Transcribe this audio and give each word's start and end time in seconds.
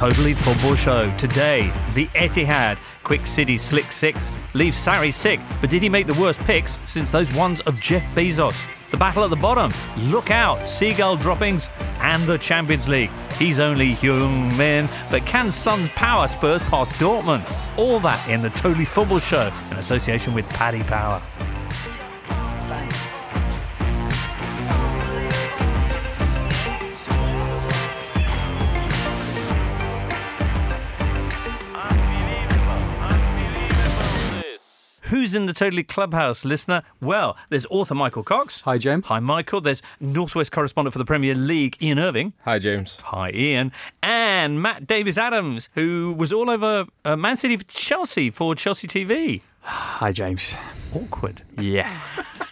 Totally 0.00 0.32
Football 0.32 0.76
Show. 0.76 1.14
Today, 1.18 1.70
the 1.92 2.06
Etihad 2.14 2.80
Quick 3.02 3.26
City 3.26 3.58
Slick 3.58 3.92
Six 3.92 4.32
leaves 4.54 4.74
Sarri 4.74 5.12
sick, 5.12 5.38
but 5.60 5.68
did 5.68 5.82
he 5.82 5.90
make 5.90 6.06
the 6.06 6.14
worst 6.14 6.40
picks 6.40 6.78
since 6.86 7.10
those 7.10 7.30
ones 7.34 7.60
of 7.60 7.78
Jeff 7.78 8.02
Bezos? 8.14 8.56
The 8.90 8.96
battle 8.96 9.24
at 9.24 9.28
the 9.28 9.36
bottom, 9.36 9.70
look 10.04 10.30
out, 10.30 10.66
seagull 10.66 11.18
droppings, 11.18 11.68
and 11.98 12.26
the 12.26 12.38
Champions 12.38 12.88
League. 12.88 13.10
He's 13.38 13.58
only 13.58 13.92
human, 13.92 14.88
but 15.10 15.26
can 15.26 15.50
Son's 15.50 15.90
power 15.90 16.26
Spurs 16.28 16.62
past 16.62 16.92
Dortmund? 16.92 17.46
All 17.76 18.00
that 18.00 18.26
in 18.26 18.40
the 18.40 18.48
Totally 18.48 18.86
Football 18.86 19.18
Show 19.18 19.52
in 19.70 19.76
association 19.76 20.32
with 20.32 20.48
Paddy 20.48 20.82
Power. 20.82 21.22
Who's 35.30 35.36
in 35.36 35.46
the 35.46 35.52
Totally 35.52 35.84
Clubhouse, 35.84 36.44
listener? 36.44 36.82
Well, 37.00 37.36
there's 37.50 37.64
author 37.66 37.94
Michael 37.94 38.24
Cox. 38.24 38.62
Hi, 38.62 38.78
James. 38.78 39.06
Hi, 39.06 39.20
Michael. 39.20 39.60
There's 39.60 39.80
Northwest 40.00 40.50
correspondent 40.50 40.92
for 40.92 40.98
the 40.98 41.04
Premier 41.04 41.36
League, 41.36 41.80
Ian 41.80 42.00
Irving. 42.00 42.32
Hi, 42.44 42.58
James. 42.58 42.96
Hi, 43.04 43.30
Ian. 43.30 43.70
And 44.02 44.60
Matt 44.60 44.88
Davies-Adams, 44.88 45.68
who 45.76 46.16
was 46.18 46.32
all 46.32 46.50
over 46.50 46.84
uh, 47.04 47.14
Man 47.14 47.36
City 47.36 47.56
for 47.58 47.64
Chelsea 47.66 48.28
for 48.30 48.56
Chelsea 48.56 48.88
TV. 48.88 49.42
Hi, 49.62 50.12
James. 50.12 50.54
Awkward. 50.94 51.42
Yeah. 51.58 52.00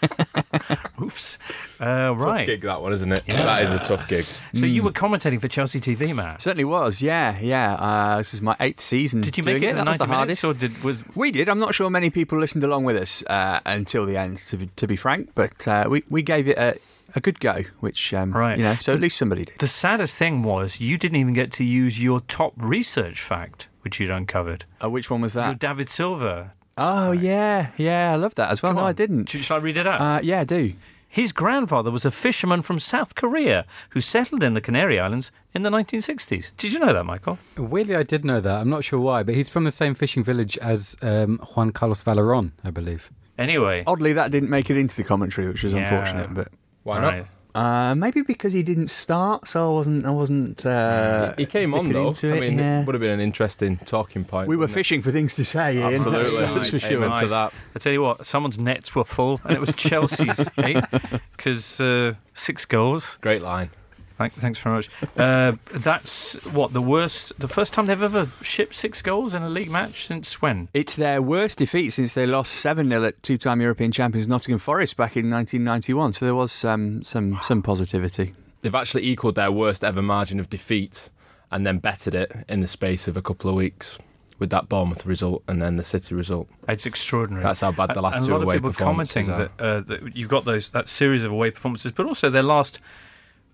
Oops. 1.03 1.39
Uh, 1.81 2.15
right. 2.17 2.39
Tough 2.39 2.47
gig, 2.47 2.61
that 2.63 2.83
one, 2.83 2.93
isn't 2.93 3.11
it? 3.11 3.25
That 3.27 3.63
is 3.65 3.73
a 3.73 3.79
tough 3.79 4.07
gig. 4.07 4.27
So 4.55 4.67
you 4.67 4.83
were 4.83 4.93
commentating 4.93 5.41
for 5.41 5.49
Chelsea 5.49 5.81
TV, 5.81 6.15
Matt. 6.15 6.43
Certainly 6.43 6.65
was. 6.65 7.01
Yeah, 7.03 7.39
yeah. 7.41 7.75
Uh, 7.75 8.19
this 8.19 8.35
is 8.35 8.43
my 8.43 8.55
eighth 8.61 8.81
season. 8.81 9.21
Did 9.23 9.37
you 9.39 9.43
doing 9.43 9.57
make 9.57 9.63
it 9.65 9.71
to 9.71 9.77
That 9.77 9.87
was 9.89 9.99
the 9.99 10.07
hardest. 10.07 10.45
or 10.45 10.55
did 10.55 10.83
was 10.85 11.03
We 11.17 11.33
did. 11.33 11.49
I'm 11.49 11.59
not 11.59 11.75
sure 11.75 11.89
many 11.91 12.11
people 12.11 12.39
listened 12.39 12.63
along 12.63 12.85
with 12.85 12.97
us 12.97 13.23
uh, 13.27 13.61
until 13.67 14.07
the 14.07 14.17
end, 14.17 14.39
to 14.39 14.57
be, 14.57 14.67
to 14.77 14.87
be 14.87 14.97
frank. 14.97 15.31
But 15.35 15.67
uh, 15.67 15.87
we 15.89 16.05
we 16.09 16.23
gave 16.23 16.47
it 16.47 16.59
a, 16.59 16.79
a 17.17 17.21
good 17.21 17.41
go, 17.41 17.65
which 17.81 18.13
um, 18.13 18.33
Right. 18.33 18.59
you 18.59 18.65
know. 18.65 18.77
So 18.81 18.93
at 18.93 19.01
least 19.01 19.17
somebody 19.17 19.47
did. 19.47 19.59
the 19.59 19.67
saddest 19.67 20.17
thing 20.17 20.43
was 20.43 20.81
you 20.81 20.99
didn't 20.99 21.17
even 21.17 21.33
get 21.35 21.51
to 21.53 21.65
use 21.65 22.01
your 22.03 22.21
top 22.21 22.53
research 22.59 23.21
fact, 23.23 23.69
which 23.83 23.99
you'd 23.99 24.11
uncovered. 24.11 24.65
Uh, 24.83 24.91
which 24.91 25.11
one 25.11 25.23
was 25.23 25.35
Your 25.35 25.45
that? 25.45 25.59
David 25.59 25.89
Silva. 25.89 26.53
Oh 26.79 27.13
yeah, 27.13 27.71
yeah. 27.77 28.13
I 28.13 28.17
love 28.17 28.35
that 28.37 28.51
as 28.51 28.63
well. 28.63 28.73
Come 28.73 28.81
no, 28.83 28.87
I 28.87 28.93
didn't. 28.93 29.29
Shall 29.29 29.57
I 29.59 29.61
read 29.61 29.77
it 29.77 29.87
out? 29.87 30.01
Uh, 30.01 30.21
yeah, 30.23 30.41
I 30.41 30.45
do. 30.45 30.73
His 31.11 31.33
grandfather 31.33 31.91
was 31.91 32.05
a 32.05 32.11
fisherman 32.11 32.61
from 32.63 32.79
South 32.79 33.15
Korea 33.15 33.65
who 33.91 34.01
settled 34.01 34.43
in 34.43 34.53
the 34.53 34.61
Canary 34.61 35.01
Islands 35.01 35.33
in 35.55 35.63
the 35.63 35.71
1960s. 35.71 36.55
Did 36.59 36.75
you 36.75 36.79
know 36.79 36.93
that, 36.93 37.05
Michael? 37.05 37.39
Weirdly, 37.57 37.97
I 37.97 38.03
did 38.03 38.27
know 38.27 38.43
that. 38.43 38.61
I'm 38.61 38.69
not 38.69 38.85
sure 38.85 39.01
why, 39.01 39.23
but 39.23 39.35
he's 39.35 39.49
from 39.49 39.65
the 39.65 39.71
same 39.71 39.95
fishing 39.95 40.23
village 40.23 40.59
as 40.59 40.97
um, 41.01 41.39
Juan 41.55 41.71
Carlos 41.73 42.03
Valeron, 42.05 42.53
I 42.63 42.71
believe. 42.71 43.11
Anyway, 43.39 43.85
Oddly, 43.87 44.13
that 44.13 44.31
didn't 44.31 44.51
make 44.51 44.69
it 44.69 44.77
into 44.77 44.97
the 44.97 45.05
commentary, 45.05 45.49
which 45.49 45.65
is 45.65 45.73
Yeah. 45.73 45.89
unfortunate. 45.89 46.35
But 46.35 46.49
Why 46.83 47.01
right. 47.01 47.27
Not? 47.59 47.91
uh, 47.91 47.95
maybe 47.95 48.23
because 48.23 48.53
he 48.53 48.63
didn't 48.63 48.89
start, 48.89 49.49
so 49.49 49.71
I 49.71 49.73
wasn't. 49.73 50.07
I 50.07 50.11
wasn't. 50.11 50.65
Uh, 50.65 51.35
He 51.37 51.47
came 51.47 51.75
on, 51.75 51.89
though. 51.91 52.09
into 52.09 52.35
I 52.35 52.41
mean, 52.41 52.59
yeah. 52.59 52.81
it 52.81 52.87
would 52.87 52.95
have 52.95 53.01
been 53.01 53.11
an 53.11 53.21
interesting 53.21 53.79
talking 53.79 54.25
point. 54.25 54.49
We 54.49 54.57
were 54.57 54.61
wouldn't 54.61 54.75
it? 54.77 54.81
fishing 54.81 55.03
for 55.03 55.11
things 55.13 55.35
to 55.37 55.45
say, 55.45 55.77
Ian. 55.77 55.95
Absolutely. 55.95 56.39
That's, 56.39 56.71
that's 56.71 56.85
for 56.85 56.93
Amen 56.93 57.11
sure. 57.11 57.21
to 57.23 57.29
that. 57.29 57.53
I 57.75 57.79
tell 57.79 57.93
you 57.93 58.03
what, 58.03 58.27
someone's 58.27 58.59
nets 58.59 58.95
were 58.95 59.05
full, 59.05 59.41
and 59.45 59.53
it 59.53 59.61
was 59.61 59.73
Chelsea's, 59.73 60.49
because 61.37 61.81
uh, 61.81 62.15
six 62.35 62.65
goals. 62.65 63.19
Great 63.21 63.43
line. 63.43 63.71
Thank, 64.19 64.35
thanks 64.35 64.59
very 64.59 64.77
much. 64.77 64.91
Uh, 65.17 65.53
that's 65.73 66.35
what 66.47 66.73
the 66.73 66.83
worst, 66.83 67.39
the 67.39 67.47
first 67.47 67.73
time 67.73 67.87
they've 67.87 68.03
ever 68.03 68.31
shipped 68.43 68.75
six 68.75 69.01
goals 69.01 69.33
in 69.33 69.43
a 69.43 69.49
league 69.49 69.71
match 69.71 70.07
since 70.07 70.43
when? 70.43 70.69
It's 70.75 70.97
their 70.97 71.23
worst 71.23 71.59
defeat 71.59 71.91
since 71.91 72.15
they 72.15 72.27
lost 72.27 72.53
7 72.55 72.89
0 72.89 73.05
at 73.05 73.23
two 73.23 73.39
time 73.39 73.61
European 73.61 73.93
champions 73.93 74.27
Nottingham 74.27 74.59
Forest 74.59 74.97
back 74.97 75.17
in 75.17 75.31
1991. 75.31 76.15
So 76.15 76.25
there 76.25 76.35
was 76.35 76.65
um, 76.65 77.05
some, 77.05 77.39
some 77.43 77.63
positivity. 77.63 78.35
They've 78.63 78.75
actually 78.75 79.07
equalled 79.07 79.37
their 79.37 79.53
worst 79.53 79.85
ever 79.85 80.03
margin 80.03 80.41
of 80.41 80.51
defeat 80.51 81.11
and 81.53 81.65
then 81.65 81.79
bettered 81.79 82.17
it 82.17 82.33
in 82.49 82.61
the 82.61 82.69
space 82.69 83.07
of 83.07 83.17
a 83.17 83.23
couple 83.23 83.49
of 83.49 83.55
weeks 83.55 83.99
with 84.39 84.51
that 84.51 84.69
Bournemouth 84.69 85.07
result 85.07 85.43
and 85.49 85.63
then 85.63 85.77
the 85.77 85.85
City 85.85 86.15
result. 86.15 86.49
It's 86.69 86.87
extraordinary. 86.87 87.45
That's 87.45 87.61
how 87.61 87.73
bad 87.73 87.95
the 87.95 88.03
last 88.03 88.19
and 88.19 88.27
two 88.27 88.33
a 88.33 88.39
lot 88.39 88.49
of 88.49 88.53
people 88.53 88.71
performances 88.73 89.27
commenting 89.27 89.49
that, 89.59 89.65
uh, 89.65 89.81
that 89.81 90.17
you've 90.17 90.29
got 90.29 90.45
those 90.45 90.71
that 90.71 90.89
series 90.89 91.25
of 91.25 91.33
away 91.33 91.51
performances, 91.51 91.93
but 91.93 92.07
also 92.07 92.31
their 92.31 92.43
last. 92.43 92.81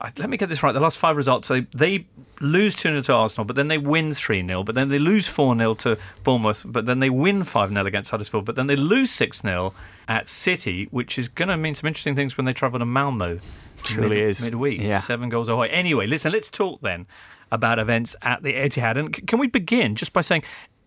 I- 0.00 0.10
Let 0.18 0.28
me 0.28 0.36
get 0.36 0.48
this 0.48 0.62
right. 0.62 0.72
The 0.72 0.80
last 0.80 0.98
five 0.98 1.16
results, 1.16 1.48
they 1.48 1.60
they 1.74 2.06
lose 2.40 2.74
two 2.74 2.88
0 2.90 3.00
to 3.02 3.14
Arsenal, 3.14 3.44
but 3.44 3.56
then 3.56 3.68
they 3.68 3.78
win 3.78 4.12
three 4.12 4.44
0 4.46 4.64
but 4.64 4.74
then 4.74 4.88
they 4.88 4.98
lose 4.98 5.28
four 5.28 5.56
0 5.56 5.74
to 5.74 5.96
Bournemouth, 6.24 6.62
but 6.66 6.84
then 6.86 6.98
they 6.98 7.08
win 7.10 7.44
five 7.44 7.70
0 7.70 7.86
against 7.86 8.10
Huddersfield, 8.10 8.44
but 8.44 8.56
then 8.56 8.66
they 8.66 8.76
lose 8.76 9.10
six 9.10 9.40
0 9.40 9.72
at 10.08 10.28
City, 10.28 10.88
which 10.90 11.18
is 11.18 11.28
going 11.28 11.48
to 11.48 11.56
mean 11.56 11.74
some 11.74 11.88
interesting 11.88 12.14
things 12.14 12.36
when 12.36 12.44
they 12.44 12.52
travel 12.52 12.78
to 12.80 12.84
Malmo. 12.84 13.38
Truly 13.84 14.08
mid, 14.16 14.28
is. 14.30 14.44
midweek. 14.44 14.80
Yeah. 14.80 14.98
Seven 15.00 15.28
goals 15.28 15.48
away. 15.48 15.68
Anyway, 15.70 16.06
listen, 16.06 16.32
let's 16.32 16.48
talk 16.48 16.80
then 16.82 17.06
about 17.52 17.78
events 17.78 18.16
at 18.22 18.42
the 18.42 18.52
Etihad. 18.52 18.96
And 18.98 19.14
c- 19.14 19.22
can 19.22 19.38
we 19.38 19.46
begin 19.46 19.94
just 19.94 20.12
by 20.12 20.20
saying 20.22 20.42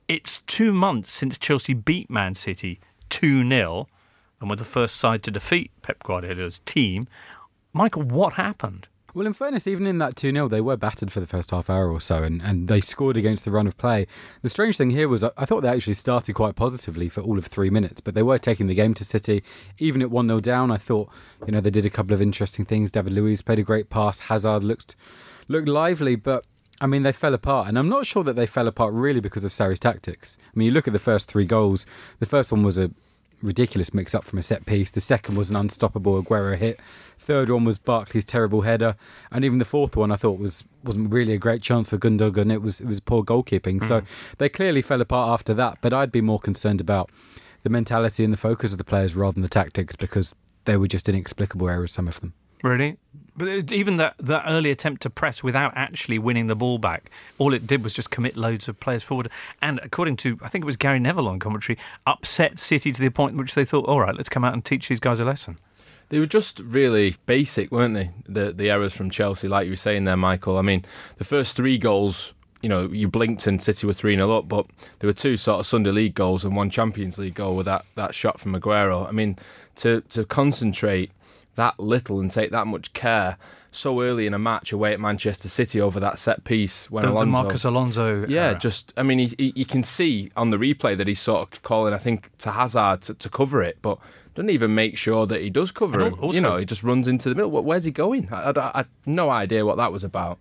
it's 0.07 0.39
two 0.41 0.71
months 0.73 1.11
since 1.11 1.37
Chelsea 1.37 1.73
beat 1.73 2.09
Man 2.09 2.35
City 2.35 2.79
2 3.09 3.47
0 3.47 3.87
and 4.41 4.49
were 4.49 4.55
the 4.55 4.63
first 4.65 4.97
side 4.97 5.23
to 5.23 5.31
defeat 5.31 5.71
Pep 5.81 6.03
Guardiola's 6.03 6.59
team. 6.65 7.07
Michael, 7.73 8.03
what 8.03 8.33
happened? 8.33 8.87
Well, 9.17 9.25
in 9.25 9.33
fairness, 9.33 9.65
even 9.65 9.87
in 9.87 9.97
that 9.97 10.15
2 10.15 10.31
0, 10.31 10.47
they 10.47 10.61
were 10.61 10.77
battered 10.77 11.11
for 11.11 11.19
the 11.19 11.25
first 11.25 11.49
half 11.49 11.71
hour 11.71 11.89
or 11.89 11.99
so, 11.99 12.21
and, 12.21 12.39
and 12.39 12.67
they 12.67 12.79
scored 12.79 13.17
against 13.17 13.45
the 13.45 13.49
run 13.49 13.65
of 13.65 13.75
play. 13.75 14.05
The 14.43 14.49
strange 14.49 14.77
thing 14.77 14.91
here 14.91 15.09
was 15.09 15.23
I, 15.23 15.31
I 15.35 15.45
thought 15.45 15.61
they 15.61 15.69
actually 15.69 15.95
started 15.95 16.33
quite 16.33 16.55
positively 16.55 17.09
for 17.09 17.21
all 17.21 17.39
of 17.39 17.47
three 17.47 17.71
minutes, 17.71 17.99
but 17.99 18.13
they 18.13 18.21
were 18.21 18.37
taking 18.37 18.67
the 18.67 18.75
game 18.75 18.93
to 18.93 19.03
City. 19.03 19.41
Even 19.79 20.03
at 20.03 20.11
1 20.11 20.27
0 20.27 20.39
down, 20.41 20.69
I 20.69 20.77
thought, 20.77 21.09
you 21.47 21.51
know, 21.51 21.59
they 21.59 21.71
did 21.71 21.83
a 21.83 21.89
couple 21.89 22.13
of 22.13 22.21
interesting 22.21 22.63
things. 22.63 22.91
David 22.91 23.11
Luiz 23.11 23.41
played 23.41 23.57
a 23.57 23.63
great 23.63 23.89
pass. 23.89 24.19
Hazard 24.19 24.63
looked, 24.63 24.95
looked 25.47 25.67
lively, 25.67 26.15
but 26.15 26.45
I 26.79 26.85
mean, 26.85 27.01
they 27.01 27.11
fell 27.11 27.33
apart. 27.33 27.67
And 27.67 27.79
I'm 27.79 27.89
not 27.89 28.05
sure 28.05 28.23
that 28.23 28.35
they 28.35 28.45
fell 28.45 28.67
apart 28.67 28.93
really 28.93 29.19
because 29.19 29.43
of 29.43 29.51
Sarri's 29.51 29.79
tactics. 29.79 30.37
I 30.43 30.51
mean, 30.53 30.67
you 30.67 30.71
look 30.71 30.87
at 30.87 30.93
the 30.93 30.99
first 30.99 31.27
three 31.27 31.45
goals, 31.45 31.87
the 32.19 32.27
first 32.27 32.51
one 32.51 32.61
was 32.61 32.77
a 32.77 32.91
ridiculous 33.41 33.93
mix 33.93 34.15
up 34.15 34.23
from 34.23 34.39
a 34.39 34.43
set 34.43 34.65
piece. 34.65 34.91
The 34.91 35.01
second 35.01 35.35
was 35.35 35.49
an 35.49 35.55
unstoppable 35.55 36.21
Aguero 36.21 36.57
hit. 36.57 36.79
Third 37.19 37.49
one 37.49 37.65
was 37.65 37.77
Barkley's 37.77 38.25
terrible 38.25 38.61
header, 38.61 38.95
and 39.31 39.43
even 39.43 39.59
the 39.59 39.65
fourth 39.65 39.95
one 39.95 40.11
I 40.11 40.15
thought 40.15 40.39
was 40.39 40.63
wasn't 40.83 41.11
really 41.11 41.33
a 41.33 41.37
great 41.37 41.61
chance 41.61 41.89
for 41.89 41.97
Gundogan. 41.97 42.51
It 42.51 42.61
was 42.61 42.79
it 42.79 42.87
was 42.87 42.99
poor 42.99 43.23
goalkeeping. 43.23 43.83
So 43.83 44.01
hmm. 44.01 44.05
they 44.37 44.49
clearly 44.49 44.81
fell 44.81 45.01
apart 45.01 45.31
after 45.31 45.53
that. 45.55 45.79
But 45.81 45.93
I'd 45.93 46.11
be 46.11 46.21
more 46.21 46.39
concerned 46.39 46.81
about 46.81 47.09
the 47.63 47.69
mentality 47.69 48.23
and 48.23 48.31
the 48.31 48.37
focus 48.37 48.71
of 48.71 48.77
the 48.77 48.83
players 48.83 49.15
rather 49.15 49.33
than 49.33 49.43
the 49.43 49.49
tactics 49.49 49.95
because 49.95 50.33
they 50.65 50.77
were 50.77 50.87
just 50.87 51.09
inexplicable 51.09 51.69
errors. 51.69 51.91
Some 51.91 52.07
of 52.07 52.19
them. 52.19 52.33
Really? 52.63 52.97
But 53.35 53.71
even 53.71 53.97
that, 53.97 54.15
that 54.17 54.45
early 54.47 54.71
attempt 54.71 55.03
to 55.03 55.11
press 55.11 55.43
without 55.43 55.73
actually 55.75 56.17
winning 56.17 56.47
the 56.47 56.55
ball 56.55 56.79
back, 56.79 57.11
all 57.37 57.53
it 57.53 57.67
did 57.67 57.83
was 57.83 57.93
just 57.93 58.09
commit 58.09 58.35
loads 58.35 58.67
of 58.67 58.79
players 58.79 59.03
forward. 59.03 59.29
And 59.61 59.79
according 59.83 60.15
to, 60.17 60.39
I 60.41 60.47
think 60.47 60.63
it 60.63 60.65
was 60.65 60.77
Gary 60.77 60.99
Neville 60.99 61.27
on 61.27 61.37
commentary, 61.37 61.77
upset 62.07 62.57
City 62.57 62.91
to 62.91 62.99
the 62.99 63.11
point 63.11 63.33
in 63.33 63.37
which 63.37 63.53
they 63.53 63.63
thought, 63.63 63.85
all 63.85 64.01
right, 64.01 64.15
let's 64.15 64.29
come 64.29 64.43
out 64.43 64.53
and 64.53 64.65
teach 64.65 64.87
these 64.87 64.99
guys 64.99 65.19
a 65.19 65.25
lesson. 65.25 65.59
They 66.09 66.19
were 66.19 66.25
just 66.25 66.61
really 66.61 67.15
basic, 67.25 67.71
weren't 67.71 67.93
they? 67.93 68.09
The 68.27 68.53
the 68.53 68.69
errors 68.69 68.93
from 68.93 69.09
Chelsea, 69.09 69.49
like 69.49 69.65
you 69.65 69.73
were 69.73 69.75
saying 69.75 70.05
there, 70.05 70.15
Michael. 70.15 70.57
I 70.57 70.61
mean, 70.61 70.85
the 71.17 71.25
first 71.25 71.57
three 71.57 71.77
goals, 71.77 72.33
you 72.61 72.69
know, 72.69 72.87
you 72.87 73.09
blinked 73.09 73.45
and 73.45 73.61
City 73.61 73.85
were 73.85 73.93
3 73.93 74.15
0 74.15 74.31
up, 74.31 74.47
but 74.47 74.65
there 74.99 75.07
were 75.07 75.13
two 75.13 75.35
sort 75.35 75.59
of 75.59 75.67
Sunday 75.67 75.91
League 75.91 76.15
goals 76.15 76.45
and 76.45 76.55
one 76.55 76.69
Champions 76.69 77.17
League 77.17 77.35
goal 77.35 77.57
with 77.57 77.65
that, 77.65 77.85
that 77.95 78.15
shot 78.15 78.39
from 78.39 78.53
Aguero. 78.55 79.05
I 79.07 79.11
mean, 79.11 79.37
to, 79.77 80.01
to 80.09 80.23
concentrate 80.25 81.11
that 81.57 81.79
little 81.79 82.19
and 82.19 82.31
take 82.31 82.49
that 82.51 82.65
much 82.65 82.93
care 82.93 83.37
so 83.69 84.01
early 84.01 84.25
in 84.25 84.33
a 84.33 84.39
match 84.39 84.71
away 84.71 84.93
at 84.93 84.99
Manchester 84.99 85.49
City 85.49 85.79
over 85.79 85.99
that 85.99 86.17
set 86.17 86.43
piece 86.45 86.89
when 86.89 87.03
The, 87.03 87.09
the 87.09 87.13
Alonso. 87.13 87.31
Marcos 87.31 87.65
Alonso. 87.65 88.25
Yeah, 88.27 88.45
era. 88.51 88.55
just 88.59 88.93
I 88.97 89.03
mean, 89.03 89.19
he, 89.19 89.35
he, 89.37 89.53
you 89.55 89.65
can 89.65 89.83
see 89.83 90.31
on 90.35 90.49
the 90.49 90.57
replay 90.57 90.97
that 90.97 91.05
he's 91.07 91.19
sort 91.19 91.53
of 91.53 91.61
calling, 91.61 91.93
I 91.93 91.97
think, 91.99 92.31
to 92.39 92.51
Hazard 92.51 93.01
to, 93.03 93.13
to 93.13 93.29
cover 93.29 93.61
it, 93.61 93.77
but 93.83 93.99
doesn't 94.33 94.49
even 94.49 94.73
make 94.73 94.97
sure 94.97 95.25
that 95.27 95.41
he 95.41 95.49
does 95.51 95.71
cover 95.71 95.99
And 95.99 96.13
him. 96.15 96.23
also- 96.23 96.35
you 96.35 96.41
know, 96.41 96.57
he 96.57 96.65
just 96.65 96.81
runs 96.83 97.07
into 97.07 97.29
the 97.29 97.35
middle. 97.35 97.51
Where's 97.51 97.83
he 97.83 97.91
going? 97.91 98.29
I, 98.31 98.49
I, 98.51 98.71
I 98.73 98.77
had 98.77 98.87
no 99.05 99.29
idea 99.29 99.65
what 99.65 99.77
that 99.77 99.91
was 99.91 100.03
about. 100.03 100.39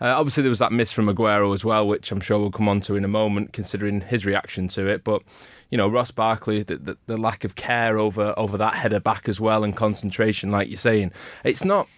Uh, 0.00 0.08
obviously, 0.08 0.42
there 0.42 0.50
was 0.50 0.58
that 0.58 0.72
miss 0.72 0.92
from 0.92 1.06
Aguero 1.06 1.54
as 1.54 1.64
well, 1.64 1.88
which 1.88 2.12
I'm 2.12 2.20
sure 2.20 2.38
we'll 2.38 2.50
come 2.50 2.68
on 2.68 2.82
to 2.82 2.96
in 2.96 3.04
a 3.04 3.08
moment, 3.08 3.54
considering 3.54 4.02
his 4.02 4.26
reaction 4.26 4.68
to 4.68 4.86
it. 4.86 5.02
But 5.04 5.22
you 5.70 5.78
know, 5.78 5.88
Ross 5.88 6.10
Barkley, 6.10 6.62
the, 6.62 6.76
the, 6.76 6.96
the 7.06 7.16
lack 7.16 7.44
of 7.44 7.54
care 7.54 7.98
over 7.98 8.34
over 8.36 8.56
that 8.58 8.74
header 8.74 9.00
back 9.00 9.28
as 9.28 9.40
well, 9.40 9.64
and 9.64 9.76
concentration, 9.76 10.50
like 10.50 10.68
you're 10.68 10.76
saying, 10.76 11.12
it's 11.44 11.64
not 11.64 11.88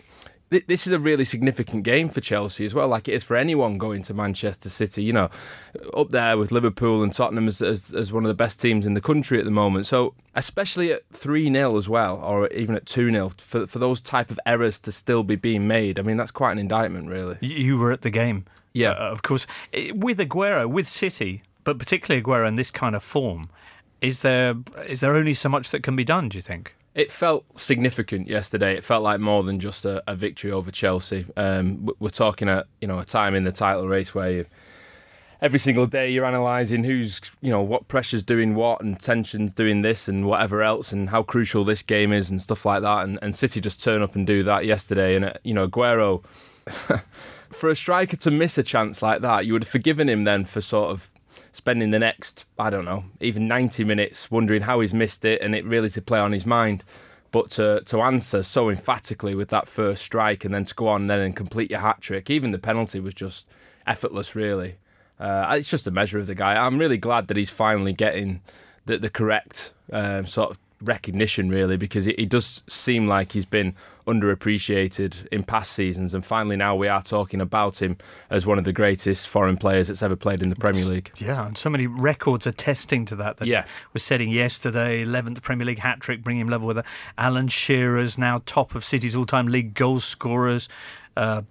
this 0.51 0.87
is 0.87 0.93
a 0.93 0.99
really 0.99 1.25
significant 1.25 1.83
game 1.83 2.09
for 2.09 2.21
Chelsea 2.21 2.65
as 2.65 2.73
well, 2.73 2.89
like 2.89 3.07
it 3.07 3.13
is 3.13 3.23
for 3.23 3.37
anyone 3.37 3.77
going 3.77 4.03
to 4.03 4.15
Manchester 4.15 4.71
City. 4.71 5.03
You 5.03 5.13
know, 5.13 5.31
up 5.95 6.11
there 6.11 6.39
with 6.39 6.51
Liverpool 6.51 7.03
and 7.03 7.13
Tottenham 7.13 7.49
as, 7.49 7.61
as, 7.61 7.93
as 7.93 8.13
one 8.13 8.25
of 8.25 8.29
the 8.29 8.35
best 8.35 8.61
teams 8.61 8.87
in 8.87 8.95
the 8.95 9.01
country 9.01 9.39
at 9.39 9.45
the 9.45 9.51
moment. 9.51 9.87
So, 9.87 10.15
especially 10.35 10.93
at 10.93 11.03
3 11.13 11.53
0 11.53 11.77
as 11.77 11.89
well, 11.89 12.17
or 12.17 12.49
even 12.49 12.75
at 12.77 12.87
2 12.87 13.11
0, 13.11 13.33
for, 13.37 13.67
for 13.67 13.79
those 13.79 14.01
type 14.01 14.31
of 14.31 14.41
errors 14.47 14.81
to 14.81 14.93
still 14.93 15.23
be 15.23 15.37
being 15.37 15.69
made, 15.69 15.99
I 15.99 16.03
mean, 16.03 16.17
that's 16.17 16.31
quite 16.31 16.53
an 16.53 16.59
indictment, 16.59 17.09
really. 17.09 17.37
You 17.41 17.77
were 17.79 17.93
at 17.93 18.01
the 18.03 18.11
game. 18.11 18.47
Yeah. 18.73 18.93
uh, 18.93 19.11
of 19.11 19.23
course. 19.23 19.47
Eh, 19.75 19.93
With 19.95 20.19
Aguero, 20.19 20.67
with 20.69 20.89
City, 20.89 21.43
but 21.65 21.79
particularly 21.79 22.23
Aguero 22.23 22.49
in 22.49 22.57
this 22.57 22.71
kind 22.71 22.97
of 22.97 23.03
form, 23.03 23.51
is 24.01 24.21
there 24.21 24.55
is 24.87 25.01
there 25.01 25.15
only 25.15 25.35
so 25.35 25.49
much 25.49 25.71
that 25.71 25.83
can 25.83 25.97
be 25.97 26.05
done? 26.05 26.29
Do 26.29 26.39
you 26.39 26.43
think? 26.43 26.75
It 26.95 27.13
felt 27.13 27.45
significant 27.59 28.29
yesterday. 28.29 28.77
It 28.77 28.85
felt 28.85 29.05
like 29.05 29.21
more 29.21 29.45
than 29.45 29.61
just 29.61 29.85
a, 29.85 30.03
a 30.11 30.17
victory 30.17 30.51
over 30.51 30.71
Chelsea. 30.71 31.27
Um, 31.37 31.89
we're 32.01 32.11
talking 32.11 32.49
at 32.49 32.67
you 32.81 32.89
know 32.89 32.99
a 32.99 33.05
time 33.05 33.35
in 33.35 33.45
the 33.45 33.53
title 33.53 33.87
race 33.87 34.15
where 34.15 34.31
you, 34.31 34.47
every 35.41 35.59
single 35.59 35.87
day 35.87 36.11
you're 36.11 36.25
analysing 36.25 36.83
who's 36.83 37.21
you 37.41 37.51
know 37.51 37.63
what 37.63 37.87
pressure's 37.89 38.23
doing 38.23 38.55
what 38.55 38.81
and 38.81 38.99
tensions 39.01 39.53
doing 39.53 39.83
this 39.83 40.09
and 40.09 40.27
whatever 40.27 40.63
else 40.63 40.91
and 40.93 41.11
how 41.11 41.23
crucial 41.23 41.65
this 41.65 41.83
game 41.83 42.13
is 42.13 42.31
and 42.31 42.43
stuff 42.43 42.65
like 42.65 42.83
that. 42.83 43.05
And, 43.05 43.19
and 43.23 43.35
City 43.35 43.61
just 43.61 43.83
turn 43.83 44.03
up 44.03 44.15
and 44.15 44.27
do 44.27 44.43
that 44.45 44.65
yesterday. 44.65 45.15
And 45.15 45.27
uh, 45.27 45.35
you 45.45 45.55
know 45.55 45.69
Aguero, 45.69 46.25
for 47.51 47.69
a 47.69 47.77
striker 47.77 48.17
to 48.17 48.31
miss 48.31 48.59
a 48.59 48.63
chance 48.63 49.03
like 49.03 49.21
that, 49.23 49.47
you 49.47 49.53
would 49.53 49.65
have 49.65 49.71
forgiven 49.71 50.09
him 50.09 50.25
then 50.25 50.45
for 50.45 50.61
sort 50.61 50.91
of 50.91 51.11
spending 51.53 51.91
the 51.91 51.99
next, 51.99 52.45
I 52.59 52.71
don't 52.71 52.85
know, 52.85 53.05
even 53.21 53.49
90 53.49 53.85
minutes 53.85 54.31
wondering 54.31 54.63
how 54.63 54.81
he's 54.81 54.95
missed 54.95 55.25
it 55.25 55.41
and 55.43 55.55
it 55.55 55.65
really 55.65 55.91
to 55.91 56.03
play 56.03 56.19
on 56.19 56.33
his 56.33 56.47
mind. 56.47 56.85
But 57.31 57.51
to, 57.53 57.83
to 57.87 58.01
answer 58.01 58.43
so 58.43 58.71
emphatically 58.71 59.35
with 59.35 59.49
that 59.51 59.69
first 59.69 60.03
strike 60.03 60.45
and 60.45 60.55
then 60.55 60.65
to 60.65 60.75
go 60.75 60.89
on 60.89 61.09
then 61.09 61.21
and 61.21 61.37
complete 61.37 61.71
your 61.71 61.81
hat 61.81 62.01
trick, 62.01 62.31
even 62.31 62.53
the 62.53 62.59
penalty 62.59 63.01
was 63.01 63.15
just 63.15 63.47
effortless, 63.87 64.35
really. 64.35 64.77
Uh, 65.21 65.57
it's 65.59 65.69
just 65.69 65.87
a 65.87 65.91
measure 65.91 66.19
of 66.19 66.27
the 66.27 66.35
guy. 66.35 66.55
I'm 66.55 66.79
really 66.79 66.97
glad 66.97 67.29
that 67.29 67.37
he's 67.37 67.51
finally 67.51 67.93
getting 67.93 68.41
the, 68.87 68.99
the 68.99 69.11
correct 69.11 69.75
um, 69.93 70.27
sort 70.27 70.53
of 70.53 70.59
recognition, 70.81 71.51
really, 71.51 71.77
because 71.77 72.05
he 72.05 72.25
does 72.25 72.63
seem 72.69 73.07
like 73.07 73.33
he's 73.33 73.45
been 73.45 73.75
underappreciated 74.09 75.27
in 75.29 75.43
past 75.45 75.73
seasons, 75.73 76.15
and 76.15 76.25
finally 76.25 76.57
now 76.57 76.75
we 76.75 76.89
are 76.89 77.03
talking 77.03 77.41
about 77.41 77.81
him 77.81 77.97
as 78.31 78.47
one 78.47 78.59
of 78.59 78.65
the 78.65 78.73
greatest 78.73 79.29
foreign 79.29 79.57
players 79.57 79.89
that's 79.89 80.03
ever 80.03 80.17
played 80.17 80.43
in 80.43 80.49
the 80.49 80.57
Premier 80.57 80.85
League. 80.85 81.11
Yeah, 81.19 81.47
and 81.47 81.57
so 81.57 81.71
many 81.71 81.87
records 81.87 82.47
attesting 82.47 83.05
to 83.07 83.17
that. 83.17 83.37
that 83.37 83.47
Yeah. 83.47 83.65
was 83.93 84.03
setting 84.03 84.31
yesterday, 84.31 85.05
11th 85.05 85.43
Premier 85.43 85.67
League 85.67 85.79
hat 85.81 86.01
trick, 86.01 86.23
bringing 86.25 86.41
him 86.43 86.49
level 86.49 86.67
with 86.67 86.85
Alan 87.17 87.49
Shearer's 87.49 88.19
now 88.19 88.41
top 88.47 88.75
of 88.75 88.85
City's 88.85 89.15
all-time 89.15 89.47
league 89.49 89.75
goal 89.75 90.01
scorers. 90.01 90.69
Uh, 91.17 91.43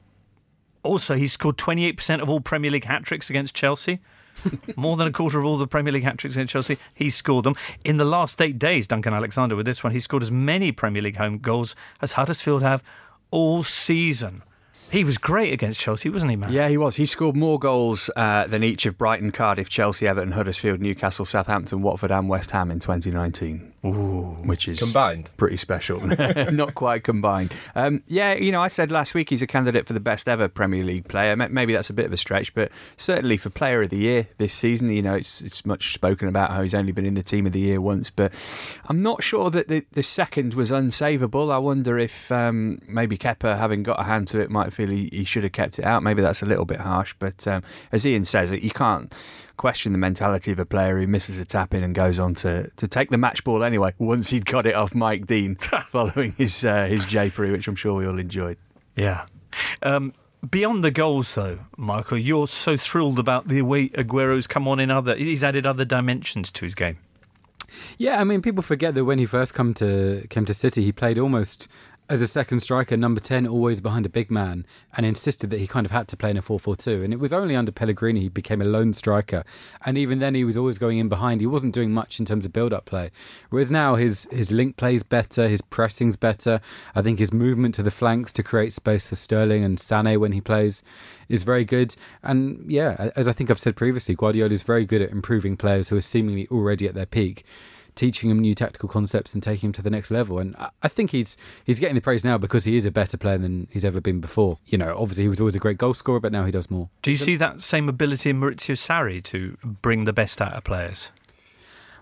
also, 0.84 1.16
he's 1.16 1.32
scored 1.34 1.58
28% 1.58 2.22
of 2.22 2.30
all 2.30 2.40
Premier 2.42 2.72
League 2.72 2.86
hat 2.86 3.04
tricks 3.04 3.30
against 3.30 3.56
Chelsea. 3.56 4.00
More 4.76 4.98
than 4.98 5.08
a 5.08 5.12
quarter 5.12 5.40
of 5.40 5.46
all 5.46 5.58
the 5.58 5.68
Premier 5.68 5.94
League 5.94 6.04
hat 6.04 6.18
tricks 6.18 6.36
in 6.36 6.48
Chelsea, 6.48 6.78
he's 6.94 7.16
scored 7.16 7.44
them. 7.44 7.56
In 7.84 7.98
the 7.98 8.06
last 8.06 8.42
eight 8.42 8.60
days, 8.60 8.88
Duncan 8.88 9.14
Alexander 9.14 9.56
with 9.56 9.66
this 9.66 9.84
one, 9.84 9.94
he 9.94 10.00
scored 10.00 10.24
as 10.24 10.32
many 10.32 10.72
Premier 10.72 11.02
League 11.02 11.18
home 11.18 11.40
goals 11.40 11.76
as 12.02 12.14
Huddersfield 12.14 12.62
have 12.62 12.84
all 13.32 13.64
season. 13.64 14.44
He 14.90 15.04
was 15.04 15.18
great 15.18 15.52
against 15.52 15.82
Chelsea, 15.82 16.10
wasn't 16.10 16.48
he? 16.48 16.54
Yeah, 16.54 16.70
he 16.70 16.78
was. 16.78 16.96
He 16.96 17.06
scored 17.06 17.36
more 17.36 17.60
goals 17.60 18.10
uh, 18.16 18.48
than 18.48 18.64
each 18.64 18.86
of 18.86 18.98
Brighton, 18.98 19.32
Cardiff, 19.32 19.68
Chelsea, 19.68 20.08
Everton, 20.08 20.32
Huddersfield, 20.32 20.80
Newcastle, 20.80 21.26
Southampton, 21.26 21.82
Watford, 21.82 22.12
and 22.12 22.30
West 22.30 22.52
Ham 22.52 22.72
in 22.72 22.80
2019. 22.80 23.74
Which 23.92 24.68
is 24.68 24.80
Combined. 24.80 25.30
pretty 25.38 25.58
special. 25.58 26.00
Not 26.52 26.76
quite 26.76 27.04
combined. 27.04 27.54
Um, 27.76 28.04
yeah, 28.08 28.34
you 28.34 28.52
know, 28.52 28.62
I 28.62 28.68
said 28.68 28.92
last 28.92 29.14
week 29.14 29.30
he's 29.30 29.42
a 29.42 29.48
candidate 29.48 29.88
for 29.88 29.94
the 29.94 30.00
best 30.00 30.28
ever 30.28 30.48
Premier 30.48 30.84
League 30.84 31.08
player. 31.08 31.36
Maybe 31.36 31.74
that's 31.74 31.90
a 31.90 31.94
bit 31.94 32.06
of 32.06 32.14
a 32.14 32.18
stretch, 32.18 32.54
but 32.54 32.72
certainly 32.96 33.38
for 33.38 33.50
Player 33.50 33.82
of 33.84 33.90
the 33.90 33.98
Year 33.98 34.28
this 34.38 34.54
season, 34.54 34.92
you 34.92 35.02
know, 35.02 35.16
it's 35.16 35.42
it's 35.42 35.66
much 35.66 35.94
spoken 35.94 36.28
about 36.28 36.52
how 36.52 36.62
he's 36.62 36.76
only 36.76 36.92
been 36.92 37.06
in 37.06 37.14
the 37.14 37.24
Team 37.24 37.46
of 37.46 37.52
the 37.52 37.60
Year 37.60 37.82
once. 37.82 38.10
But 38.10 38.34
I'm 38.86 39.02
not 39.02 39.24
sure 39.24 39.50
that 39.52 39.68
the, 39.68 39.86
the 39.92 40.04
second 40.04 40.54
was 40.54 40.72
unsavable. 40.72 41.52
I 41.52 41.58
wonder 41.58 41.98
if 41.98 42.32
um, 42.32 42.80
maybe 42.88 43.18
Kepa, 43.18 43.58
having 43.58 43.84
got 43.84 44.00
a 44.00 44.04
hand 44.04 44.28
to 44.30 44.40
it, 44.40 44.50
might 44.50 44.74
feel 44.74 44.90
he, 44.90 45.10
he 45.12 45.24
should 45.24 45.44
have 45.44 45.52
kept 45.52 45.80
it 45.80 45.86
out. 45.86 46.04
Maybe 46.04 46.22
that's 46.22 46.42
a 46.42 46.46
little 46.46 46.66
bit 46.66 46.80
harsh. 46.80 47.16
But 47.20 47.48
um, 47.48 47.64
as 47.92 48.06
Ian 48.06 48.26
says, 48.26 48.52
you 48.52 48.72
can't 48.72 49.14
question 49.58 49.92
the 49.92 49.98
mentality 49.98 50.52
of 50.52 50.60
a 50.60 50.66
player 50.66 51.00
who 51.00 51.08
misses 51.08 51.40
a 51.40 51.46
tap 51.46 51.74
in 51.74 51.84
and 51.84 51.94
goes 51.94 52.20
on 52.20 52.36
to, 52.36 52.70
to 52.78 52.88
take 52.88 53.10
the 53.10 53.18
match 53.18 53.44
ball 53.44 53.64
anyway 53.64 53.94
once 53.98 54.30
he'd 54.30 54.46
got 54.46 54.66
it 54.66 54.76
off 54.76 54.96
Mike 54.96 55.26
Dean 55.26 55.56
following 55.88 56.34
his 56.38 56.64
uh, 56.64 56.86
his 56.86 57.02
japery, 57.06 57.52
which 57.52 57.68
I'm 57.68 57.76
sure 57.76 57.96
we 57.96 58.08
all 58.08 58.20
enjoyed. 58.20 58.58
Yeah. 58.96 59.26
Um, 59.82 60.14
beyond 60.50 60.84
the 60.84 60.92
goals, 60.92 61.34
though, 61.36 61.60
Michael, 61.78 62.18
you're 62.18 62.48
so 62.48 62.78
thrilled 62.78 63.20
about 63.20 63.48
the 63.48 63.62
way 63.64 63.90
Aguero's 63.90 64.48
come 64.48 64.68
on 64.68 64.80
in 64.80 64.92
other. 64.92 65.16
He's 65.16 65.44
added 65.44 65.66
other 65.66 65.86
dimensions 65.86 66.52
to 66.54 66.66
his 66.66 66.76
game. 66.76 66.98
Yeah, 67.98 68.20
I 68.20 68.24
mean, 68.24 68.42
people 68.42 68.64
forget 68.64 68.96
that 68.96 69.06
when 69.06 69.20
he 69.20 69.26
first 69.26 69.54
come 69.54 69.74
to 69.76 70.26
came 70.30 70.46
to 70.46 70.54
City, 70.54 70.84
he 70.84 70.92
played 70.92 71.20
almost 71.20 71.68
as 72.10 72.22
a 72.22 72.28
second 72.28 72.62
striker, 72.62 72.96
number 72.96 73.20
10, 73.20 73.46
always 73.46 73.82
behind 73.82 74.06
a 74.06 74.10
big 74.10 74.32
man, 74.32 74.66
and 74.96 75.06
insisted 75.06 75.50
that 75.50 75.60
he 75.60 75.68
kind 75.68 75.86
of 75.86 75.92
had 75.92 76.08
to 76.08 76.18
play 76.18 76.32
in 76.32 76.38
a 76.38 76.42
4 76.42 76.60
4 76.60 76.76
2. 76.76 77.04
And 77.04 77.14
it 77.14 77.20
was 77.20 77.34
only 77.34 77.56
under 77.56 77.72
Pellegrini 77.72 78.22
he 78.22 78.30
became 78.30 78.62
a 78.62 78.66
lone 78.66 78.94
striker. 78.94 79.44
And 79.86 79.98
even 79.98 80.20
then, 80.20 80.34
he 80.34 80.46
was 80.46 80.56
always 80.56 80.78
going 80.78 81.00
in 81.00 81.10
behind. 81.10 81.42
He 81.42 81.48
wasn't 81.48 81.74
doing 81.74 81.92
much 81.92 82.20
in 82.20 82.26
terms 82.26 82.46
of 82.46 82.54
build 82.54 82.72
up 82.72 82.86
play. 82.86 83.12
Whereas 83.50 83.70
now, 83.70 83.96
his, 83.96 84.28
his 84.32 84.52
link 84.52 84.78
play's 84.78 85.04
better, 85.04 85.50
his 85.50 85.62
pressing's 85.62 86.16
better. 86.16 86.62
I 86.96 87.02
think 87.02 87.20
his 87.20 87.34
movement 87.34 87.76
to 87.76 87.84
the 87.84 87.92
flanks 87.92 88.32
to 88.34 88.44
create 88.44 88.72
space 88.72 89.10
for 89.10 89.16
Sterling 89.16 89.64
and 89.64 89.78
Sané 89.78 90.18
when 90.18 90.32
he 90.32 90.42
plays 90.42 90.84
is 91.28 91.44
very 91.44 91.66
good. 91.66 91.96
And 92.24 92.72
yeah, 92.72 93.12
as 93.18 93.28
I 93.28 93.34
think 93.34 93.52
I've 93.52 93.60
said 93.60 93.76
previously, 93.76 94.16
Guardiola 94.16 94.52
is 94.52 94.64
very 94.64 94.86
good 94.86 95.02
at 95.02 95.12
improving 95.12 95.58
players 95.58 95.90
who 95.90 95.98
are 95.98 96.02
seemingly 96.02 96.48
already 96.50 96.88
at 96.88 96.94
their 96.94 97.06
peak 97.06 97.44
teaching 97.98 98.30
him 98.30 98.40
new 98.40 98.56
tactical 98.56 98.88
concepts 98.88 99.34
and 99.34 99.44
taking 99.44 99.68
him 99.68 99.74
to 99.74 99.82
the 99.82 99.90
next 99.90 100.12
level. 100.12 100.40
And 100.40 100.56
I- 100.58 100.88
think 100.88 101.12
he's 101.12 101.36
he's 101.66 101.80
getting 101.80 101.96
the 101.96 102.02
praise 102.02 102.24
now 102.24 102.38
because 102.38 102.64
he 102.64 102.78
is 102.78 102.86
a 102.86 102.92
better 102.92 103.18
player 103.18 103.38
than 103.38 103.68
he's 103.72 103.84
ever 103.84 104.00
been 104.00 104.20
before. 104.22 104.58
You 104.66 104.78
know, 104.78 104.96
obviously 104.98 105.26
he 105.26 105.28
was 105.30 105.40
always 105.40 105.56
a 105.56 105.60
great 105.60 105.78
goal 105.78 105.94
scorer, 105.94 106.20
but 106.20 106.32
now 106.32 106.46
he 106.46 106.52
does 106.52 106.72
more. 106.72 106.90
Do 107.02 107.12
you 107.12 107.18
see 107.18 107.36
that 107.36 107.62
same 107.62 107.90
ability 107.90 108.30
in 108.30 108.40
Maurizio 108.40 108.76
Sarri 108.76 109.22
to 109.26 109.58
bring 109.64 110.06
the 110.06 110.14
best 110.14 110.42
out 110.42 110.54
of 110.54 110.64
players? 110.64 111.12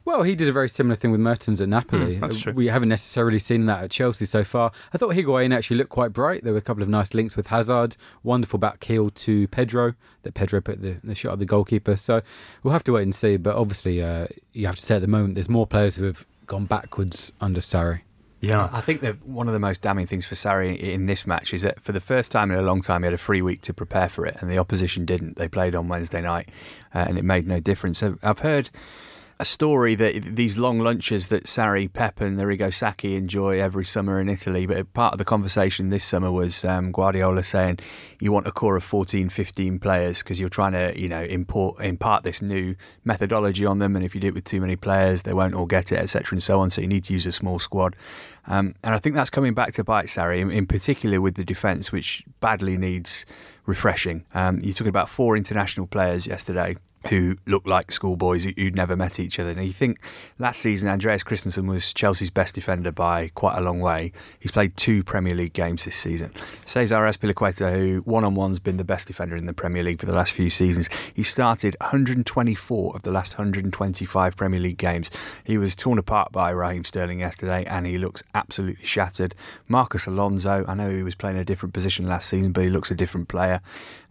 Well, 0.06 0.22
he 0.22 0.36
did 0.36 0.48
a 0.48 0.52
very 0.52 0.70
similar 0.70 0.96
thing 0.96 1.10
with 1.12 1.20
Mertens 1.20 1.60
at 1.60 1.68
Napoli. 1.68 2.16
Hmm, 2.16 2.22
that's 2.22 2.40
true. 2.40 2.54
We 2.54 2.68
haven't 2.68 2.90
necessarily 2.90 3.40
seen 3.40 3.66
that 3.66 3.84
at 3.84 3.92
Chelsea 3.92 4.26
so 4.26 4.44
far. 4.44 4.72
I 4.94 5.00
thought 5.00 5.16
Higuain 5.16 5.54
actually 5.54 5.78
looked 5.78 5.90
quite 5.90 6.14
bright. 6.14 6.44
There 6.44 6.54
were 6.54 6.60
a 6.60 6.62
couple 6.62 6.84
of 6.84 6.90
nice 6.90 7.16
links 7.16 7.36
with 7.36 7.48
Hazard, 7.48 7.98
wonderful 8.22 8.60
back 8.60 8.84
heel 8.84 9.10
to 9.10 9.48
Pedro 9.48 9.96
that 10.22 10.36
Pedro 10.36 10.62
put 10.62 10.84
the, 10.84 10.98
the 11.04 11.16
shot 11.16 11.34
at 11.34 11.40
the 11.40 11.46
goalkeeper. 11.46 11.98
So 11.98 12.22
we'll 12.62 12.74
have 12.74 12.84
to 12.84 12.94
wait 12.94 13.04
and 13.04 13.16
see. 13.16 13.38
But 13.38 13.56
obviously, 13.56 14.02
uh, 14.02 14.28
you 14.54 14.68
have 14.68 14.76
to 14.76 14.82
say 14.84 14.96
at 14.96 15.02
the 15.02 15.08
moment 15.08 15.34
there's 15.34 15.50
more 15.50 15.66
players 15.66 15.96
who 15.96 16.06
have 16.06 16.26
gone 16.46 16.66
backwards 16.66 17.32
under 17.42 17.60
Sarri. 17.60 18.02
Yeah. 18.42 18.70
I 18.72 18.82
think 18.82 19.02
that 19.02 19.26
one 19.26 19.48
of 19.48 19.54
the 19.54 19.60
most 19.60 19.82
damning 19.82 20.06
things 20.06 20.28
for 20.28 20.36
Sarri 20.36 20.78
in 20.78 21.08
this 21.08 21.26
match 21.26 21.52
is 21.52 21.64
that 21.64 21.82
for 21.82 21.94
the 21.94 22.00
first 22.00 22.32
time 22.32 22.52
in 22.52 22.60
a 22.60 22.62
long 22.62 22.80
time 22.80 23.02
he 23.02 23.06
had 23.06 23.14
a 23.14 23.18
free 23.18 23.42
week 23.42 23.62
to 23.62 23.74
prepare 23.74 24.08
for 24.08 24.24
it, 24.28 24.38
and 24.40 24.52
the 24.52 24.60
opposition 24.60 25.04
didn't. 25.04 25.38
They 25.38 25.48
played 25.48 25.74
on 25.74 25.88
Wednesday 25.88 26.22
night, 26.22 26.50
uh, 26.94 27.06
and 27.08 27.18
it 27.18 27.24
made 27.24 27.48
no 27.48 27.60
difference. 27.60 27.98
So 27.98 28.20
I've 28.22 28.40
heard 28.40 28.70
a 29.38 29.46
story 29.46 29.96
that 29.96 30.36
these 30.36 30.58
long 30.58 30.80
lunches 30.80 31.28
that 31.28 31.44
Sarri, 31.44 31.92
Pep, 31.92 32.22
and 32.22 32.40
Arrigo 32.40 32.74
Sacchi 32.74 33.16
enjoy 33.18 33.60
every 33.60 33.84
summer 33.84 34.22
in 34.22 34.30
Italy. 34.30 34.66
But 34.66 34.94
part 34.94 35.14
of 35.14 35.18
the 35.18 35.26
conversation 35.26 35.90
this 35.90 36.06
summer 36.06 36.32
was 36.32 36.64
um, 36.64 36.94
Guardiola 36.94 37.44
saying 37.44 37.80
you 38.22 38.32
want 38.32 38.48
a 38.48 38.54
core 38.54 38.78
of 38.78 38.84
14, 38.86 39.28
15 39.28 39.80
players 39.80 40.20
because 40.20 40.40
you're 40.40 40.48
trying 40.48 40.72
to, 40.72 40.98
you 40.98 41.10
know, 41.10 41.24
import 41.24 41.84
impart 41.84 42.24
this 42.24 42.42
new 42.42 42.76
methodology 43.04 43.66
on 43.66 43.80
them. 43.80 43.96
And 43.96 44.06
if 44.06 44.16
you 44.16 44.22
do 44.22 44.28
it 44.28 44.34
with 44.34 44.46
too 44.46 44.62
many 44.62 44.78
players, 44.78 45.24
they 45.24 45.34
won't 45.34 45.54
all 45.54 45.66
get 45.66 45.92
it, 45.92 46.00
etc. 46.00 46.36
and 46.36 46.44
so 46.44 46.62
on. 46.62 46.70
So 46.70 46.80
you 46.80 46.88
need 46.88 47.04
to 47.06 47.14
use 47.14 47.26
a 47.26 47.34
small 47.34 47.60
squad. 47.60 47.98
Um, 48.48 48.76
and 48.84 48.96
I 48.96 49.00
think 49.00 49.16
that's 49.16 49.30
coming 49.30 49.54
back 49.54 49.74
to 49.74 49.84
bite 49.84 50.06
Sarri, 50.06 50.40
in, 50.40 50.50
in 50.50 50.66
particular 50.66 51.20
with 51.20 51.36
the 51.36 51.44
defence, 51.44 51.92
which 51.92 52.24
badly 52.40 52.78
needs 52.78 53.26
refreshing. 53.66 54.24
Um, 54.34 54.60
you're 54.62 54.74
talking 54.74 54.88
about 54.88 55.10
four 55.10 55.36
international 55.36 55.88
players 55.88 56.26
yesterday 56.26 56.78
who 57.10 57.38
looked 57.46 57.68
like 57.68 57.92
schoolboys 57.92 58.44
who- 58.46 58.54
who'd 58.58 58.76
never 58.76 58.96
met 58.96 59.20
each 59.20 59.40
other. 59.40 59.54
Now, 59.54 59.62
you 59.62 59.74
think 59.74 60.00
last 60.40 60.62
season 60.62 60.88
Andreas 60.90 61.24
Christensen 61.24 61.68
was 61.68 61.94
Chelsea's 61.94 62.32
best 62.32 62.56
defender 62.56 62.92
by 62.92 63.30
quite 63.36 63.58
a 63.58 63.62
long 63.62 63.80
way. 63.80 64.12
He's 64.40 64.52
played 64.52 64.76
two 64.76 65.04
Premier 65.04 65.36
League 65.36 65.54
games 65.54 65.86
this 65.86 65.96
season. 65.96 66.32
Cesar 66.66 66.96
Azpilicueta, 67.06 67.72
who 67.74 68.02
one-on-one's 68.06 68.60
been 68.60 68.78
the 68.78 68.84
best 68.84 69.08
defender 69.08 69.36
in 69.36 69.46
the 69.46 69.54
Premier 69.54 69.84
League 69.84 70.00
for 70.00 70.06
the 70.06 70.14
last 70.14 70.34
few 70.34 70.50
seasons, 70.50 70.90
he 71.14 71.24
started 71.24 71.76
124 71.82 72.96
of 72.96 73.04
the 73.04 73.12
last 73.12 73.38
125 73.38 74.36
Premier 74.36 74.60
League 74.60 74.78
games. 74.78 75.12
He 75.44 75.58
was 75.58 75.76
torn 75.76 76.00
apart 76.00 76.32
by 76.32 76.50
Raheem 76.50 76.84
Sterling 76.86 77.20
yesterday, 77.20 77.66
and 77.66 77.86
he 77.86 77.98
looks 77.98 78.24
absolutely 78.34 78.86
shattered. 78.86 79.36
Marcos 79.68 80.08
Alonso, 80.08 80.66
I 80.68 80.74
know 80.74 80.90
he 80.90 81.04
was 81.04 81.16
playing 81.16 81.38
a 81.38 81.46
different 81.46 81.74
position 81.74 82.08
last 82.08 82.30
season, 82.30 82.52
but 82.52 82.64
he 82.64 82.70
looks 82.70 82.90
a 82.92 82.96
different 82.96 83.28
player. 83.28 83.62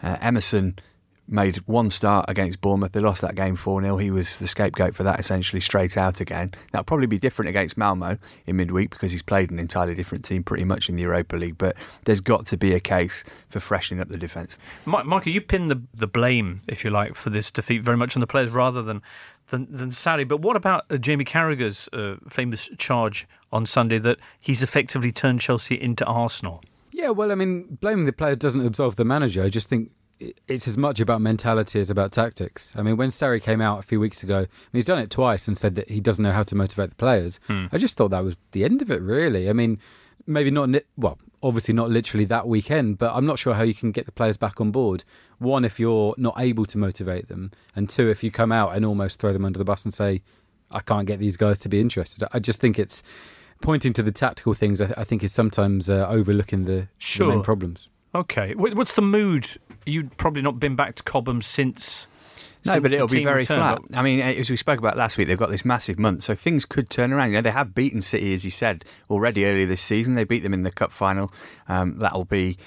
Uh, 0.02 0.16
Emerson 0.20 0.78
made 1.26 1.56
one 1.66 1.90
start 1.90 2.26
against 2.28 2.60
Bournemouth. 2.60 2.92
They 2.92 3.00
lost 3.00 3.22
that 3.22 3.34
game 3.34 3.56
4 3.56 3.82
0. 3.82 3.96
He 3.98 4.10
was 4.10 4.36
the 4.36 4.46
scapegoat 4.46 4.94
for 4.94 5.02
that, 5.04 5.18
essentially 5.18 5.60
straight 5.60 5.96
out 5.96 6.20
again. 6.20 6.52
That'll 6.72 6.84
probably 6.84 7.06
be 7.06 7.18
different 7.18 7.48
against 7.48 7.76
Malmo 7.76 8.18
in 8.46 8.56
midweek 8.56 8.90
because 8.90 9.12
he's 9.12 9.22
played 9.22 9.50
an 9.50 9.58
entirely 9.58 9.94
different 9.94 10.24
team 10.24 10.42
pretty 10.42 10.64
much 10.64 10.88
in 10.88 10.96
the 10.96 11.02
Europa 11.02 11.36
League. 11.36 11.58
But 11.58 11.76
there's 12.04 12.20
got 12.20 12.46
to 12.46 12.56
be 12.56 12.74
a 12.74 12.80
case 12.80 13.24
for 13.48 13.60
freshening 13.60 14.00
up 14.00 14.08
the 14.08 14.18
defence. 14.18 14.58
Mi- 14.86 15.02
Michael, 15.04 15.32
you 15.32 15.40
pin 15.40 15.68
the 15.68 15.82
the 15.94 16.06
blame, 16.06 16.60
if 16.68 16.84
you 16.84 16.90
like, 16.90 17.14
for 17.14 17.30
this 17.30 17.50
defeat 17.50 17.82
very 17.82 17.96
much 17.96 18.16
on 18.16 18.20
the 18.20 18.26
players 18.26 18.50
rather 18.50 18.82
than 18.82 19.02
than, 19.48 19.66
than 19.70 19.90
Sarri. 19.90 20.26
But 20.26 20.40
what 20.40 20.56
about 20.56 20.84
uh, 20.90 20.96
Jamie 20.96 21.24
Carragher's 21.24 21.88
uh, 21.92 22.16
famous 22.28 22.70
charge 22.78 23.26
on 23.52 23.66
Sunday 23.66 23.98
that 23.98 24.18
he's 24.40 24.62
effectively 24.62 25.12
turned 25.12 25.40
Chelsea 25.40 25.80
into 25.80 26.04
Arsenal? 26.04 26.62
Yeah, 26.92 27.10
well, 27.10 27.32
I 27.32 27.34
mean, 27.34 27.76
blaming 27.80 28.06
the 28.06 28.12
players 28.12 28.36
doesn't 28.36 28.64
absolve 28.64 28.96
the 28.96 29.04
manager. 29.04 29.42
I 29.42 29.48
just 29.48 29.68
think 29.68 29.90
it's 30.48 30.66
as 30.68 30.78
much 30.78 31.00
about 31.00 31.20
mentality 31.20 31.80
as 31.80 31.90
about 31.90 32.12
tactics. 32.12 32.72
I 32.76 32.82
mean, 32.82 32.96
when 32.96 33.10
Sarri 33.10 33.42
came 33.42 33.60
out 33.60 33.78
a 33.78 33.82
few 33.82 34.00
weeks 34.00 34.22
ago, 34.22 34.38
and 34.38 34.48
he's 34.72 34.84
done 34.84 34.98
it 34.98 35.10
twice 35.10 35.48
and 35.48 35.56
said 35.56 35.74
that 35.74 35.90
he 35.90 36.00
doesn't 36.00 36.22
know 36.22 36.32
how 36.32 36.42
to 36.44 36.54
motivate 36.54 36.90
the 36.90 36.96
players. 36.96 37.40
I 37.72 37.78
just 37.78 37.96
thought 37.96 38.10
that 38.10 38.24
was 38.24 38.36
the 38.52 38.64
end 38.64 38.82
of 38.82 38.90
it, 38.90 39.02
really. 39.02 39.48
I 39.48 39.52
mean, 39.52 39.78
maybe 40.26 40.50
not, 40.50 40.70
well, 40.96 41.18
obviously 41.42 41.74
not 41.74 41.90
literally 41.90 42.24
that 42.26 42.48
weekend, 42.48 42.98
but 42.98 43.14
I'm 43.14 43.26
not 43.26 43.38
sure 43.38 43.54
how 43.54 43.62
you 43.62 43.74
can 43.74 43.92
get 43.92 44.06
the 44.06 44.12
players 44.12 44.36
back 44.36 44.60
on 44.60 44.70
board. 44.70 45.04
One, 45.38 45.64
if 45.64 45.78
you're 45.78 46.14
not 46.16 46.34
able 46.38 46.64
to 46.66 46.78
motivate 46.78 47.28
them, 47.28 47.50
and 47.76 47.88
two, 47.88 48.08
if 48.08 48.24
you 48.24 48.30
come 48.30 48.52
out 48.52 48.74
and 48.74 48.84
almost 48.84 49.20
throw 49.20 49.32
them 49.32 49.44
under 49.44 49.58
the 49.58 49.64
bus 49.64 49.84
and 49.84 49.92
say, 49.92 50.22
I 50.70 50.80
can't 50.80 51.06
get 51.06 51.18
these 51.18 51.36
guys 51.36 51.58
to 51.60 51.68
be 51.68 51.80
interested. 51.80 52.26
I 52.32 52.38
just 52.38 52.60
think 52.60 52.78
it's 52.78 53.02
pointing 53.60 53.92
to 53.92 54.02
the 54.02 54.12
tactical 54.12 54.54
things, 54.54 54.80
I, 54.80 54.92
I 54.96 55.04
think, 55.04 55.22
is 55.22 55.32
sometimes 55.32 55.90
uh, 55.90 56.06
overlooking 56.08 56.64
the, 56.64 56.88
the 57.26 57.34
main 57.34 57.42
problems. 57.42 57.90
Okay. 58.14 58.54
What's 58.54 58.94
the 58.94 59.02
mood? 59.02 59.46
You'd 59.86 60.16
probably 60.16 60.42
not 60.42 60.58
been 60.58 60.76
back 60.76 60.96
to 60.96 61.02
Cobham 61.02 61.42
since. 61.42 62.06
No, 62.64 62.72
since 62.72 62.82
but 62.82 62.92
it'll 62.92 63.08
be 63.08 63.24
very 63.24 63.40
returned. 63.40 63.86
flat. 63.88 63.98
I 63.98 64.02
mean, 64.02 64.20
as 64.20 64.48
we 64.48 64.56
spoke 64.56 64.78
about 64.78 64.96
last 64.96 65.18
week, 65.18 65.28
they've 65.28 65.38
got 65.38 65.50
this 65.50 65.64
massive 65.64 65.98
month, 65.98 66.22
so 66.22 66.34
things 66.34 66.64
could 66.64 66.88
turn 66.88 67.12
around. 67.12 67.28
You 67.28 67.34
know, 67.34 67.42
they 67.42 67.50
have 67.50 67.74
beaten 67.74 68.00
City, 68.00 68.32
as 68.34 68.44
you 68.44 68.50
said, 68.50 68.84
already 69.10 69.44
earlier 69.44 69.66
this 69.66 69.82
season. 69.82 70.14
They 70.14 70.24
beat 70.24 70.42
them 70.42 70.54
in 70.54 70.62
the 70.62 70.70
cup 70.70 70.92
final. 70.92 71.32
Um, 71.68 71.98
that'll 71.98 72.24
be. 72.24 72.58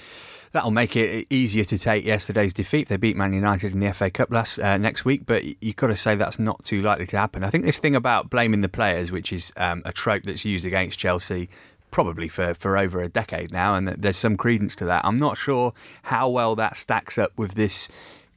That'll 0.50 0.70
make 0.70 0.96
it 0.96 1.26
easier 1.28 1.62
to 1.64 1.76
take 1.76 2.06
yesterday's 2.06 2.54
defeat. 2.54 2.88
They 2.88 2.96
beat 2.96 3.16
Man 3.16 3.34
United 3.34 3.74
in 3.74 3.80
the 3.80 3.92
FA 3.92 4.10
Cup 4.10 4.30
last 4.30 4.58
uh, 4.58 4.78
next 4.78 5.04
week, 5.04 5.26
but 5.26 5.44
you've 5.62 5.76
got 5.76 5.88
to 5.88 5.96
say 5.96 6.14
that's 6.14 6.38
not 6.38 6.64
too 6.64 6.80
likely 6.80 7.06
to 7.08 7.18
happen. 7.18 7.44
I 7.44 7.50
think 7.50 7.66
this 7.66 7.78
thing 7.78 7.94
about 7.94 8.30
blaming 8.30 8.62
the 8.62 8.68
players, 8.70 9.12
which 9.12 9.30
is 9.30 9.52
um, 9.58 9.82
a 9.84 9.92
trope 9.92 10.22
that's 10.22 10.46
used 10.46 10.64
against 10.64 10.98
Chelsea 10.98 11.50
probably 11.90 12.28
for, 12.28 12.54
for 12.54 12.76
over 12.76 13.00
a 13.02 13.08
decade 13.08 13.52
now, 13.52 13.74
and 13.74 13.88
there's 13.88 14.16
some 14.16 14.36
credence 14.36 14.74
to 14.76 14.84
that. 14.86 15.04
I'm 15.04 15.16
not 15.18 15.36
sure 15.36 15.72
how 16.04 16.28
well 16.28 16.54
that 16.56 16.76
stacks 16.76 17.18
up 17.18 17.32
with 17.36 17.54
this 17.54 17.88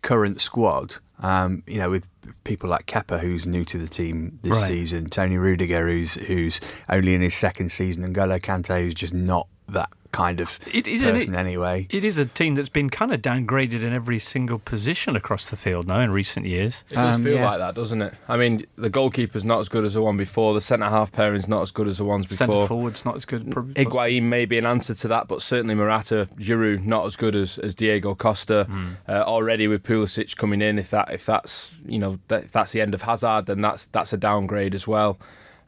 current 0.02 0.42
squad. 0.42 0.96
Um, 1.20 1.62
you 1.68 1.78
know, 1.78 1.92
with 1.92 2.08
people 2.44 2.68
like 2.70 2.88
Kepa, 2.88 3.20
who's 3.20 3.46
new 3.46 3.64
to 3.66 3.78
the 3.78 3.88
team 3.88 4.40
this 4.42 4.54
Right. 4.54 4.68
season, 4.68 5.08
Toni 5.10 5.38
Rudiger, 5.38 5.86
who's 5.88 6.16
who's 6.16 6.60
only 6.90 7.14
in 7.14 7.22
his 7.22 7.36
second 7.36 7.72
season, 7.72 8.04
and 8.04 8.16
Golo 8.16 8.40
Kante, 8.40 8.84
who's 8.84 8.96
just 8.96 9.14
not 9.14 9.48
that 9.70 9.90
kind 10.12 10.40
of 10.40 10.60
It 10.72 10.88
isn't 10.88 11.08
it- 11.08 11.14
person 11.14 11.36
anyway. 11.36 11.88
It 11.90 12.04
is 12.04 12.18
a 12.18 12.26
team 12.26 12.56
that's 12.56 12.70
been 12.70 12.90
kind 12.90 13.14
of 13.14 13.22
downgraded 13.22 13.84
in 13.84 13.94
every 13.94 14.20
single 14.20 14.60
position 14.60 15.16
across 15.16 15.50
the 15.50 15.56
field 15.56 15.88
now 15.88 16.00
in 16.02 16.12
recent 16.12 16.46
years. 16.46 16.84
It 16.90 16.96
does 16.96 17.16
Um, 17.16 17.24
feel 17.24 17.36
yeah. 17.36 17.46
like 17.46 17.60
that, 17.60 17.76
doesn't 17.76 18.02
it? 18.02 18.14
I 18.28 18.38
mean, 18.38 18.66
the 18.78 18.90
goalkeeper's 18.90 19.46
not 19.46 19.60
as 19.60 19.70
good 19.70 19.86
as 19.86 19.94
the 19.94 20.02
one 20.02 20.18
before. 20.18 20.54
The 20.54 20.62
centre 20.62 20.86
half 20.90 21.12
pairing's 21.12 21.48
not 21.48 21.62
as 21.62 21.72
good 21.72 21.88
as 21.88 21.98
the 21.98 22.06
ones 22.06 22.26
before. 22.28 22.38
Centre 22.48 22.68
forward's 22.68 23.06
not 23.06 23.16
as 23.16 23.26
good. 23.26 23.52
Probably. 23.52 23.74
Higuain 23.86 24.24
may 24.24 24.46
be 24.46 24.58
an 24.58 24.66
answer 24.66 24.94
to 24.96 25.08
that, 25.08 25.28
but 25.28 25.42
certainly 25.42 25.76
Morata, 25.76 26.28
Giroud, 26.40 26.86
not 26.86 27.06
as 27.06 27.16
good 27.16 27.36
as, 27.36 27.58
as 27.60 27.76
Diego 27.76 28.16
Costa. 28.16 28.68
Uh, 29.08 29.12
already 29.24 29.68
with 29.68 29.84
Pulisic 29.84 30.36
coming 30.38 30.62
in, 30.62 30.78
if 30.80 30.90
that 30.92 31.12
if 31.14 31.26
that's 31.26 31.72
you 31.86 32.00
know 32.00 32.20
that, 32.28 32.46
if 32.46 32.52
that's 32.52 32.72
the 32.72 32.82
end 32.82 32.94
of 32.94 33.02
Hazard, 33.04 33.46
then 33.46 33.62
that's 33.62 33.88
that's 33.88 34.14
a 34.14 34.18
downgrade 34.18 34.76
as 34.76 34.88
well. 34.88 35.18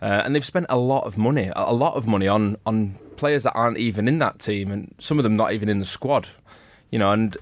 Uh, 0.03 0.21
and 0.25 0.35
they've 0.35 0.43
spent 0.43 0.65
a 0.67 0.77
lot 0.77 1.05
of 1.05 1.17
money, 1.17 1.49
a 1.55 1.73
lot 1.73 1.95
of 1.95 2.05
money 2.05 2.27
on 2.27 2.57
on 2.65 2.99
players 3.15 3.43
that 3.43 3.53
aren't 3.53 3.77
even 3.77 4.05
in 4.05 4.19
that 4.19 4.37
team, 4.37 4.69
and 4.69 4.93
some 4.99 5.17
of 5.17 5.23
them 5.23 5.37
not 5.37 5.53
even 5.53 5.69
in 5.69 5.79
the 5.79 5.85
squad. 5.85 6.27
You 6.91 6.99
know, 6.99 7.11
and 7.11 7.37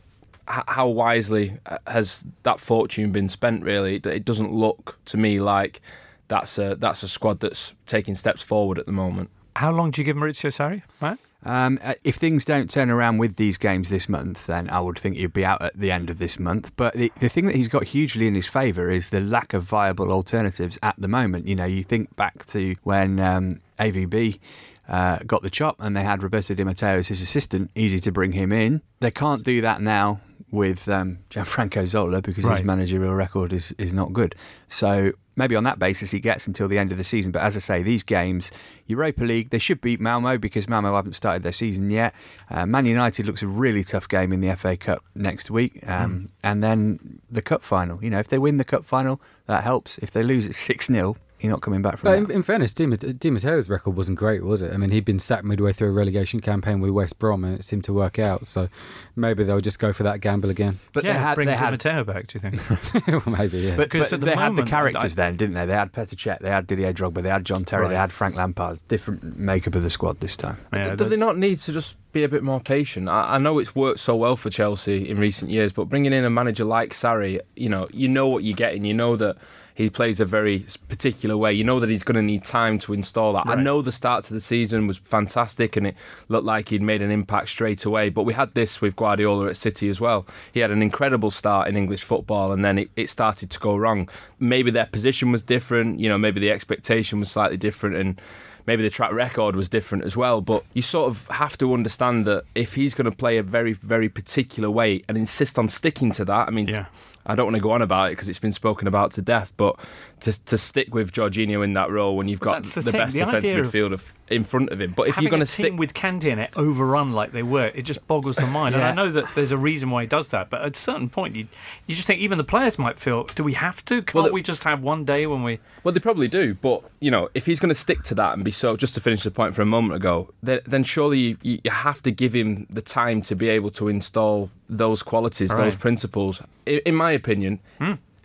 h- 0.47 0.63
how 0.67 0.87
wisely 0.87 1.57
uh, 1.65 1.79
has 1.87 2.23
that 2.43 2.59
fortune 2.59 3.11
been 3.11 3.29
spent? 3.29 3.63
Really, 3.63 3.95
it, 3.95 4.05
it 4.05 4.25
doesn't 4.25 4.53
look 4.53 4.99
to 5.05 5.17
me 5.17 5.39
like 5.39 5.81
that's 6.27 6.59
a 6.59 6.75
that's 6.75 7.01
a 7.01 7.07
squad 7.07 7.39
that's 7.39 7.73
taking 7.87 8.13
steps 8.13 8.43
forward 8.43 8.77
at 8.77 8.85
the 8.85 8.91
moment. 8.91 9.31
How 9.55 9.71
long 9.71 9.89
do 9.89 9.99
you 9.99 10.05
give 10.05 10.15
Maurizio 10.15 10.51
Sarri, 10.51 10.83
Matt? 11.01 11.17
Um, 11.43 11.79
uh, 11.81 11.95
if 12.03 12.17
things 12.17 12.45
don't 12.45 12.69
turn 12.69 12.89
around 12.91 13.17
with 13.17 13.35
these 13.37 13.57
games 13.57 13.89
this 13.89 14.07
month, 14.07 14.45
then 14.45 14.69
I 14.69 14.79
would 14.79 14.99
think 14.99 15.17
he'd 15.17 15.33
be 15.33 15.43
out 15.43 15.61
at 15.61 15.77
the 15.79 15.91
end 15.91 16.09
of 16.09 16.19
this 16.19 16.37
month. 16.37 16.71
But 16.75 16.93
the, 16.93 17.11
the 17.19 17.29
thing 17.29 17.45
that 17.47 17.55
he's 17.55 17.67
got 17.67 17.85
hugely 17.85 18.27
in 18.27 18.35
his 18.35 18.47
favour 18.47 18.89
is 18.91 19.09
the 19.09 19.19
lack 19.21 19.53
of 19.53 19.63
viable 19.63 20.11
alternatives 20.11 20.77
at 20.83 20.95
the 20.99 21.07
moment. 21.07 21.47
You 21.47 21.55
know, 21.55 21.65
you 21.65 21.83
think 21.83 22.15
back 22.15 22.45
to 22.47 22.75
when 22.83 23.19
um, 23.19 23.61
AVB 23.79 24.39
uh, 24.87 25.19
got 25.25 25.41
the 25.41 25.49
chop 25.49 25.77
and 25.79 25.95
they 25.97 26.03
had 26.03 26.21
Roberto 26.21 26.53
Di 26.53 26.63
Matteo 26.63 26.99
as 26.99 27.07
his 27.07 27.21
assistant, 27.21 27.71
easy 27.75 27.99
to 28.01 28.11
bring 28.11 28.33
him 28.33 28.51
in. 28.51 28.81
They 28.99 29.11
can't 29.11 29.43
do 29.43 29.61
that 29.61 29.81
now 29.81 30.19
with 30.51 30.87
um, 30.89 31.19
Gianfranco 31.29 31.87
Zola 31.87 32.21
because 32.21 32.43
Right. 32.43 32.57
his 32.57 32.65
managerial 32.65 33.15
record 33.15 33.53
is, 33.53 33.73
is 33.77 33.93
not 33.93 34.11
good. 34.13 34.35
So 34.67 35.13
maybe 35.35 35.55
on 35.55 35.63
that 35.63 35.79
basis 35.79 36.11
he 36.11 36.19
gets 36.19 36.47
until 36.47 36.67
the 36.67 36.77
end 36.77 36.91
of 36.91 36.97
the 36.97 37.03
season. 37.03 37.31
But 37.31 37.41
as 37.41 37.55
I 37.55 37.59
say, 37.59 37.83
these 37.83 38.03
games, 38.03 38.51
Europa 38.87 39.23
League, 39.23 39.49
they 39.49 39.59
should 39.59 39.81
beat 39.81 39.99
Malmo 39.99 40.37
because 40.37 40.67
Malmo 40.67 40.95
haven't 40.95 41.13
started 41.13 41.43
their 41.43 41.51
season 41.51 41.89
yet. 41.89 42.13
Uh, 42.49 42.65
Man 42.65 42.85
United 42.85 43.25
looks 43.25 43.41
a 43.41 43.47
really 43.47 43.83
tough 43.83 44.07
game 44.07 44.33
in 44.33 44.41
the 44.41 44.55
FA 44.55 44.75
Cup 44.77 45.03
next 45.15 45.49
week. 45.49 45.87
Um, 45.87 46.29
And 46.43 46.63
then 46.63 47.21
the 47.29 47.41
cup 47.41 47.63
final. 47.63 48.03
You 48.03 48.09
know, 48.09 48.19
if 48.19 48.27
they 48.27 48.37
win 48.37 48.57
the 48.57 48.65
cup 48.65 48.85
final, 48.85 49.21
that 49.47 49.63
helps. 49.63 49.97
If 49.99 50.11
they 50.11 50.23
lose 50.23 50.45
it 50.45 50.55
6 50.55 50.87
0, 50.87 51.15
you're 51.41 51.51
not 51.51 51.61
coming 51.61 51.81
back 51.81 51.97
from 51.97 52.09
But 52.09 52.19
that. 52.19 52.29
in, 52.29 52.37
in 52.37 52.43
fairness, 52.43 52.73
Di, 52.73 52.85
Di 52.85 53.29
Matteo's 53.29 53.69
record 53.69 53.95
wasn't 53.95 54.17
great, 54.17 54.43
was 54.43 54.61
it? 54.61 54.73
I 54.73 54.77
mean, 54.77 54.91
he'd 54.91 55.05
been 55.05 55.19
sacked 55.19 55.43
midway 55.43 55.73
through 55.73 55.89
a 55.89 55.91
relegation 55.91 56.39
campaign 56.39 56.79
with 56.79 56.91
West 56.91 57.17
Brom, 57.19 57.43
and 57.43 57.55
it 57.59 57.63
seemed 57.63 57.83
to 57.85 57.93
work 57.93 58.19
out. 58.19 58.47
So 58.47 58.67
maybe 59.15 59.43
they'll 59.43 59.61
just 59.61 59.79
go 59.79 59.91
for 59.93 60.03
that 60.03 60.19
gamble 60.21 60.49
again. 60.49 60.79
But 60.93 61.03
yeah, 61.03 61.13
they 61.13 61.19
had, 61.19 61.35
bring 61.35 61.47
they 61.47 61.53
Di 61.55 61.59
had 61.59 61.71
Matteo 61.71 62.03
back. 62.03 62.27
Do 62.27 62.39
you 62.41 62.49
think? 62.49 63.27
maybe, 63.27 63.59
yeah. 63.59 63.75
But, 63.75 63.89
Because 63.89 64.09
but 64.09 64.13
at 64.15 64.19
the 64.21 64.25
they 64.27 64.35
had 64.35 64.55
the 64.55 64.63
characters 64.63 65.13
I- 65.13 65.15
then, 65.15 65.35
didn't 65.37 65.55
they? 65.55 65.65
They 65.65 65.73
had 65.73 65.91
Petr 65.93 66.15
Cech, 66.15 66.39
they 66.39 66.49
had 66.49 66.67
Didier 66.67 66.93
Drogba, 66.93 67.21
they 67.23 67.29
had 67.29 67.45
John 67.45 67.63
Terry, 67.65 67.87
they 67.89 67.95
had 67.95 68.11
Frank 68.11 68.35
Lampard. 68.35 68.79
Different 68.87 69.37
makeup 69.37 69.75
of 69.75 69.83
the 69.83 69.89
squad 69.89 70.19
this 70.19 70.35
time. 70.35 70.57
Yeah, 70.73 70.95
do 70.95 71.05
they 71.05 71.17
not 71.17 71.37
need 71.37 71.59
to 71.59 71.73
just 71.73 71.95
be 72.11 72.23
a 72.23 72.29
bit 72.29 72.43
more 72.43 72.59
patient? 72.59 73.09
I, 73.09 73.35
I 73.35 73.37
know 73.37 73.57
it's 73.59 73.73
worked 73.75 73.99
so 73.99 74.15
well 74.15 74.35
for 74.35 74.49
Chelsea 74.49 75.09
in 75.09 75.17
recent 75.17 75.49
years, 75.49 75.71
but 75.71 75.85
bringing 75.85 76.13
in 76.13 76.23
a 76.25 76.29
manager 76.29 76.65
like 76.65 76.91
Sarri, 76.91 77.39
you 77.55 77.69
know, 77.69 77.87
you 77.91 78.07
know 78.07 78.27
what 78.27 78.43
you're 78.43 78.55
getting. 78.55 78.85
You 78.85 78.93
know 78.93 79.15
that 79.15 79.37
he 79.73 79.89
plays 79.89 80.19
a 80.19 80.25
very 80.25 80.65
particular 80.89 81.37
way. 81.37 81.53
You 81.53 81.63
know 81.63 81.79
that 81.79 81.89
he's 81.89 82.03
going 82.03 82.15
to 82.15 82.21
need 82.21 82.43
time 82.43 82.79
to 82.79 82.93
install 82.93 83.33
that. 83.33 83.47
I 83.47 83.55
know 83.55 83.81
the 83.81 83.91
start 83.91 84.23
to 84.25 84.33
the 84.33 84.41
season 84.41 84.87
was 84.87 84.97
fantastic 84.97 85.75
and 85.75 85.87
it 85.87 85.95
looked 86.29 86.45
like 86.45 86.69
he'd 86.69 86.81
made 86.81 87.01
an 87.01 87.11
impact 87.11 87.49
straight 87.49 87.85
away, 87.85 88.09
but 88.09 88.23
we 88.23 88.33
had 88.33 88.53
this 88.53 88.81
with 88.81 88.95
Guardiola 88.95 89.47
at 89.49 89.57
City 89.57 89.89
as 89.89 90.01
well. 90.01 90.25
He 90.53 90.59
had 90.59 90.71
an 90.71 90.81
incredible 90.81 91.31
start 91.31 91.67
in 91.67 91.77
English 91.77 92.03
football 92.03 92.51
and 92.51 92.63
then 92.63 92.77
it, 92.77 92.91
it 92.95 93.09
started 93.09 93.49
to 93.51 93.59
go 93.59 93.75
wrong. 93.75 94.09
Maybe 94.39 94.71
their 94.71 94.87
position 94.87 95.31
was 95.31 95.43
different, 95.43 95.99
you 95.99 96.09
know, 96.09 96.17
maybe 96.17 96.39
the 96.39 96.51
expectation 96.51 97.19
was 97.19 97.31
slightly 97.31 97.57
different 97.57 97.95
and 97.95 98.21
maybe 98.67 98.83
the 98.83 98.89
track 98.89 99.11
record 99.11 99.55
was 99.55 99.69
different 99.69 100.03
as 100.03 100.15
well. 100.15 100.41
But 100.41 100.63
you 100.73 100.81
sort 100.81 101.09
of 101.09 101.27
have 101.27 101.57
to 101.59 101.73
understand 101.73 102.25
that 102.25 102.43
if 102.55 102.75
he's 102.75 102.93
going 102.93 103.09
to 103.09 103.15
play 103.15 103.37
a 103.37 103.43
very, 103.43 103.73
very 103.73 104.09
particular 104.09 104.69
way 104.69 105.03
and 105.07 105.17
insist 105.17 105.57
on 105.57 105.69
sticking 105.69 106.11
to 106.11 106.25
that, 106.25 106.47
I 106.47 106.51
mean, 106.51 106.67
Yeah. 106.67 106.85
I 107.25 107.35
don't 107.35 107.45
want 107.45 107.55
to 107.55 107.61
go 107.61 107.71
on 107.71 107.81
about 107.81 108.07
it 108.07 108.11
because 108.13 108.29
it's 108.29 108.39
been 108.39 108.51
spoken 108.51 108.87
about 108.87 109.11
to 109.13 109.21
death, 109.21 109.53
but 109.57 109.79
to 110.21 110.45
to 110.45 110.57
stick 110.57 110.93
with 110.93 111.11
Jorginho 111.11 111.63
in 111.63 111.73
that 111.73 111.89
role 111.89 112.15
when 112.15 112.27
you've 112.27 112.39
got 112.39 112.63
the 112.63 112.81
the, 112.81 112.91
best 112.91 113.13
the 113.13 113.19
defensive 113.19 113.75
idea 113.75 113.93
of 113.93 114.13
in 114.29 114.43
front 114.43 114.69
of 114.69 114.79
him. 114.79 114.93
But 114.95 115.09
if 115.09 115.19
you're 115.19 115.29
going 115.29 115.45
to 115.45 115.51
team 115.51 115.65
stick 115.65 115.79
with 115.79 115.93
Kante 115.93 116.25
in 116.25 116.39
it 116.39 116.51
overrun 116.55 117.11
like 117.11 117.31
they 117.31 117.43
were, 117.43 117.67
it 117.67 117.83
just 117.83 118.05
boggles 118.07 118.37
the 118.37 118.47
mind. 118.47 118.75
And 118.75 118.83
I 118.83 118.93
know 118.93 119.11
that 119.11 119.25
there's 119.35 119.51
a 119.51 119.57
reason 119.57 119.89
why 119.89 120.03
he 120.03 120.07
does 120.07 120.29
that, 120.29 120.49
but 120.49 120.61
at 120.61 120.75
a 120.75 120.79
certain 120.79 121.09
point, 121.09 121.35
you 121.35 121.47
you 121.87 121.95
just 121.95 122.07
think 122.07 122.21
even 122.21 122.37
the 122.37 122.43
players 122.43 122.79
might 122.79 122.99
feel, 122.99 123.25
do 123.35 123.43
we 123.43 123.53
have 123.53 123.83
to? 123.85 124.01
Can't 124.01 124.23
Well, 124.23 124.31
we 124.31 124.41
just 124.41 124.63
have 124.63 124.81
one 124.81 125.05
day 125.05 125.27
when 125.27 125.43
we? 125.43 125.59
Well, 125.83 125.93
they 125.93 125.99
probably 125.99 126.27
do, 126.27 126.53
but 126.55 126.83
you 126.99 127.11
know, 127.11 127.29
if 127.33 127.45
he's 127.45 127.59
going 127.59 127.69
to 127.69 127.75
stick 127.75 128.03
to 128.03 128.15
that 128.15 128.33
and 128.33 128.43
be 128.43 128.51
so, 128.51 128.77
just 128.77 128.95
to 128.95 129.01
finish 129.01 129.23
the 129.23 129.31
point 129.31 129.55
from 129.55 129.67
a 129.67 129.71
moment 129.71 129.95
ago, 129.95 130.33
then, 130.41 130.61
then 130.65 130.83
surely 130.83 131.37
you 131.41 131.59
you 131.63 131.71
have 131.71 132.01
to 132.03 132.11
give 132.11 132.33
him 132.33 132.67
the 132.69 132.81
time 132.81 133.21
to 133.23 133.35
be 133.35 133.49
able 133.49 133.71
to 133.71 133.87
install 133.87 134.49
those 134.71 135.03
qualities, 135.03 135.49
Right. 135.51 135.57
those 135.65 135.75
principles. 135.75 136.41
In, 136.65 136.79
in 136.85 136.95
my 136.95 137.11
opinion, 137.11 137.59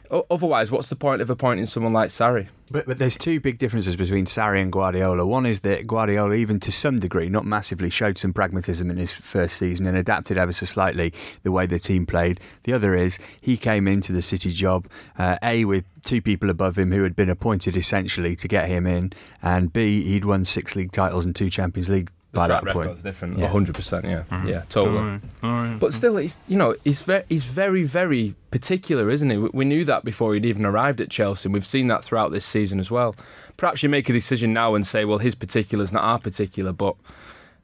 O- 0.09 0.25
otherwise, 0.31 0.71
what's 0.71 0.89
the 0.89 0.95
point 0.95 1.21
of 1.21 1.29
appointing 1.31 1.67
someone 1.67 1.93
like 1.93 2.11
Sarri? 2.11 2.47
But, 2.71 2.87
but 2.87 2.99
there's 2.99 3.19
two 3.19 3.41
big 3.41 3.59
differences 3.59 3.97
between 3.97 4.25
Sarri 4.27 4.63
and 4.63 4.71
Guardiola. 4.71 5.27
One 5.27 5.45
is 5.47 5.61
that 5.61 5.87
Guardiola, 5.89 6.35
even 6.35 6.61
to 6.61 6.71
some 6.71 7.01
degree, 7.01 7.29
not 7.29 7.45
massively, 7.45 7.91
showed 7.91 8.17
some 8.17 8.33
pragmatism 8.33 8.89
in 8.89 8.99
his 8.99 9.13
first 9.13 9.57
season 9.57 9.85
and 9.85 9.97
adapted 9.97 10.39
ever 10.39 10.53
so 10.53 10.65
slightly 10.67 11.13
the 11.43 11.51
way 11.51 11.67
the 11.67 11.81
team 11.81 12.07
played. 12.07 12.39
The 12.63 12.73
other 12.73 12.95
is 12.95 13.19
he 13.41 13.57
came 13.57 13.89
into 13.89 14.13
the 14.13 14.23
City 14.23 14.53
job, 14.53 14.87
uh, 15.19 15.39
A, 15.43 15.65
with 15.65 15.85
two 16.05 16.23
people 16.23 16.51
above 16.51 16.79
him 16.79 16.93
who 16.93 17.03
had 17.03 17.17
been 17.17 17.29
appointed 17.31 17.77
essentially 17.77 18.37
to 18.37 18.47
get 18.47 18.69
him 18.69 18.87
in, 18.87 19.13
and 19.43 19.73
B, 19.73 20.05
he'd 20.05 20.25
won 20.25 20.45
six 20.45 20.77
league 20.77 20.93
titles 20.93 21.25
and 21.27 21.35
two 21.35 21.51
Champions 21.51 21.89
League 21.89 22.11
by 22.37 22.47
track 22.47 22.65
that 22.65 22.73
point. 22.73 22.87
record's 22.87 23.03
different, 23.03 23.39
Yeah. 23.39 23.49
hundred 23.49 23.75
percent. 23.75 24.05
Yeah, 24.05 24.23
mm-hmm. 24.31 24.49
yeah, 24.49 24.63
totally. 24.69 24.99
All 24.99 25.05
right, 25.05 25.21
all 25.43 25.51
right. 25.51 25.79
But 25.79 25.93
still, 25.95 26.17
he's 26.17 26.39
you 26.49 26.57
know 26.57 26.75
he's 26.85 27.03
very 27.03 27.25
he's 27.29 27.45
very 27.45 27.83
very 27.85 28.35
particular, 28.51 29.11
isn't 29.11 29.29
he? 29.31 29.37
We- 29.37 29.51
We 29.53 29.65
knew 29.65 29.85
that 29.87 30.05
before 30.05 30.35
he'd 30.35 30.47
even 30.47 30.65
arrived 30.65 31.01
at 31.01 31.11
Chelsea. 31.11 31.47
and 31.49 31.55
We've 31.55 31.67
seen 31.67 31.89
that 31.89 32.05
throughout 32.05 32.31
this 32.33 32.45
season 32.45 32.79
as 32.81 32.91
well. 32.91 33.15
Perhaps 33.57 33.83
you 33.83 33.89
make 33.89 34.09
a 34.09 34.13
decision 34.13 34.53
now 34.53 34.75
and 34.75 34.87
say, 34.87 35.05
well, 35.05 35.19
his 35.19 35.35
particular's 35.35 35.91
not 35.93 36.05
our 36.05 36.19
particular, 36.19 36.73
but 36.73 36.95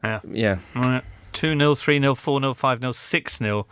yeah. 0.02 0.20
yeah, 0.30 0.58
All 0.74 0.82
right. 0.82 1.04
2 1.32 1.56
0, 1.58 1.74
3 1.74 2.00
0, 2.00 2.14
4 2.14 2.40
0, 2.40 2.54
5 2.54 2.80
0, 2.80 2.92
6 2.92 3.36
0. 3.38 3.66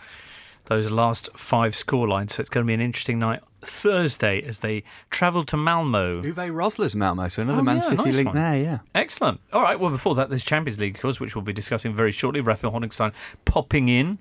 Those 0.66 0.90
last 0.90 1.28
five 1.34 1.74
score 1.74 2.06
lines. 2.06 2.34
So 2.34 2.40
it's 2.42 2.50
going 2.50 2.64
to 2.64 2.68
be 2.68 2.74
an 2.74 2.80
interesting 2.80 3.18
night 3.18 3.40
Thursday 3.62 4.42
as 4.42 4.58
they 4.58 4.82
travel 5.10 5.44
to 5.44 5.56
Malmo. 5.56 6.22
Uwe 6.22 6.50
Rosler's 6.50 6.96
Malmo, 6.96 7.28
so 7.28 7.42
another 7.42 7.60
Oh, 7.60 7.62
Man 7.62 7.76
yeah, 7.76 7.82
City 7.82 8.02
nice 8.04 8.16
link 8.16 8.26
one. 8.26 8.36
there, 8.36 8.56
yeah. 8.56 8.78
Excellent. 8.94 9.40
All 9.52 9.62
right. 9.62 9.78
Well, 9.78 9.90
before 9.90 10.14
that, 10.16 10.28
there's 10.28 10.44
Champions 10.44 10.78
League, 10.78 10.96
of 10.96 11.02
course, 11.02 11.20
which 11.20 11.34
we'll 11.34 11.44
be 11.44 11.52
discussing 11.52 11.94
very 11.94 12.12
shortly. 12.12 12.40
Raphael 12.40 12.72
Honigstein 12.72 13.12
popping 13.44 13.88
in. 13.88 14.18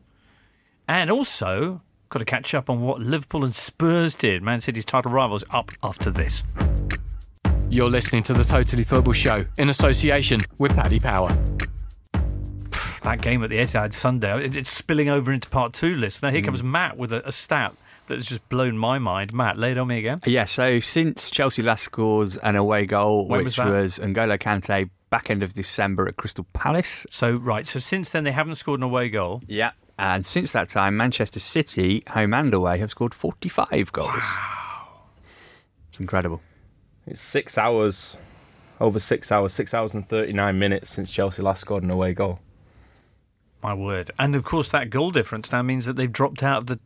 And 0.88 1.12
also, 1.12 1.82
Got 2.10 2.20
to 2.20 2.26
catch 2.26 2.56
up 2.56 2.72
on 2.72 2.82
what 2.82 3.00
Liverpool 3.00 3.46
and 3.46 3.54
Spurs 3.54 4.16
did. 4.16 4.42
Man 4.42 4.60
City's 4.62 4.84
title 4.84 5.12
rivals 5.12 5.44
up 5.52 5.70
after 5.84 6.10
this. 6.10 6.44
You're 7.70 7.90
listening 7.90 8.24
to 8.24 8.34
the 8.34 8.44
Totally 8.44 8.84
Football 8.84 9.14
Show 9.14 9.46
in 9.60 9.70
association 9.70 10.42
with 10.58 10.76
Paddy 10.76 11.00
Power. 11.00 11.30
That 13.04 13.22
game 13.22 13.44
at 13.44 13.52
the 13.52 13.58
Etihad 13.58 13.94
Sunday, 13.94 14.44
it's 14.44 14.72
spilling 14.72 15.08
over 15.08 15.32
into 15.32 15.48
part 15.50 15.74
two 15.74 15.94
list. 15.94 16.24
Now 16.24 16.32
here 16.32 16.42
mm. 16.42 16.46
comes 16.46 16.64
Matt 16.64 16.98
with 16.98 17.14
a, 17.14 17.28
a 17.28 17.32
stat 17.32 17.76
that's 18.10 18.26
just 18.26 18.48
blown 18.50 18.78
my 18.78 19.00
mind. 19.00 19.34
Matt, 19.34 19.58
lay 19.58 19.72
it 19.72 19.78
on 19.78 19.88
me 19.88 19.98
again. 20.00 20.20
Uh, 20.28 20.30
yeah, 20.30 20.44
so 20.46 20.80
since 20.82 21.32
Chelsea 21.32 21.62
last 21.62 21.84
scored 21.84 22.38
an 22.44 22.56
away 22.58 22.86
goal, 22.86 23.28
When 23.28 23.44
was 23.44 23.58
which 23.58 23.66
that? 23.66 23.72
was 23.72 24.00
N'Golo 24.00 24.38
Kante 24.38 24.90
back 25.10 25.30
end 25.30 25.42
of 25.42 25.54
December 25.54 26.08
at 26.08 26.18
Crystal 26.18 26.46
Palace. 26.54 27.06
So 27.10 27.38
right, 27.38 27.66
so 27.66 27.80
since 27.80 28.10
then 28.10 28.26
they 28.26 28.32
haven't 28.32 28.56
scored 28.56 28.80
an 28.82 28.84
away 28.84 29.10
goal. 29.10 29.42
Yeah. 29.48 29.72
And 29.98 30.26
since 30.26 30.52
that 30.52 30.70
time, 30.70 30.96
Manchester 30.98 31.40
City, 31.40 32.04
home 32.12 32.34
and 32.34 32.54
away, 32.54 32.78
have 32.80 32.92
scored 32.92 33.14
45 33.14 33.92
goals. 33.92 34.10
Wow. 34.10 34.88
It's 35.90 36.00
incredible. 36.00 36.42
It's 37.06 37.20
six 37.22 37.58
hours, 37.58 38.16
over 38.80 39.00
six 39.00 39.32
hours, 39.32 39.52
six 39.52 39.74
hours 39.74 39.94
and 39.94 40.08
39 40.08 40.58
minutes 40.58 40.90
since 40.92 41.12
Chelsea 41.12 41.42
last 41.42 41.62
scored 41.62 41.84
an 41.84 41.92
away 41.92 42.14
goal. 42.14 42.40
My 43.62 43.74
word! 43.74 44.12
And 44.18 44.36
of 44.36 44.46
course, 44.46 44.70
that 44.70 44.90
goal 44.90 45.12
difference 45.12 45.52
now 45.52 45.62
means 45.64 45.86
that 45.86 45.98
they've 45.98 46.10
dropped 46.12 46.44
out 46.44 46.60
of 46.60 46.66
the 46.68 46.80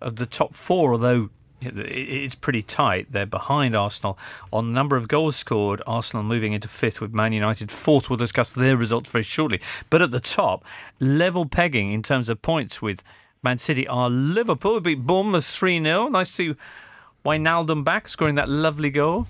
of 0.00 0.16
the 0.16 0.26
top 0.26 0.54
four. 0.54 0.92
Although 0.92 1.30
it's 1.60 2.34
pretty 2.34 2.62
tight, 2.62 3.10
they're 3.10 3.26
behind 3.26 3.74
Arsenal 3.74 4.18
on 4.52 4.66
the 4.68 4.72
number 4.72 4.96
of 4.96 5.08
goals 5.08 5.36
scored. 5.36 5.82
Arsenal 5.86 6.22
moving 6.22 6.52
into 6.52 6.68
fifth 6.68 7.00
with 7.00 7.14
Man 7.14 7.32
United 7.32 7.70
fourth. 7.72 8.08
We'll 8.08 8.16
discuss 8.16 8.52
their 8.52 8.76
results 8.76 9.10
very 9.10 9.24
shortly. 9.24 9.60
But 9.90 10.02
at 10.02 10.10
the 10.10 10.20
top, 10.20 10.64
level 11.00 11.46
pegging 11.46 11.92
in 11.92 12.02
terms 12.02 12.28
of 12.28 12.42
points 12.42 12.80
with 12.80 13.02
Man 13.42 13.58
City 13.58 13.86
are 13.86 14.10
Liverpool. 14.10 14.74
We 14.74 14.94
Beat 14.94 15.06
Bournemouth 15.06 15.46
three 15.46 15.82
0 15.82 16.08
Nice 16.08 16.28
to 16.28 16.34
see 16.34 16.54
Wijnaldum 17.24 17.84
back 17.84 18.08
scoring 18.08 18.36
that 18.36 18.48
lovely 18.48 18.90
goal. 18.90 19.26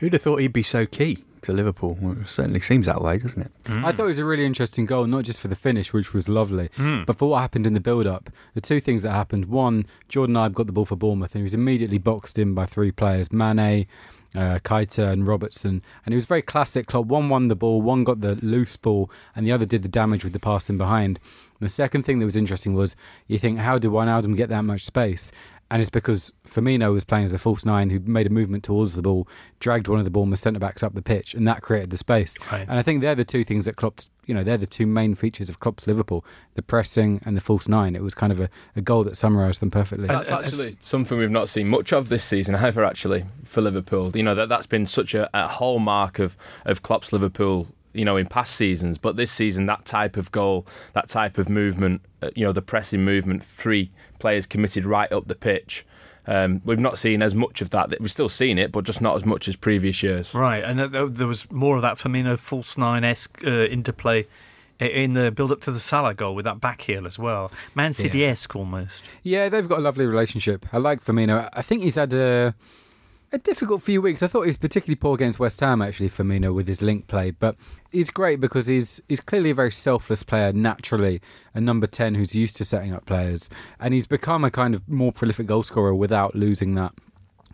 Who'd 0.00 0.12
have 0.12 0.22
thought 0.22 0.40
he'd 0.40 0.52
be 0.52 0.62
so 0.62 0.86
key 0.86 1.24
to 1.46 1.52
Liverpool? 1.52 1.96
Well, 2.00 2.16
it 2.20 2.28
certainly 2.28 2.60
seems 2.60 2.86
that 2.86 3.00
way, 3.02 3.18
doesn't 3.18 3.42
it? 3.42 3.52
I 3.68 3.90
thought 3.92 4.04
it 4.04 4.06
was 4.06 4.18
a 4.18 4.24
really 4.24 4.44
interesting 4.44 4.86
goal, 4.86 5.06
not 5.06 5.24
just 5.24 5.40
for 5.40 5.48
the 5.48 5.56
finish, 5.56 5.92
which 5.92 6.12
was 6.14 6.28
lovely, 6.28 6.68
but 6.76 7.18
for 7.18 7.28
what 7.30 7.40
happened 7.40 7.66
in 7.66 7.74
the 7.74 7.80
build-up. 7.80 8.30
The 8.54 8.60
two 8.60 8.80
things 8.80 9.02
that 9.02 9.12
happened: 9.12 9.46
one, 9.46 9.86
Jordan 10.08 10.36
Ibe 10.36 10.54
got 10.54 10.66
the 10.66 10.72
ball 10.72 10.84
for 10.84 10.96
Bournemouth, 10.96 11.34
and 11.34 11.40
he 11.40 11.44
was 11.44 11.54
immediately 11.54 11.98
boxed 11.98 12.38
in 12.38 12.54
by 12.54 12.66
three 12.66 12.92
players: 12.92 13.32
Mane, 13.32 13.86
uh, 14.34 14.58
Keita, 14.64 15.10
and 15.10 15.26
Robertson. 15.26 15.82
And 16.04 16.12
it 16.12 16.16
was 16.16 16.26
very 16.26 16.42
classic. 16.42 16.86
Klopp. 16.86 17.06
One 17.06 17.28
won 17.28 17.48
the 17.48 17.56
ball, 17.56 17.80
one 17.80 18.04
got 18.04 18.20
the 18.20 18.34
loose 18.36 18.76
ball, 18.76 19.10
and 19.34 19.46
the 19.46 19.52
other 19.52 19.64
did 19.64 19.82
the 19.82 19.88
damage 19.88 20.24
with 20.24 20.32
the 20.32 20.40
pass 20.40 20.68
in 20.68 20.76
behind. 20.76 21.18
The 21.58 21.70
second 21.70 22.02
thing 22.02 22.18
that 22.18 22.26
was 22.26 22.36
interesting 22.36 22.74
was 22.74 22.96
you 23.28 23.38
think, 23.38 23.58
how 23.60 23.78
did 23.78 23.90
Wijnaldum 23.90 24.36
get 24.36 24.50
that 24.50 24.62
much 24.62 24.84
space? 24.84 25.32
And 25.68 25.80
it's 25.80 25.90
because 25.90 26.32
Firmino 26.46 26.92
was 26.92 27.02
playing 27.02 27.24
as 27.24 27.32
a 27.32 27.38
false 27.38 27.64
nine 27.64 27.90
who 27.90 27.98
made 27.98 28.26
a 28.26 28.30
movement 28.30 28.62
towards 28.62 28.94
the 28.94 29.02
ball, 29.02 29.26
dragged 29.58 29.88
one 29.88 29.98
of 29.98 30.04
the 30.04 30.12
Bournemouth 30.12 30.38
centre 30.38 30.60
backs 30.60 30.80
up 30.80 30.94
the 30.94 31.02
pitch, 31.02 31.34
and 31.34 31.46
that 31.48 31.60
created 31.60 31.90
the 31.90 31.96
space. 31.96 32.36
Right. 32.52 32.66
And 32.68 32.78
I 32.78 32.82
think 32.82 33.00
they're 33.00 33.16
the 33.16 33.24
two 33.24 33.42
things 33.42 33.64
that 33.64 33.74
Klopp's, 33.74 34.08
you 34.26 34.34
know, 34.34 34.44
they're 34.44 34.58
the 34.58 34.66
two 34.66 34.86
main 34.86 35.16
features 35.16 35.48
of 35.48 35.58
Klopp's 35.58 35.88
Liverpool: 35.88 36.24
the 36.54 36.62
pressing 36.62 37.20
and 37.24 37.36
the 37.36 37.40
false 37.40 37.66
nine. 37.66 37.96
It 37.96 38.02
was 38.02 38.14
kind 38.14 38.32
of 38.32 38.38
a, 38.38 38.48
a 38.76 38.80
goal 38.80 39.02
that 39.04 39.16
summarised 39.16 39.60
them 39.60 39.72
perfectly. 39.72 40.06
That's 40.06 40.28
and 40.28 40.44
actually 40.44 40.76
something 40.80 41.18
we've 41.18 41.30
not 41.32 41.48
seen 41.48 41.66
much 41.66 41.92
of 41.92 42.10
this 42.10 42.22
season 42.22 42.54
either. 42.54 42.84
Actually, 42.84 43.24
for 43.42 43.60
Liverpool, 43.60 44.16
you 44.16 44.22
know 44.22 44.36
that 44.36 44.48
that's 44.48 44.66
been 44.66 44.86
such 44.86 45.14
a, 45.14 45.28
a 45.34 45.48
hallmark 45.48 46.20
of 46.20 46.36
of 46.64 46.84
Klopp's 46.84 47.12
Liverpool. 47.12 47.66
You 47.92 48.04
know, 48.04 48.18
in 48.18 48.26
past 48.26 48.56
seasons, 48.56 48.98
but 48.98 49.16
this 49.16 49.32
season, 49.32 49.64
that 49.66 49.86
type 49.86 50.18
of 50.18 50.30
goal, 50.30 50.66
that 50.92 51.08
type 51.08 51.38
of 51.38 51.48
movement, 51.48 52.02
uh, 52.20 52.28
you 52.34 52.44
know, 52.44 52.52
the 52.52 52.60
pressing 52.60 53.02
movement, 53.02 53.42
three 53.42 53.90
players 54.18 54.46
committed 54.46 54.84
right 54.84 55.10
up 55.12 55.28
the 55.28 55.34
pitch. 55.34 55.84
Um, 56.26 56.60
we've 56.64 56.78
not 56.78 56.98
seen 56.98 57.22
as 57.22 57.34
much 57.34 57.60
of 57.60 57.70
that. 57.70 57.94
We've 58.00 58.10
still 58.10 58.28
seen 58.28 58.58
it, 58.58 58.72
but 58.72 58.84
just 58.84 59.00
not 59.00 59.16
as 59.16 59.24
much 59.24 59.46
as 59.46 59.54
previous 59.54 60.02
years. 60.02 60.34
Right, 60.34 60.64
and 60.64 60.80
there 60.92 61.26
was 61.26 61.50
more 61.52 61.76
of 61.76 61.82
that 61.82 61.98
Firmino 61.98 62.38
false 62.38 62.76
nine 62.76 63.04
esque 63.04 63.44
uh, 63.46 63.50
interplay 63.50 64.26
in 64.78 65.14
the 65.14 65.30
build 65.30 65.52
up 65.52 65.60
to 65.62 65.70
the 65.70 65.80
Salah 65.80 66.14
goal 66.14 66.34
with 66.34 66.44
that 66.44 66.60
back 66.60 66.82
heel 66.82 67.06
as 67.06 67.18
well. 67.18 67.50
Man 67.74 67.92
City 67.92 68.24
esque 68.24 68.54
almost. 68.56 69.04
Yeah, 69.22 69.48
they've 69.48 69.68
got 69.68 69.78
a 69.78 69.82
lovely 69.82 70.06
relationship. 70.06 70.66
I 70.72 70.78
like 70.78 71.02
Firmino. 71.04 71.48
I 71.52 71.62
think 71.62 71.82
he's 71.82 71.94
had 71.94 72.12
a 72.12 72.54
a 73.36 73.38
difficult 73.38 73.82
few 73.82 74.02
weeks. 74.02 74.22
I 74.22 74.26
thought 74.26 74.42
he 74.42 74.48
was 74.48 74.56
particularly 74.56 74.96
poor 74.96 75.14
against 75.14 75.38
West 75.38 75.60
Ham, 75.60 75.82
actually, 75.82 76.08
Firmino 76.08 76.54
with 76.54 76.66
his 76.66 76.82
link 76.82 77.06
play. 77.06 77.30
But 77.30 77.54
he's 77.92 78.10
great 78.10 78.40
because 78.40 78.66
he's 78.66 79.00
he's 79.08 79.20
clearly 79.20 79.50
a 79.50 79.54
very 79.54 79.70
selfless 79.70 80.22
player 80.22 80.52
naturally, 80.52 81.20
a 81.54 81.60
number 81.60 81.86
ten 81.86 82.14
who's 82.14 82.34
used 82.34 82.56
to 82.56 82.64
setting 82.64 82.92
up 82.92 83.06
players, 83.06 83.48
and 83.78 83.94
he's 83.94 84.06
become 84.06 84.42
a 84.44 84.50
kind 84.50 84.74
of 84.74 84.88
more 84.88 85.12
prolific 85.12 85.46
goalscorer 85.46 85.96
without 85.96 86.34
losing 86.34 86.74
that. 86.74 86.92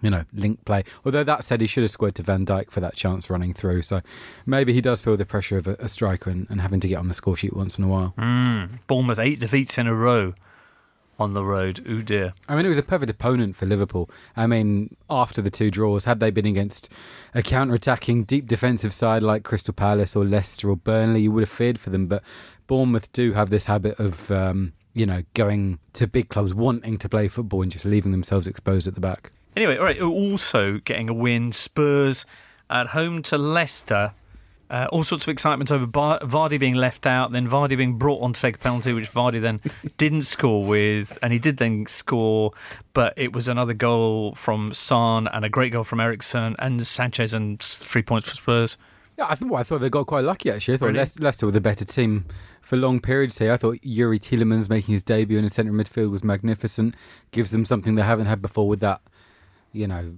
You 0.00 0.10
know, 0.10 0.24
link 0.32 0.64
play. 0.64 0.82
Although 1.04 1.22
that 1.22 1.44
said, 1.44 1.60
he 1.60 1.68
should 1.68 1.84
have 1.84 1.90
squared 1.92 2.16
to 2.16 2.24
Van 2.24 2.44
Dijk 2.44 2.72
for 2.72 2.80
that 2.80 2.96
chance 2.96 3.30
running 3.30 3.54
through. 3.54 3.82
So 3.82 4.00
maybe 4.46 4.72
he 4.72 4.80
does 4.80 5.00
feel 5.00 5.16
the 5.16 5.24
pressure 5.24 5.58
of 5.58 5.68
a, 5.68 5.76
a 5.78 5.88
striker 5.88 6.28
and, 6.28 6.48
and 6.50 6.60
having 6.60 6.80
to 6.80 6.88
get 6.88 6.96
on 6.96 7.06
the 7.06 7.14
score 7.14 7.36
sheet 7.36 7.54
once 7.54 7.78
in 7.78 7.84
a 7.84 7.88
while. 7.88 8.12
Mm, 8.18 8.80
Bournemouth 8.88 9.20
eight 9.20 9.38
defeats 9.38 9.78
in 9.78 9.86
a 9.86 9.94
row 9.94 10.34
on 11.22 11.34
the 11.34 11.44
road. 11.44 11.80
Ooh 11.88 12.02
dear. 12.02 12.32
I 12.48 12.56
mean, 12.56 12.66
it 12.66 12.68
was 12.68 12.78
a 12.78 12.82
perfect 12.82 13.10
opponent 13.10 13.56
for 13.56 13.66
Liverpool. 13.66 14.10
I 14.36 14.46
mean, 14.46 14.96
after 15.08 15.40
the 15.40 15.50
two 15.50 15.70
draws, 15.70 16.04
had 16.04 16.20
they 16.20 16.30
been 16.30 16.46
against 16.46 16.90
a 17.34 17.42
counter-attacking, 17.42 18.24
deep 18.24 18.46
defensive 18.46 18.92
side 18.92 19.22
like 19.22 19.42
Crystal 19.42 19.72
Palace 19.72 20.14
or 20.14 20.24
Leicester 20.24 20.68
or 20.68 20.76
Burnley, 20.76 21.22
you 21.22 21.32
would 21.32 21.42
have 21.42 21.48
feared 21.48 21.78
for 21.78 21.90
them. 21.90 22.06
But 22.06 22.22
Bournemouth 22.66 23.10
do 23.12 23.32
have 23.32 23.50
this 23.50 23.66
habit 23.66 23.98
of, 23.98 24.30
um, 24.30 24.72
you 24.92 25.06
know, 25.06 25.22
going 25.34 25.78
to 25.94 26.06
big 26.06 26.28
clubs, 26.28 26.52
wanting 26.52 26.98
to 26.98 27.08
play 27.08 27.28
football, 27.28 27.62
and 27.62 27.72
just 27.72 27.84
leaving 27.84 28.12
themselves 28.12 28.46
exposed 28.46 28.86
at 28.86 28.94
the 28.94 29.00
back. 29.00 29.32
Anyway, 29.56 29.76
all 29.76 29.84
right. 29.84 30.00
Also 30.00 30.78
getting 30.78 31.08
a 31.08 31.14
win. 31.14 31.52
Spurs 31.52 32.26
at 32.68 32.88
home 32.88 33.22
to 33.22 33.38
Leicester. 33.38 34.12
Uh, 34.72 34.88
all 34.90 35.02
sorts 35.02 35.26
of 35.26 35.28
excitement 35.28 35.70
over 35.70 35.84
Bar- 35.84 36.20
Vardy 36.20 36.58
being 36.58 36.72
left 36.72 37.06
out, 37.06 37.30
then 37.30 37.46
Vardy 37.46 37.76
being 37.76 37.98
brought 37.98 38.22
on 38.22 38.32
to 38.32 38.40
take 38.40 38.54
a 38.54 38.58
penalty, 38.58 38.94
which 38.94 39.10
Vardy 39.10 39.38
then 39.38 39.60
didn't 39.98 40.22
score 40.22 40.64
with, 40.64 41.18
and 41.20 41.30
he 41.30 41.38
did 41.38 41.58
then 41.58 41.84
score, 41.84 42.52
but 42.94 43.12
it 43.18 43.34
was 43.34 43.48
another 43.48 43.74
goal 43.74 44.34
from 44.34 44.72
Son 44.72 45.28
and 45.28 45.44
a 45.44 45.50
great 45.50 45.72
goal 45.72 45.84
from 45.84 46.00
Eriksen 46.00 46.56
and 46.58 46.86
Sanchez 46.86 47.34
and 47.34 47.60
three 47.60 48.00
points 48.00 48.30
for 48.30 48.34
Spurs. 48.34 48.78
Yeah, 49.18 49.26
I, 49.28 49.34
th- 49.34 49.50
well, 49.50 49.60
I 49.60 49.62
thought 49.62 49.82
they 49.82 49.90
got 49.90 50.06
quite 50.06 50.24
lucky 50.24 50.50
actually. 50.50 50.72
I 50.72 50.76
thought 50.78 50.86
Really? 50.86 51.06
Leicester, 51.20 51.44
were 51.44 51.52
the 51.52 51.60
better 51.60 51.84
team 51.84 52.24
for 52.62 52.78
long 52.78 52.98
periods 52.98 53.36
here. 53.36 53.52
I 53.52 53.58
thought 53.58 53.76
Youri 53.82 54.18
Tielemans 54.18 54.70
making 54.70 54.94
his 54.94 55.02
debut 55.02 55.36
in 55.36 55.44
the 55.44 55.50
centre 55.50 55.70
midfield 55.70 56.10
was 56.10 56.24
magnificent. 56.24 56.94
Gives 57.30 57.50
them 57.50 57.66
something 57.66 57.94
they 57.94 58.02
haven't 58.02 58.24
had 58.24 58.40
before 58.40 58.66
with 58.68 58.80
that, 58.80 59.02
you 59.72 59.86
know, 59.86 60.14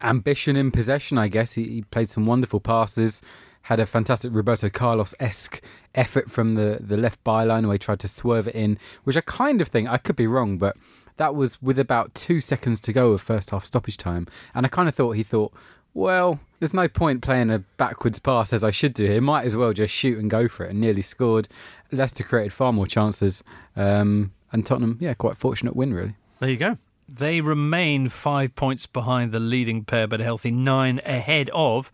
ambition 0.00 0.54
in 0.54 0.70
possession. 0.70 1.18
I 1.18 1.26
guess 1.26 1.54
he, 1.54 1.64
he 1.64 1.82
played 1.82 2.08
some 2.08 2.24
wonderful 2.24 2.60
passes. 2.60 3.20
Had 3.66 3.80
a 3.80 3.86
fantastic 3.86 4.32
Roberto 4.34 4.68
Carlos 4.68 5.14
esque 5.18 5.60
effort 5.94 6.30
from 6.30 6.54
the, 6.54 6.78
the 6.80 6.96
left 6.96 7.22
byline 7.24 7.64
where 7.64 7.72
he 7.74 7.78
tried 7.78 8.00
to 8.00 8.08
swerve 8.08 8.46
it 8.48 8.54
in, 8.54 8.78
which 9.04 9.16
I 9.16 9.22
kind 9.22 9.60
of 9.60 9.68
think 9.68 9.88
I 9.88 9.98
could 9.98 10.16
be 10.16 10.26
wrong, 10.26 10.56
but 10.56 10.76
that 11.16 11.34
was 11.34 11.60
with 11.60 11.78
about 11.78 12.14
two 12.14 12.40
seconds 12.40 12.80
to 12.82 12.92
go 12.92 13.12
of 13.12 13.22
first 13.22 13.50
half 13.50 13.64
stoppage 13.64 13.96
time. 13.96 14.28
And 14.54 14.64
I 14.66 14.68
kind 14.68 14.88
of 14.88 14.94
thought 14.94 15.12
he 15.12 15.22
thought, 15.22 15.52
well, 15.94 16.40
there's 16.60 16.74
no 16.74 16.88
point 16.88 17.22
playing 17.22 17.50
a 17.50 17.60
backwards 17.76 18.18
pass 18.18 18.52
as 18.52 18.62
I 18.62 18.70
should 18.70 18.94
do 18.94 19.06
here. 19.06 19.20
Might 19.20 19.46
as 19.46 19.56
well 19.56 19.72
just 19.72 19.94
shoot 19.94 20.18
and 20.18 20.30
go 20.30 20.46
for 20.46 20.64
it. 20.66 20.70
And 20.70 20.80
nearly 20.80 21.02
scored. 21.02 21.48
Leicester 21.90 22.22
created 22.22 22.52
far 22.52 22.72
more 22.72 22.86
chances. 22.86 23.42
Um, 23.74 24.32
and 24.52 24.64
Tottenham, 24.64 24.98
yeah, 25.00 25.14
quite 25.14 25.38
fortunate 25.38 25.74
win, 25.74 25.94
really. 25.94 26.14
There 26.38 26.50
you 26.50 26.56
go. 26.56 26.74
They 27.08 27.40
remain 27.40 28.10
five 28.10 28.54
points 28.54 28.86
behind 28.86 29.32
the 29.32 29.40
leading 29.40 29.84
pair, 29.84 30.06
but 30.06 30.20
a 30.20 30.24
healthy 30.24 30.50
nine 30.50 31.00
ahead 31.04 31.48
of 31.54 31.90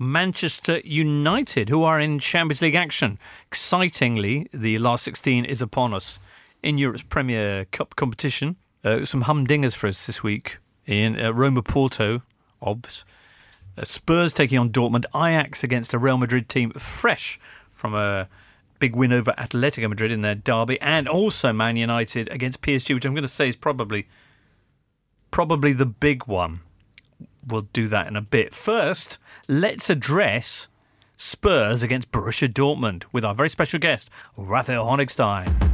Manchester 0.00 0.80
United, 0.84 1.68
who 1.68 1.82
are 1.82 1.98
in 1.98 2.20
Champions 2.20 2.62
League 2.62 2.76
action. 2.76 3.18
Excitingly, 3.48 4.48
the 4.52 4.78
last 4.78 5.02
16 5.02 5.44
is 5.44 5.60
upon 5.60 5.92
us 5.92 6.20
in 6.62 6.78
Europe's 6.78 7.02
Premier 7.02 7.64
Cup 7.66 7.96
competition. 7.96 8.54
Uh, 8.84 9.04
some 9.04 9.24
humdingers 9.24 9.74
for 9.74 9.88
us 9.88 10.06
this 10.06 10.22
week 10.22 10.58
in 10.86 11.20
uh, 11.20 11.32
Roma 11.32 11.62
Porto, 11.62 12.22
obvs. 12.62 13.02
Uh, 13.76 13.82
Spurs 13.82 14.32
taking 14.32 14.56
on 14.56 14.70
Dortmund, 14.70 15.04
Ajax 15.14 15.64
against 15.64 15.92
a 15.92 15.98
Real 15.98 16.16
Madrid 16.16 16.48
team 16.48 16.70
fresh 16.72 17.40
from 17.72 17.92
a 17.92 18.28
big 18.78 18.94
win 18.94 19.12
over 19.12 19.32
Atletico 19.32 19.88
Madrid 19.88 20.12
in 20.12 20.20
their 20.20 20.36
derby, 20.36 20.80
and 20.80 21.08
also 21.08 21.52
Man 21.52 21.76
United 21.76 22.28
against 22.28 22.62
PSG, 22.62 22.94
which 22.94 23.04
I'm 23.04 23.14
going 23.14 23.22
to 23.22 23.28
say 23.28 23.48
is 23.48 23.56
probably 23.56 24.06
probably 25.32 25.72
the 25.72 25.86
big 25.86 26.26
one. 26.28 26.60
We'll 27.48 27.68
do 27.72 27.88
that 27.88 28.06
in 28.06 28.16
a 28.16 28.20
bit. 28.20 28.54
First, 28.54 29.18
let's 29.48 29.88
address 29.88 30.68
Spurs 31.16 31.82
against 31.82 32.12
Borussia 32.12 32.48
Dortmund 32.48 33.04
with 33.10 33.24
our 33.24 33.34
very 33.34 33.48
special 33.48 33.78
guest, 33.78 34.10
Raphael 34.36 34.86
Honigstein. 34.86 35.68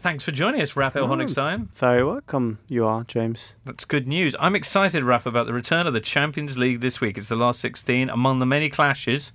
Thanks 0.00 0.24
for 0.24 0.30
joining 0.30 0.62
us, 0.62 0.76
Raphael 0.76 1.08
Honigstein. 1.08 1.68
Very 1.74 2.04
welcome, 2.04 2.58
you 2.68 2.86
are, 2.86 3.04
James. 3.04 3.54
That's 3.64 3.84
good 3.84 4.06
news. 4.06 4.36
I'm 4.38 4.54
excited, 4.54 5.02
Raph, 5.02 5.26
about 5.26 5.46
the 5.46 5.52
return 5.52 5.86
of 5.86 5.92
the 5.92 6.00
Champions 6.00 6.56
League 6.56 6.80
this 6.80 7.00
week. 7.00 7.18
It's 7.18 7.28
the 7.28 7.36
last 7.36 7.60
16. 7.60 8.08
Among 8.08 8.38
the 8.38 8.46
many 8.46 8.70
clashes, 8.70 9.32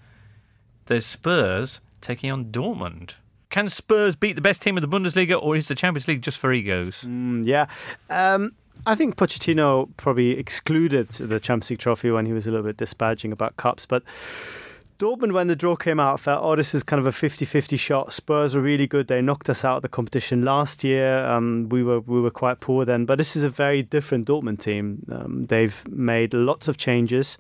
there's 0.86 1.06
Spurs 1.06 1.82
taking 2.00 2.32
on 2.32 2.46
Dortmund. 2.46 3.16
Can 3.50 3.68
Spurs 3.68 4.16
beat 4.16 4.38
the 4.38 4.42
best 4.42 4.62
team 4.62 4.78
of 4.78 4.82
the 4.82 4.88
Bundesliga, 4.88 5.38
or 5.42 5.58
is 5.58 5.68
the 5.68 5.76
Champions 5.76 6.08
League 6.08 6.22
just 6.22 6.38
for 6.38 6.54
egos? 6.54 7.04
Mm, 7.04 7.46
yeah. 7.46 7.66
Um, 8.10 8.54
I 8.86 8.96
think 8.96 9.16
Pochettino 9.16 9.90
probably 9.98 10.32
excluded 10.32 11.10
the 11.10 11.40
Champions 11.40 11.70
League 11.70 11.80
trophy 11.80 12.10
when 12.10 12.26
he 12.26 12.34
was 12.34 12.48
a 12.48 12.52
little 12.52 12.66
bit 12.66 12.78
disparaging 12.78 13.32
about 13.32 13.58
cups, 13.58 13.86
but 13.86 14.04
Dortmund, 14.98 15.34
when 15.34 15.48
the 15.48 15.56
draw 15.56 15.76
came 15.76 16.00
out, 16.00 16.20
felt, 16.20 16.44
oh, 16.44 16.56
this 16.56 16.76
is 16.76 16.84
kind 16.84 17.00
of 17.00 17.08
a 17.08 17.12
50 17.12 17.44
50 17.44 17.76
shot. 17.76 18.14
Spurs 18.14 18.54
were 18.54 18.62
really 18.62 18.86
good. 18.86 19.08
They 19.08 19.20
knocked 19.20 19.50
us 19.50 19.66
out 19.66 19.78
of 19.78 19.82
the 19.82 19.90
competition 19.90 20.44
last 20.44 20.84
year. 20.84 21.26
Um, 21.26 21.70
we 21.70 21.82
were 21.82 22.02
we 22.02 22.22
were 22.22 22.30
quite 22.30 22.60
poor 22.60 22.86
then, 22.86 23.06
but 23.06 23.18
this 23.18 23.36
is 23.36 23.42
a 23.44 23.50
very 23.50 23.82
different 23.82 24.28
Dortmund 24.28 24.60
team. 24.60 25.04
Um, 25.12 25.48
they've 25.48 25.88
made 25.88 26.36
lots 26.36 26.68
of 26.68 26.78
changes. 26.78 27.40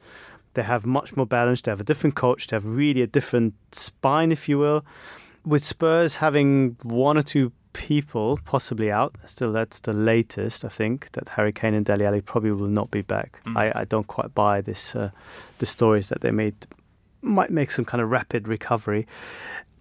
They 0.55 0.63
have 0.63 0.87
much 0.87 1.15
more 1.15 1.27
balance. 1.27 1.61
They 1.61 1.69
have 1.69 1.79
a 1.79 1.83
different 1.83 2.15
coach. 2.15 2.47
They 2.47 2.55
have 2.55 2.65
really 2.65 3.03
a 3.03 3.07
different 3.07 3.53
spine, 3.71 4.31
if 4.31 4.49
you 4.49 4.57
will. 4.57 4.83
With 5.45 5.63
Spurs 5.63 6.15
having 6.15 6.77
one 6.81 7.15
or 7.15 7.23
two 7.23 7.51
people 7.73 8.39
possibly 8.45 8.91
out, 8.91 9.15
still 9.25 9.51
that's 9.51 9.79
the 9.79 9.93
latest, 9.93 10.65
I 10.65 10.69
think, 10.69 11.11
that 11.13 11.29
Harry 11.29 11.51
Kane 11.51 11.73
and 11.73 11.85
Dele 11.85 12.05
Alli 12.05 12.21
probably 12.21 12.51
will 12.51 12.67
not 12.67 12.91
be 12.91 13.01
back. 13.01 13.41
Mm. 13.45 13.57
I, 13.57 13.81
I 13.81 13.85
don't 13.85 14.07
quite 14.07 14.33
buy 14.33 14.61
this 14.61 14.95
uh, 14.95 15.11
the 15.59 15.65
stories 15.65 16.09
that 16.09 16.21
they 16.21 16.31
made 16.31 16.55
might 17.21 17.51
make 17.51 17.71
some 17.71 17.85
kind 17.85 18.01
of 18.01 18.09
rapid 18.09 18.47
recovery. 18.47 19.07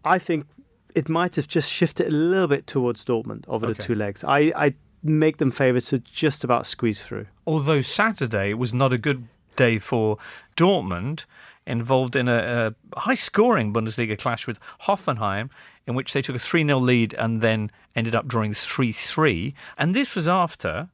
I 0.05 0.18
think 0.18 0.46
it 0.94 1.09
might 1.09 1.37
have 1.37 1.48
just 1.48 1.70
shifted 1.70 2.09
a 2.09 2.11
little 2.11 2.48
bit 2.48 2.66
towards 2.66 3.05
Dortmund 3.05 3.44
over 3.48 3.66
okay. 3.66 3.74
the 3.74 3.83
two 3.83 3.94
legs. 3.94 4.24
I, 4.24 4.53
I 4.57 4.74
make 5.03 5.38
them 5.38 5.50
favourites 5.50 5.90
to 5.90 5.98
just 5.98 6.44
about 6.44 6.66
squeeze 6.66 7.03
through. 7.03 7.26
Although 7.46 7.81
Saturday 7.81 8.55
was 8.55 8.74
not 8.74 8.92
a 8.92 8.98
good 8.98 9.29
day 9.57 9.79
for 9.79 10.18
Dortmund, 10.57 11.24
involved 11.66 12.16
in 12.16 12.29
a, 12.29 12.74
a 12.94 13.00
high 13.00 13.14
scoring 13.14 13.72
Bundesliga 13.72 14.18
clash 14.18 14.46
with 14.46 14.59
Hoffenheim, 14.83 15.50
in 15.87 15.94
which 15.94 16.12
they 16.12 16.22
took 16.22 16.37
a 16.37 16.38
3 16.38 16.64
0 16.64 16.79
lead 16.79 17.14
and 17.14 17.40
then 17.40 17.70
ended 17.94 18.14
up 18.14 18.26
drawing 18.26 18.55
3 18.55 18.92
3. 18.92 19.55
And 19.79 19.94
this 19.94 20.14
was 20.14 20.29
after 20.29 20.90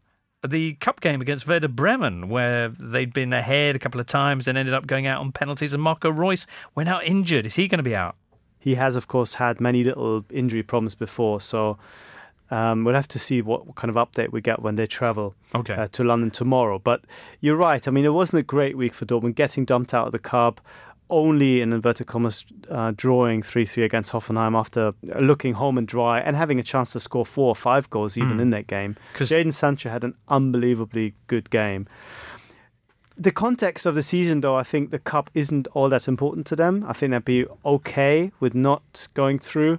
the 0.46 0.74
cup 0.74 1.00
game 1.00 1.20
against 1.20 1.46
Werder 1.48 1.68
Bremen, 1.68 2.28
where 2.28 2.68
they'd 2.68 3.12
been 3.12 3.32
ahead 3.32 3.76
a 3.76 3.78
couple 3.78 4.00
of 4.00 4.06
times 4.06 4.46
and 4.46 4.56
ended 4.56 4.74
up 4.74 4.87
going 4.87 5.06
out 5.06 5.20
on 5.20 5.32
penalties. 5.32 5.72
And 5.72 5.82
Marco 5.82 6.11
Reus 6.11 6.46
went 6.74 6.88
out 6.88 7.04
injured. 7.04 7.46
Is 7.46 7.56
he 7.56 7.68
going 7.68 7.78
to 7.78 7.85
be 7.85 7.96
out? 7.96 8.16
He 8.59 8.74
has, 8.74 8.96
of 8.96 9.06
course, 9.06 9.35
had 9.35 9.61
many 9.61 9.85
little 9.85 10.24
injury 10.30 10.62
problems 10.62 10.94
before. 10.94 11.40
So 11.40 11.78
um, 12.50 12.85
we'll 12.85 12.94
have 12.94 13.09
to 13.09 13.18
see 13.18 13.42
what 13.42 13.74
kind 13.74 13.94
of 13.94 13.96
update 13.96 14.30
we 14.30 14.40
get 14.40 14.62
when 14.62 14.76
they 14.76 14.87
travel 14.87 15.35
okay. 15.54 15.74
uh, 15.74 15.88
to 15.92 16.04
London 16.04 16.30
tomorrow. 16.30 16.78
But 16.78 17.02
you're 17.40 17.56
right. 17.56 17.87
I 17.87 17.90
mean, 17.90 18.04
it 18.04 18.12
wasn't 18.12 18.40
a 18.40 18.44
great 18.44 18.76
week 18.76 18.94
for 18.94 19.04
Dortmund. 19.04 19.35
Getting 19.35 19.64
dumped 19.64 19.94
out 19.94 20.06
of 20.06 20.12
the 20.12 20.18
cup, 20.18 20.61
only 21.10 21.60
in 21.60 21.72
inverted 21.72 22.06
commas 22.06 22.44
uh, 22.70 22.92
drawing 22.96 23.42
3-3 23.42 23.84
against 23.84 24.12
Hoffenheim 24.12 24.58
after 24.58 24.92
looking 25.20 25.54
home 25.54 25.78
and 25.78 25.86
dry 25.86 26.20
and 26.20 26.36
having 26.36 26.58
a 26.58 26.62
chance 26.62 26.92
to 26.92 27.00
score 27.00 27.24
four 27.24 27.48
or 27.48 27.56
five 27.56 27.88
goals 27.90 28.16
even 28.16 28.38
mm. 28.38 28.42
in 28.42 28.50
that 28.50 28.66
game. 28.66 28.96
Jadon 29.14 29.52
Sancho 29.52 29.90
had 29.90 30.04
an 30.04 30.14
unbelievably 30.28 31.14
good 31.26 31.50
game. 31.50 31.86
The 33.18 33.32
context 33.32 33.86
of 33.86 33.94
the 33.94 34.02
season, 34.02 34.42
though, 34.42 34.56
I 34.56 34.62
think 34.62 34.90
the 34.90 34.98
cup 34.98 35.30
isn't 35.32 35.66
all 35.68 35.88
that 35.88 36.06
important 36.06 36.46
to 36.48 36.56
them. 36.56 36.84
I 36.86 36.92
think 36.92 37.12
they'd 37.12 37.24
be 37.24 37.46
okay 37.64 38.30
with 38.40 38.54
not 38.54 39.08
going 39.14 39.38
through. 39.38 39.78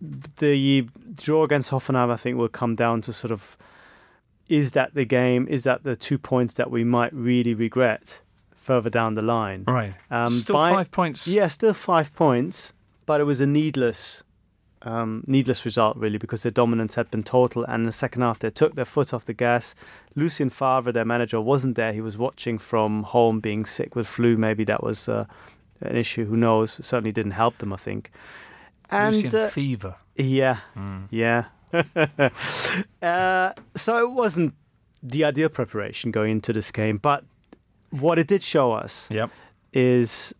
The 0.00 0.88
draw 1.14 1.42
against 1.42 1.70
Hoffenheim, 1.70 2.10
I 2.10 2.16
think, 2.16 2.38
will 2.38 2.48
come 2.48 2.76
down 2.76 3.00
to 3.02 3.12
sort 3.12 3.32
of 3.32 3.56
is 4.48 4.72
that 4.72 4.94
the 4.94 5.04
game? 5.04 5.48
Is 5.48 5.62
that 5.64 5.84
the 5.84 5.96
two 5.96 6.18
points 6.18 6.54
that 6.54 6.70
we 6.70 6.84
might 6.84 7.12
really 7.12 7.54
regret? 7.54 8.20
Further 8.64 8.90
down 8.90 9.14
the 9.14 9.22
line. 9.22 9.64
Right. 9.66 9.94
Um, 10.10 10.30
still 10.30 10.56
by, 10.56 10.70
five 10.70 10.90
points. 10.90 11.28
Yeah, 11.28 11.48
still 11.48 11.74
five 11.74 12.14
points, 12.14 12.72
but 13.06 13.20
it 13.20 13.24
was 13.24 13.40
a 13.40 13.46
needless, 13.46 14.22
um, 14.82 15.22
needless 15.26 15.64
result 15.64 15.96
really 15.96 16.18
because 16.18 16.42
their 16.42 16.52
dominance 16.52 16.94
had 16.94 17.10
been 17.10 17.22
total. 17.22 17.64
And 17.64 17.82
in 17.82 17.82
the 17.84 17.92
second 17.92 18.22
half, 18.22 18.38
they 18.38 18.50
took 18.50 18.74
their 18.74 18.84
foot 18.84 19.12
off 19.12 19.26
the 19.26 19.34
gas. 19.34 19.74
Lucien 20.14 20.50
Favre, 20.50 20.92
their 20.92 21.04
manager, 21.04 21.40
wasn't 21.40 21.76
there. 21.76 21.92
He 21.92 22.00
was 22.00 22.16
watching 22.16 22.58
from 22.58 23.02
home, 23.02 23.40
being 23.40 23.66
sick 23.66 23.94
with 23.94 24.06
flu. 24.06 24.36
Maybe 24.36 24.64
that 24.64 24.82
was 24.82 25.08
uh, 25.08 25.26
an 25.80 25.96
issue. 25.96 26.24
Who 26.24 26.36
knows? 26.36 26.78
It 26.78 26.84
certainly 26.84 27.12
didn't 27.12 27.32
help 27.32 27.58
them. 27.58 27.72
I 27.72 27.76
think. 27.76 28.10
And, 28.90 29.14
Lucien 29.14 29.34
uh, 29.34 29.48
Fever. 29.48 29.96
Yeah, 30.16 30.58
mm. 30.76 31.06
yeah. 31.10 31.46
uh, 33.02 33.52
so 33.74 33.98
it 33.98 34.10
wasn't 34.10 34.54
the 35.02 35.24
ideal 35.24 35.48
preparation 35.48 36.10
going 36.10 36.30
into 36.30 36.52
this 36.52 36.70
game, 36.70 36.98
but 36.98 37.24
what 38.00 38.18
it 38.18 38.26
did 38.26 38.42
show 38.42 38.72
us 38.72 39.08
yep. 39.10 39.30
is 39.72 40.34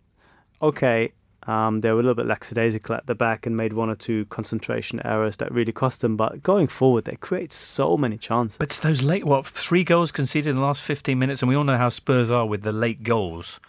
okay, 0.60 1.12
um, 1.46 1.82
they 1.82 1.90
were 1.92 2.00
a 2.00 2.02
little 2.02 2.14
bit 2.14 2.26
lackadaisical 2.26 2.94
at 2.94 3.06
the 3.06 3.14
back 3.14 3.46
and 3.46 3.56
made 3.56 3.74
one 3.74 3.90
or 3.90 3.94
two 3.94 4.24
concentration 4.26 5.04
errors 5.04 5.36
that 5.38 5.52
really 5.52 5.72
cost 5.72 6.00
them. 6.00 6.16
But 6.16 6.42
going 6.42 6.68
forward, 6.68 7.04
they 7.04 7.16
create 7.16 7.52
so 7.52 7.96
many 7.96 8.16
chances. 8.16 8.58
But 8.58 8.68
it's 8.68 8.78
those 8.78 9.02
late, 9.02 9.24
what, 9.24 9.46
three 9.46 9.84
goals 9.84 10.10
conceded 10.10 10.50
in 10.50 10.56
the 10.56 10.62
last 10.62 10.82
15 10.82 11.18
minutes, 11.18 11.42
and 11.42 11.48
we 11.48 11.54
all 11.54 11.64
know 11.64 11.76
how 11.76 11.90
Spurs 11.90 12.30
are 12.30 12.46
with 12.46 12.62
the 12.62 12.72
late 12.72 13.02
goals. 13.02 13.60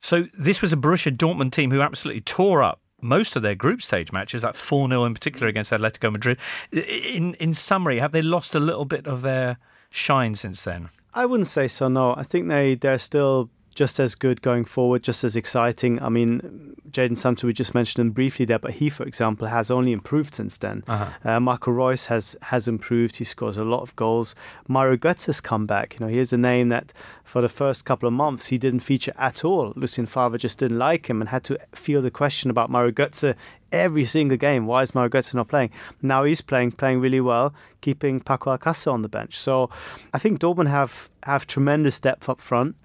So 0.00 0.24
this 0.36 0.62
was 0.62 0.72
a 0.72 0.76
Borussia 0.76 1.14
Dortmund 1.14 1.52
team 1.52 1.70
who 1.70 1.80
absolutely 1.80 2.22
tore 2.22 2.62
up 2.62 2.80
most 3.00 3.36
of 3.36 3.42
their 3.42 3.54
group 3.54 3.82
stage 3.82 4.12
matches, 4.12 4.42
that 4.42 4.56
4 4.56 4.88
0 4.88 5.04
in 5.04 5.14
particular 5.14 5.46
against 5.46 5.72
Atletico 5.72 6.10
Madrid. 6.10 6.38
In, 6.72 7.34
in 7.34 7.52
summary, 7.52 7.98
have 7.98 8.12
they 8.12 8.22
lost 8.22 8.54
a 8.54 8.60
little 8.60 8.86
bit 8.86 9.06
of 9.06 9.20
their 9.20 9.58
shine 9.90 10.34
since 10.34 10.62
then? 10.62 10.88
I 11.14 11.26
wouldn't 11.26 11.48
say 11.48 11.68
so. 11.68 11.88
No, 11.88 12.14
I 12.16 12.22
think 12.22 12.48
they 12.48 12.74
they're 12.74 12.98
still 12.98 13.50
just 13.74 13.98
as 13.98 14.14
good 14.14 14.40
going 14.40 14.64
forward, 14.64 15.02
just 15.02 15.24
as 15.24 15.36
exciting. 15.36 16.00
I 16.00 16.08
mean, 16.08 16.76
Jadon 16.90 17.18
Sancho, 17.18 17.46
we 17.48 17.52
just 17.52 17.74
mentioned 17.74 18.06
him 18.06 18.12
briefly 18.12 18.44
there, 18.44 18.58
but 18.58 18.72
he, 18.72 18.88
for 18.88 19.04
example, 19.04 19.48
has 19.48 19.70
only 19.70 19.92
improved 19.92 20.34
since 20.34 20.56
then. 20.58 20.84
Uh-huh. 20.86 21.10
Uh, 21.24 21.40
Marco 21.40 21.70
Reus 21.70 22.06
has 22.06 22.36
has 22.42 22.68
improved. 22.68 23.16
He 23.16 23.24
scores 23.24 23.56
a 23.56 23.64
lot 23.64 23.82
of 23.82 23.94
goals. 23.96 24.34
Mario 24.68 24.96
Götze 24.96 25.26
has 25.26 25.40
come 25.40 25.66
back. 25.66 25.94
You 25.94 26.06
know, 26.06 26.12
here's 26.12 26.32
a 26.32 26.38
name 26.38 26.68
that 26.68 26.92
for 27.24 27.40
the 27.40 27.48
first 27.48 27.84
couple 27.84 28.06
of 28.06 28.12
months 28.12 28.46
he 28.46 28.58
didn't 28.58 28.80
feature 28.80 29.14
at 29.16 29.44
all. 29.44 29.72
Lucien 29.76 30.06
Favre 30.06 30.38
just 30.38 30.58
didn't 30.58 30.78
like 30.78 31.10
him 31.10 31.20
and 31.20 31.30
had 31.30 31.44
to 31.44 31.58
feel 31.72 32.02
the 32.02 32.10
question 32.10 32.50
about 32.50 32.70
Mario 32.70 32.92
Götze 32.92 33.34
every 33.74 34.04
single 34.04 34.36
game. 34.36 34.66
Why 34.66 34.82
is 34.82 34.94
Mario 34.94 35.22
not 35.34 35.48
playing? 35.48 35.70
Now 36.00 36.24
he's 36.24 36.40
playing, 36.40 36.72
playing 36.72 37.00
really 37.00 37.20
well, 37.20 37.54
keeping 37.80 38.20
Paco 38.20 38.56
Alcacer 38.56 38.92
on 38.92 39.02
the 39.02 39.08
bench. 39.08 39.38
So 39.38 39.70
I 40.12 40.18
think 40.18 40.40
Dortmund 40.40 40.68
have 40.68 41.10
have 41.24 41.46
tremendous 41.46 42.00
depth 42.00 42.28
up 42.28 42.40
front 42.40 42.76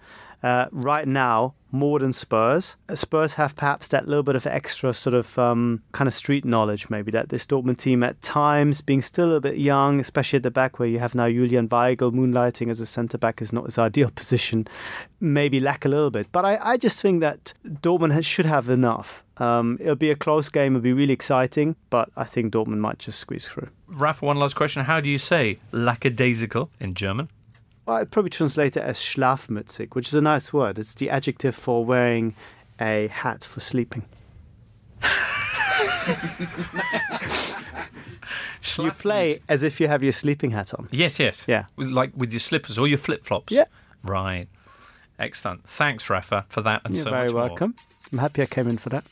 uh, 0.44 0.68
right 0.72 1.08
now 1.08 1.54
more 1.72 2.00
than 2.00 2.12
Spurs. 2.12 2.76
Spurs 2.94 3.36
have 3.36 3.56
perhaps 3.56 3.88
that 3.90 4.08
little 4.08 4.24
bit 4.24 4.36
of 4.36 4.46
extra 4.48 4.94
sort 4.94 5.14
of 5.14 5.38
um, 5.38 5.84
kind 5.92 6.08
of 6.08 6.14
street 6.14 6.46
knowledge, 6.46 6.90
maybe 6.90 7.12
that 7.12 7.30
this 7.30 7.46
Dortmund 7.46 7.78
team 7.78 8.04
at 8.04 8.20
times, 8.22 8.82
being 8.82 9.02
still 9.02 9.36
a 9.36 9.42
bit 9.42 9.58
young, 9.58 10.00
especially 10.00 10.38
at 10.38 10.44
the 10.44 10.52
back 10.52 10.80
where 10.80 10.88
you 10.88 11.00
have 11.00 11.14
now 11.16 11.30
Julian 11.30 11.70
Weigl 11.70 12.12
moonlighting 12.12 12.70
as 12.70 12.80
a 12.80 12.86
centre 12.86 13.18
back 13.18 13.42
is 13.42 13.54
not 13.54 13.66
his 13.66 13.78
ideal 13.90 14.10
position, 14.12 14.68
maybe 15.20 15.60
lack 15.60 15.86
a 15.86 15.90
little 15.90 16.12
bit. 16.12 16.28
But 16.32 16.46
I, 16.46 16.58
I 16.62 16.78
just 16.78 17.02
think 17.02 17.22
that 17.22 17.54
Dortmund 17.66 18.24
should 18.26 18.46
have 18.46 18.70
enough. 18.70 19.24
Um, 19.38 19.78
it'll 19.80 19.96
be 19.96 20.12
a 20.12 20.16
close 20.16 20.50
game. 20.50 20.76
It'll 20.76 20.84
be 20.84 20.94
really 20.94 21.14
exciting, 21.14 21.76
but 21.90 22.10
I 22.18 22.26
think 22.26 22.54
Dortmund 22.54 22.80
might 22.80 23.00
just 23.00 23.20
squeeze 23.20 23.48
through. 23.48 23.70
Rafa, 23.88 24.26
one 24.26 24.38
last 24.38 24.56
question. 24.56 24.84
How 24.84 25.00
do 25.00 25.10
you 25.10 25.18
say 25.18 25.60
lackadaisical 25.72 26.70
in 26.80 26.94
German? 26.94 27.30
Well, 27.90 27.98
I'd 27.98 28.12
probably 28.12 28.30
translate 28.30 28.78
it 28.78 28.84
as 28.84 29.00
schlafmützig, 29.00 29.96
which 29.96 30.10
is 30.10 30.14
a 30.14 30.22
nice 30.22 30.54
word. 30.54 30.78
It's 30.78 30.94
the 30.94 31.10
adjective 31.10 31.56
for 31.56 31.84
wearing 31.84 32.36
a 32.80 33.08
hat 33.08 33.44
for 33.44 33.62
sleeping. 33.62 34.06
you 38.78 38.92
play 38.92 39.42
as 39.50 39.64
if 39.64 39.82
you 39.82 39.88
have 39.88 40.04
your 40.04 40.12
sleeping 40.12 40.52
hat 40.52 40.72
on. 40.76 40.88
Yes, 40.92 41.18
yes. 41.18 41.46
Yeah. 41.48 41.66
Like 41.78 42.12
with 42.16 42.32
your 42.32 42.40
slippers 42.40 42.78
or 42.78 42.88
your 42.88 43.00
flip 43.00 43.24
flops. 43.24 43.52
Yeah. 43.52 43.64
Right. 44.04 44.46
Excellent. 45.18 45.68
Thanks, 45.68 46.12
Rafa, 46.12 46.46
for 46.48 46.62
that 46.62 46.82
and 46.86 46.96
You're 46.96 47.06
so 47.06 47.10
very 47.10 47.30
much 47.30 47.34
welcome. 47.34 47.74
More. 47.76 48.12
I'm 48.12 48.20
happy 48.20 48.44
I 48.44 48.46
came 48.46 48.68
in 48.68 48.78
for 48.78 48.90
that. 48.90 49.04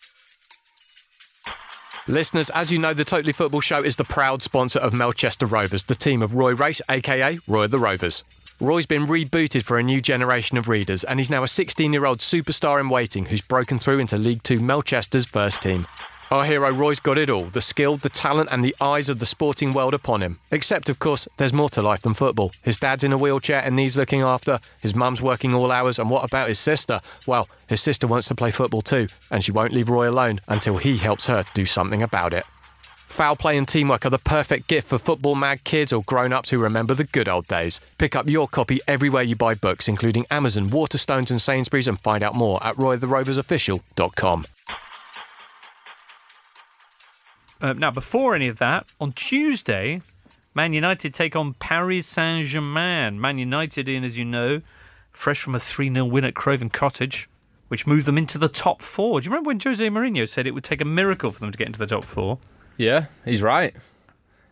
Listeners, 2.08 2.52
as 2.52 2.72
you 2.72 2.78
know, 2.78 2.94
the 2.94 3.04
Totally 3.04 3.34
Football 3.34 3.62
Show 3.62 3.84
is 3.84 3.96
the 3.96 4.04
proud 4.04 4.44
sponsor 4.44 4.78
of 4.78 4.94
Melchester 4.94 5.48
Rovers, 5.48 5.86
the 5.86 5.96
team 5.96 6.22
of 6.22 6.36
Roy 6.36 6.54
Race, 6.54 6.80
aka 6.92 7.40
Roy 7.48 7.66
the 7.66 7.80
Rovers. 7.80 8.24
Roy's 8.60 8.88
been 8.88 9.06
rebooted 9.06 9.62
for 9.62 9.78
a 9.78 9.84
new 9.84 10.02
generation 10.02 10.58
of 10.58 10.68
readers, 10.68 11.04
and 11.04 11.20
he's 11.20 11.30
now 11.30 11.44
a 11.44 11.48
16 11.48 11.94
year 11.94 12.06
old 12.06 12.20
superstar 12.20 12.80
in 12.80 12.90
waiting 12.90 13.28
who's 13.28 13.42
broken 13.42 13.78
through 13.78 14.00
into 14.00 14.18
League 14.18 14.42
Two 14.42 14.60
Melchester's 14.60 15.28
first 15.28 15.62
team. 15.62 15.86
Our 16.32 16.44
hero 16.44 16.72
Roy's 16.72 17.00
got 17.00 17.20
it 17.20 17.30
all 17.30 17.44
the 17.44 17.62
skill, 17.62 17.98
the 17.98 18.10
talent, 18.10 18.50
and 18.52 18.66
the 18.66 18.76
eyes 18.82 19.10
of 19.10 19.20
the 19.20 19.28
sporting 19.28 19.74
world 19.74 19.94
upon 19.94 20.22
him. 20.22 20.40
Except, 20.50 20.90
of 20.90 20.98
course, 20.98 21.28
there's 21.38 21.54
more 21.54 21.70
to 21.70 21.84
life 21.84 22.02
than 22.02 22.16
football. 22.16 22.52
His 22.64 22.78
dad's 22.78 23.04
in 23.04 23.14
a 23.14 23.18
wheelchair 23.18 23.62
and 23.64 23.76
needs 23.76 23.96
looking 23.96 24.22
after, 24.22 24.60
his 24.82 24.96
mum's 24.96 25.22
working 25.22 25.54
all 25.54 25.72
hours, 25.72 26.00
and 26.00 26.10
what 26.10 26.26
about 26.26 26.50
his 26.50 26.58
sister? 26.58 27.00
Well, 27.28 27.48
his 27.68 27.80
sister 27.80 28.08
wants 28.08 28.28
to 28.30 28.36
play 28.36 28.50
football 28.50 28.82
too, 28.82 29.08
and 29.30 29.44
she 29.44 29.52
won't 29.52 29.72
leave 29.72 29.88
Roy 29.88 30.10
alone 30.10 30.40
until 30.48 30.78
he 30.78 30.98
helps 30.98 31.28
her 31.28 31.44
do 31.54 31.68
something 31.68 32.02
about 32.02 32.34
it. 32.34 32.44
Foul 33.08 33.38
play 33.38 33.58
and 33.58 33.66
teamwork 33.68 34.06
are 34.06 34.10
the 34.12 34.20
perfect 34.20 34.68
gift 34.68 34.90
for 34.90 34.98
football 34.98 35.34
mad 35.34 35.64
kids 35.64 35.94
or 35.94 36.04
grown 36.04 36.34
ups 36.34 36.50
who 36.50 36.60
remember 36.60 36.94
the 36.94 37.06
good 37.06 37.30
old 37.30 37.48
days. 37.48 37.80
Pick 37.98 38.16
up 38.16 38.30
your 38.30 38.50
copy 38.50 38.80
everywhere 38.86 39.24
you 39.24 39.36
buy 39.36 39.56
books, 39.56 39.88
including 39.88 40.26
Amazon, 40.30 40.68
Waterstones, 40.68 41.32
and 41.32 41.42
Sainsbury's, 41.42 41.88
and 41.88 42.00
find 42.00 42.22
out 42.22 42.36
more 42.36 42.62
at 42.64 42.76
roytheroversofficial.com. 42.76 44.46
Uh, 47.60 47.74
now, 47.74 47.90
before 47.90 48.36
any 48.36 48.50
of 48.50 48.60
that, 48.60 48.92
on 49.00 49.14
Tuesday, 49.14 50.02
Man 50.54 50.74
United 50.74 51.14
take 51.14 51.36
on 51.36 51.54
Paris 51.54 52.06
Saint 52.06 52.46
Germain. 52.46 53.20
Man 53.20 53.40
United, 53.40 53.88
in 53.88 54.04
as 54.04 54.18
you 54.18 54.26
know, 54.26 54.62
fresh 55.12 55.42
from 55.42 55.56
a 55.56 55.60
3 55.60 55.92
0 55.92 56.06
win 56.06 56.26
at 56.26 56.36
Craven 56.36 56.70
Cottage, 56.70 57.30
which 57.70 57.88
moved 57.88 58.06
them 58.06 58.18
into 58.18 58.38
the 58.38 58.50
top 58.50 58.82
four. 58.82 59.22
Do 59.22 59.26
you 59.26 59.32
remember 59.32 59.48
when 59.48 59.60
Jose 59.62 59.88
Mourinho 59.88 60.28
said 60.28 60.46
it 60.46 60.52
would 60.52 60.66
take 60.66 60.82
a 60.82 60.86
miracle 60.86 61.32
for 61.32 61.40
them 61.40 61.54
to 61.54 61.58
get 61.58 61.68
into 61.68 61.80
the 61.80 61.88
top 61.88 62.04
four? 62.04 62.38
Yeah, 62.78 63.06
he's 63.26 63.42
right. 63.42 63.76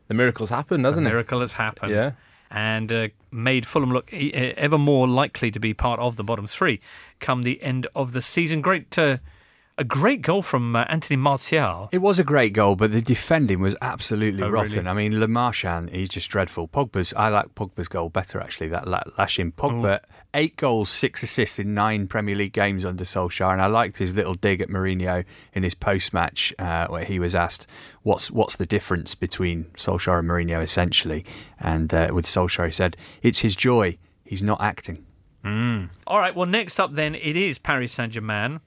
The 0.07 0.13
miracle's 0.13 0.49
happened, 0.49 0.85
hasn't 0.85 1.05
a 1.05 1.09
it? 1.09 1.13
miracle 1.13 1.39
has 1.39 1.53
happened. 1.53 1.93
Yeah. 1.93 2.11
And 2.51 2.91
uh, 2.93 3.07
made 3.31 3.65
Fulham 3.65 3.91
look 3.91 4.13
e- 4.13 4.31
ever 4.33 4.77
more 4.77 5.07
likely 5.07 5.51
to 5.51 5.59
be 5.59 5.73
part 5.73 5.99
of 5.99 6.15
the 6.15 6.23
bottom 6.23 6.45
three 6.47 6.79
come 7.19 7.41
the 7.43 7.61
end 7.61 7.87
of 7.95 8.13
the 8.13 8.21
season. 8.21 8.61
Great, 8.61 8.97
uh, 8.99 9.17
a 9.77 9.83
great 9.83 10.21
goal 10.21 10.41
from 10.41 10.75
uh, 10.75 10.85
Anthony 10.87 11.17
Martial. 11.17 11.89
It 11.91 11.97
was 11.97 12.17
a 12.19 12.23
great 12.23 12.53
goal, 12.53 12.75
but 12.75 12.93
the 12.93 13.01
defending 13.01 13.59
was 13.61 13.75
absolutely 13.81 14.43
Oh, 14.43 14.49
rotten. 14.49 14.77
really? 14.77 14.87
I 14.87 14.93
mean, 14.93 15.19
Le 15.19 15.27
Marchand, 15.27 15.89
he's 15.89 16.09
just 16.09 16.29
dreadful. 16.29 16.67
Pogba's, 16.67 17.13
I 17.17 17.29
like 17.29 17.55
Pogba's 17.55 17.87
goal 17.87 18.09
better 18.09 18.39
actually. 18.39 18.69
That 18.69 18.87
la- 18.87 19.03
lashing 19.17 19.51
Pogba, 19.51 19.99
eight 20.35 20.57
goals, 20.57 20.89
six 20.89 21.23
assists 21.23 21.57
in 21.57 21.73
nine 21.73 22.07
Premier 22.07 22.35
League 22.35 22.53
games 22.53 22.85
under 22.85 23.03
Solskjaer, 23.03 23.53
and 23.53 23.61
I 23.61 23.67
liked 23.67 23.97
his 23.97 24.13
little 24.13 24.35
dig 24.35 24.61
at 24.61 24.69
Mourinho 24.69 25.25
in 25.53 25.63
his 25.63 25.73
post-match 25.73 26.53
uh, 26.59 26.87
where 26.87 27.05
he 27.05 27.17
was 27.17 27.33
asked, 27.33 27.65
"What's 28.03 28.29
what's 28.29 28.55
the 28.57 28.65
difference 28.65 29.15
between 29.15 29.65
Solskjaer 29.75 30.19
and 30.19 30.29
Mourinho?" 30.29 30.61
Essentially, 30.61 31.25
and 31.59 31.91
uh, 31.93 32.11
with 32.13 32.25
Solskjaer, 32.25 32.67
he 32.67 32.71
said, 32.71 32.95
"It's 33.23 33.39
his 33.39 33.55
joy. 33.55 33.97
He's 34.23 34.43
not 34.43 34.61
acting." 34.61 35.05
All 36.07 36.19
right, 36.19 36.35
well, 36.35 36.47
next 36.47 36.79
up 36.79 36.91
then, 36.91 37.13
it 37.15 37.37
is 37.37 37.57
Paris 37.59 37.93
Saint 37.93 38.13
Germain 38.13 38.61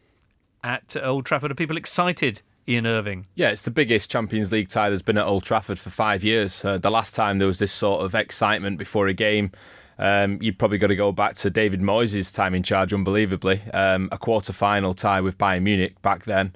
at 0.63 0.97
Old 1.03 1.27
Trafford. 1.27 1.51
Are 1.51 1.55
people 1.57 1.77
excited, 1.77 2.43
Ian 2.69 2.87
Irving? 2.87 3.27
Yeah, 3.35 3.51
it's 3.51 3.63
the 3.63 3.73
biggest 3.73 4.11
Champions 4.11 4.53
League 4.53 4.69
tie 4.69 4.89
there's 4.89 5.03
been 5.03 5.19
at 5.19 5.27
Old 5.27 5.43
Trafford 5.43 5.79
for 5.79 5.91
five 5.91 6.23
years. 6.23 6.65
Uh, 6.65 6.79
the 6.79 6.91
last 6.91 7.15
time 7.17 7.39
there 7.39 7.49
was 7.49 7.59
this 7.59 7.73
sort 7.73 8.05
of 8.05 8.15
excitement 8.15 8.79
before 8.79 9.09
a 9.09 9.13
game, 9.13 9.51
um, 9.99 10.39
you've 10.41 10.59
probably 10.59 10.79
got 10.79 10.89
to 10.89 10.97
go 10.97 11.13
back 11.13 11.35
to 11.37 11.51
David 11.51 11.81
Moyes' 11.81 12.35
time 12.35 12.55
in 12.55 12.63
charge, 12.63 12.93
unbelievably. 12.93 13.63
Um, 13.73 14.09
a 14.13 14.19
quarter 14.19 14.53
final 14.53 14.95
tie 14.95 15.21
with 15.21 15.39
Bayern 15.39 15.63
Munich 15.63 16.01
back 16.03 16.25
then. 16.25 16.55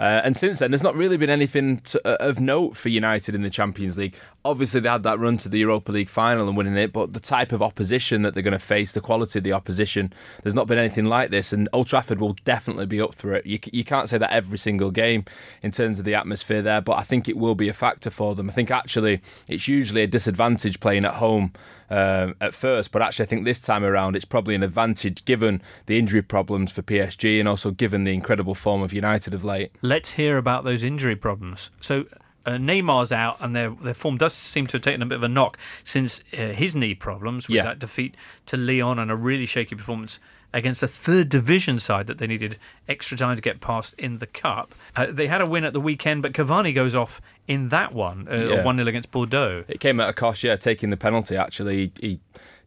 Uh, 0.00 0.22
and 0.24 0.34
since 0.34 0.60
then, 0.60 0.70
there's 0.70 0.82
not 0.82 0.96
really 0.96 1.18
been 1.18 1.28
anything 1.28 1.78
to, 1.80 2.00
uh, 2.08 2.16
of 2.26 2.40
note 2.40 2.74
for 2.74 2.88
United 2.88 3.34
in 3.34 3.42
the 3.42 3.50
Champions 3.50 3.98
League. 3.98 4.16
Obviously, 4.46 4.80
they 4.80 4.88
had 4.88 5.02
that 5.02 5.18
run 5.18 5.36
to 5.36 5.48
the 5.50 5.58
Europa 5.58 5.92
League 5.92 6.08
final 6.08 6.48
and 6.48 6.56
winning 6.56 6.78
it, 6.78 6.90
but 6.90 7.12
the 7.12 7.20
type 7.20 7.52
of 7.52 7.60
opposition 7.60 8.22
that 8.22 8.32
they're 8.32 8.42
going 8.42 8.52
to 8.52 8.58
face, 8.58 8.92
the 8.92 9.02
quality 9.02 9.38
of 9.38 9.44
the 9.44 9.52
opposition, 9.52 10.10
there's 10.42 10.54
not 10.54 10.66
been 10.66 10.78
anything 10.78 11.04
like 11.04 11.28
this. 11.28 11.52
And 11.52 11.68
Old 11.74 11.86
Trafford 11.86 12.18
will 12.18 12.32
definitely 12.46 12.86
be 12.86 12.98
up 12.98 13.14
for 13.14 13.34
it. 13.34 13.44
You, 13.44 13.58
you 13.72 13.84
can't 13.84 14.08
say 14.08 14.16
that 14.16 14.32
every 14.32 14.56
single 14.56 14.90
game 14.90 15.26
in 15.62 15.70
terms 15.70 15.98
of 15.98 16.06
the 16.06 16.14
atmosphere 16.14 16.62
there, 16.62 16.80
but 16.80 16.96
I 16.96 17.02
think 17.02 17.28
it 17.28 17.36
will 17.36 17.54
be 17.54 17.68
a 17.68 17.74
factor 17.74 18.08
for 18.08 18.34
them. 18.34 18.48
I 18.48 18.54
think 18.54 18.70
actually 18.70 19.20
it's 19.48 19.68
usually 19.68 20.02
a 20.02 20.06
disadvantage 20.06 20.80
playing 20.80 21.04
at 21.04 21.14
home 21.14 21.52
um, 21.90 22.34
at 22.40 22.54
first, 22.54 22.92
but 22.92 23.02
actually 23.02 23.24
I 23.24 23.28
think 23.28 23.44
this 23.44 23.60
time 23.60 23.84
around 23.84 24.16
it's 24.16 24.24
probably 24.24 24.54
an 24.54 24.62
advantage 24.62 25.24
given 25.24 25.60
the 25.86 25.98
injury 25.98 26.22
problems 26.22 26.70
for 26.72 26.82
PSG 26.82 27.38
and 27.40 27.48
also 27.48 27.70
given 27.70 28.04
the 28.04 28.14
incredible 28.14 28.54
form 28.54 28.82
of 28.82 28.92
United 28.92 29.34
of 29.34 29.44
late. 29.44 29.72
Let's 29.82 30.12
hear 30.12 30.38
about 30.38 30.64
those 30.64 30.84
injury 30.84 31.16
problems. 31.16 31.70
So, 31.80 32.06
uh, 32.46 32.52
Neymar's 32.52 33.12
out, 33.12 33.36
and 33.40 33.54
their 33.54 33.70
their 33.70 33.92
form 33.94 34.16
does 34.16 34.32
seem 34.32 34.66
to 34.68 34.76
have 34.78 34.82
taken 34.82 35.02
a 35.02 35.06
bit 35.06 35.16
of 35.16 35.24
a 35.24 35.28
knock 35.28 35.58
since 35.84 36.22
uh, 36.32 36.48
his 36.48 36.74
knee 36.74 36.94
problems 36.94 37.48
with 37.48 37.56
Yeah. 37.56 37.64
that 37.64 37.78
defeat 37.78 38.14
to 38.46 38.56
Lyon 38.56 38.98
and 38.98 39.10
a 39.10 39.16
really 39.16 39.44
shaky 39.46 39.74
performance 39.74 40.20
against 40.52 40.82
a 40.82 40.88
third 40.88 41.28
division 41.28 41.78
side 41.78 42.06
that 42.08 42.18
they 42.18 42.26
needed 42.26 42.58
extra 42.88 43.16
time 43.16 43.36
to 43.36 43.42
get 43.42 43.60
past 43.60 43.94
in 43.98 44.18
the 44.18 44.26
cup. 44.26 44.74
Uh, 44.96 45.06
they 45.08 45.26
had 45.28 45.40
a 45.40 45.46
win 45.46 45.64
at 45.64 45.72
the 45.72 45.80
weekend, 45.80 46.22
but 46.22 46.32
Cavani 46.32 46.74
goes 46.74 46.94
off 46.94 47.20
in 47.46 47.68
that 47.68 47.92
one, 47.92 48.26
uh, 48.30 48.34
Yeah. 48.36 48.64
one 48.64 48.76
0 48.76 48.88
against 48.88 49.10
Bordeaux. 49.10 49.64
It 49.68 49.80
came 49.80 50.00
at 50.00 50.08
a 50.08 50.12
cost, 50.12 50.42
yeah, 50.42 50.56
taking 50.56 50.90
the 50.90 50.96
penalty. 50.96 51.36
Actually, 51.36 51.92
he, 52.00 52.08
he 52.08 52.20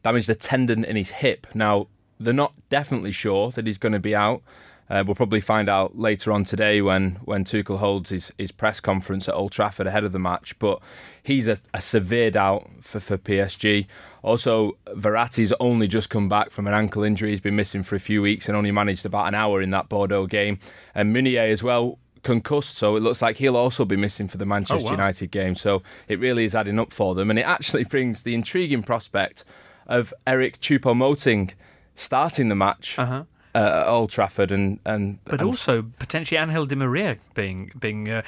damaged 0.03 0.29
a 0.29 0.35
tendon 0.35 0.83
in 0.85 0.95
his 0.95 1.09
hip. 1.09 1.47
Now 1.53 1.87
they're 2.19 2.33
not 2.33 2.53
definitely 2.69 3.11
sure 3.11 3.51
that 3.51 3.67
he's 3.67 3.77
going 3.77 3.93
to 3.93 3.99
be 3.99 4.15
out. 4.15 4.41
Uh, 4.89 5.01
we'll 5.05 5.15
probably 5.15 5.39
find 5.41 5.69
out 5.69 5.97
later 5.97 6.31
on 6.31 6.43
today 6.43 6.81
when 6.81 7.15
when 7.23 7.43
Tuchel 7.45 7.79
holds 7.79 8.09
his, 8.09 8.31
his 8.37 8.51
press 8.51 8.79
conference 8.79 9.27
at 9.29 9.33
Old 9.33 9.51
Trafford 9.53 9.87
ahead 9.87 10.03
of 10.03 10.11
the 10.11 10.19
match. 10.19 10.57
But 10.59 10.81
he's 11.23 11.47
a, 11.47 11.57
a 11.73 11.81
severe 11.81 12.29
doubt 12.31 12.69
for, 12.81 12.99
for 12.99 13.17
PSG. 13.17 13.87
Also, 14.23 14.77
Verratti's 14.87 15.53
only 15.59 15.87
just 15.87 16.09
come 16.09 16.29
back 16.29 16.49
from 16.49 16.65
an 16.65 16.73
ankle 16.73 17.03
injury. 17.03 17.31
He's 17.31 17.41
been 17.41 17.55
missing 17.55 17.83
for 17.83 17.95
a 17.95 17.99
few 17.99 18.21
weeks 18.21 18.47
and 18.47 18.57
only 18.57 18.71
managed 18.71 19.05
about 19.05 19.27
an 19.27 19.35
hour 19.35 19.61
in 19.61 19.69
that 19.71 19.89
Bordeaux 19.89 20.25
game. 20.25 20.59
And 20.95 21.13
Meunier 21.13 21.41
as 21.41 21.61
well 21.61 21.99
concussed, 22.23 22.75
so 22.75 22.95
it 22.95 23.01
looks 23.01 23.21
like 23.21 23.35
he'll 23.37 23.57
also 23.57 23.83
be 23.83 23.97
missing 23.97 24.29
for 24.29 24.37
the 24.37 24.45
Manchester 24.45 24.85
wow. 24.85 24.91
United 24.91 25.29
game. 25.29 25.55
So 25.55 25.83
it 26.07 26.19
really 26.19 26.45
is 26.45 26.55
adding 26.55 26.79
up 26.79 26.93
for 26.93 27.13
them, 27.15 27.29
and 27.29 27.37
it 27.37 27.43
actually 27.43 27.83
brings 27.93 28.23
the 28.23 28.33
intriguing 28.33 28.81
prospect 28.81 29.43
of 29.87 30.13
Eric 30.25 30.61
Choupo-Moting 30.61 31.51
starting 31.95 32.47
the 32.47 32.55
match 32.55 32.97
Uh-huh. 32.97 33.25
Uh, 33.55 33.83
at 33.83 33.87
Old 33.87 34.09
Trafford, 34.09 34.51
and 34.51 34.79
and 34.85 35.23
But 35.25 35.39
and 35.39 35.49
also 35.49 35.83
potentially 35.99 36.39
Angel 36.39 36.65
Di 36.65 36.75
Maria 36.75 37.17
being 37.33 37.71
being 37.79 38.09
uh, 38.09 38.23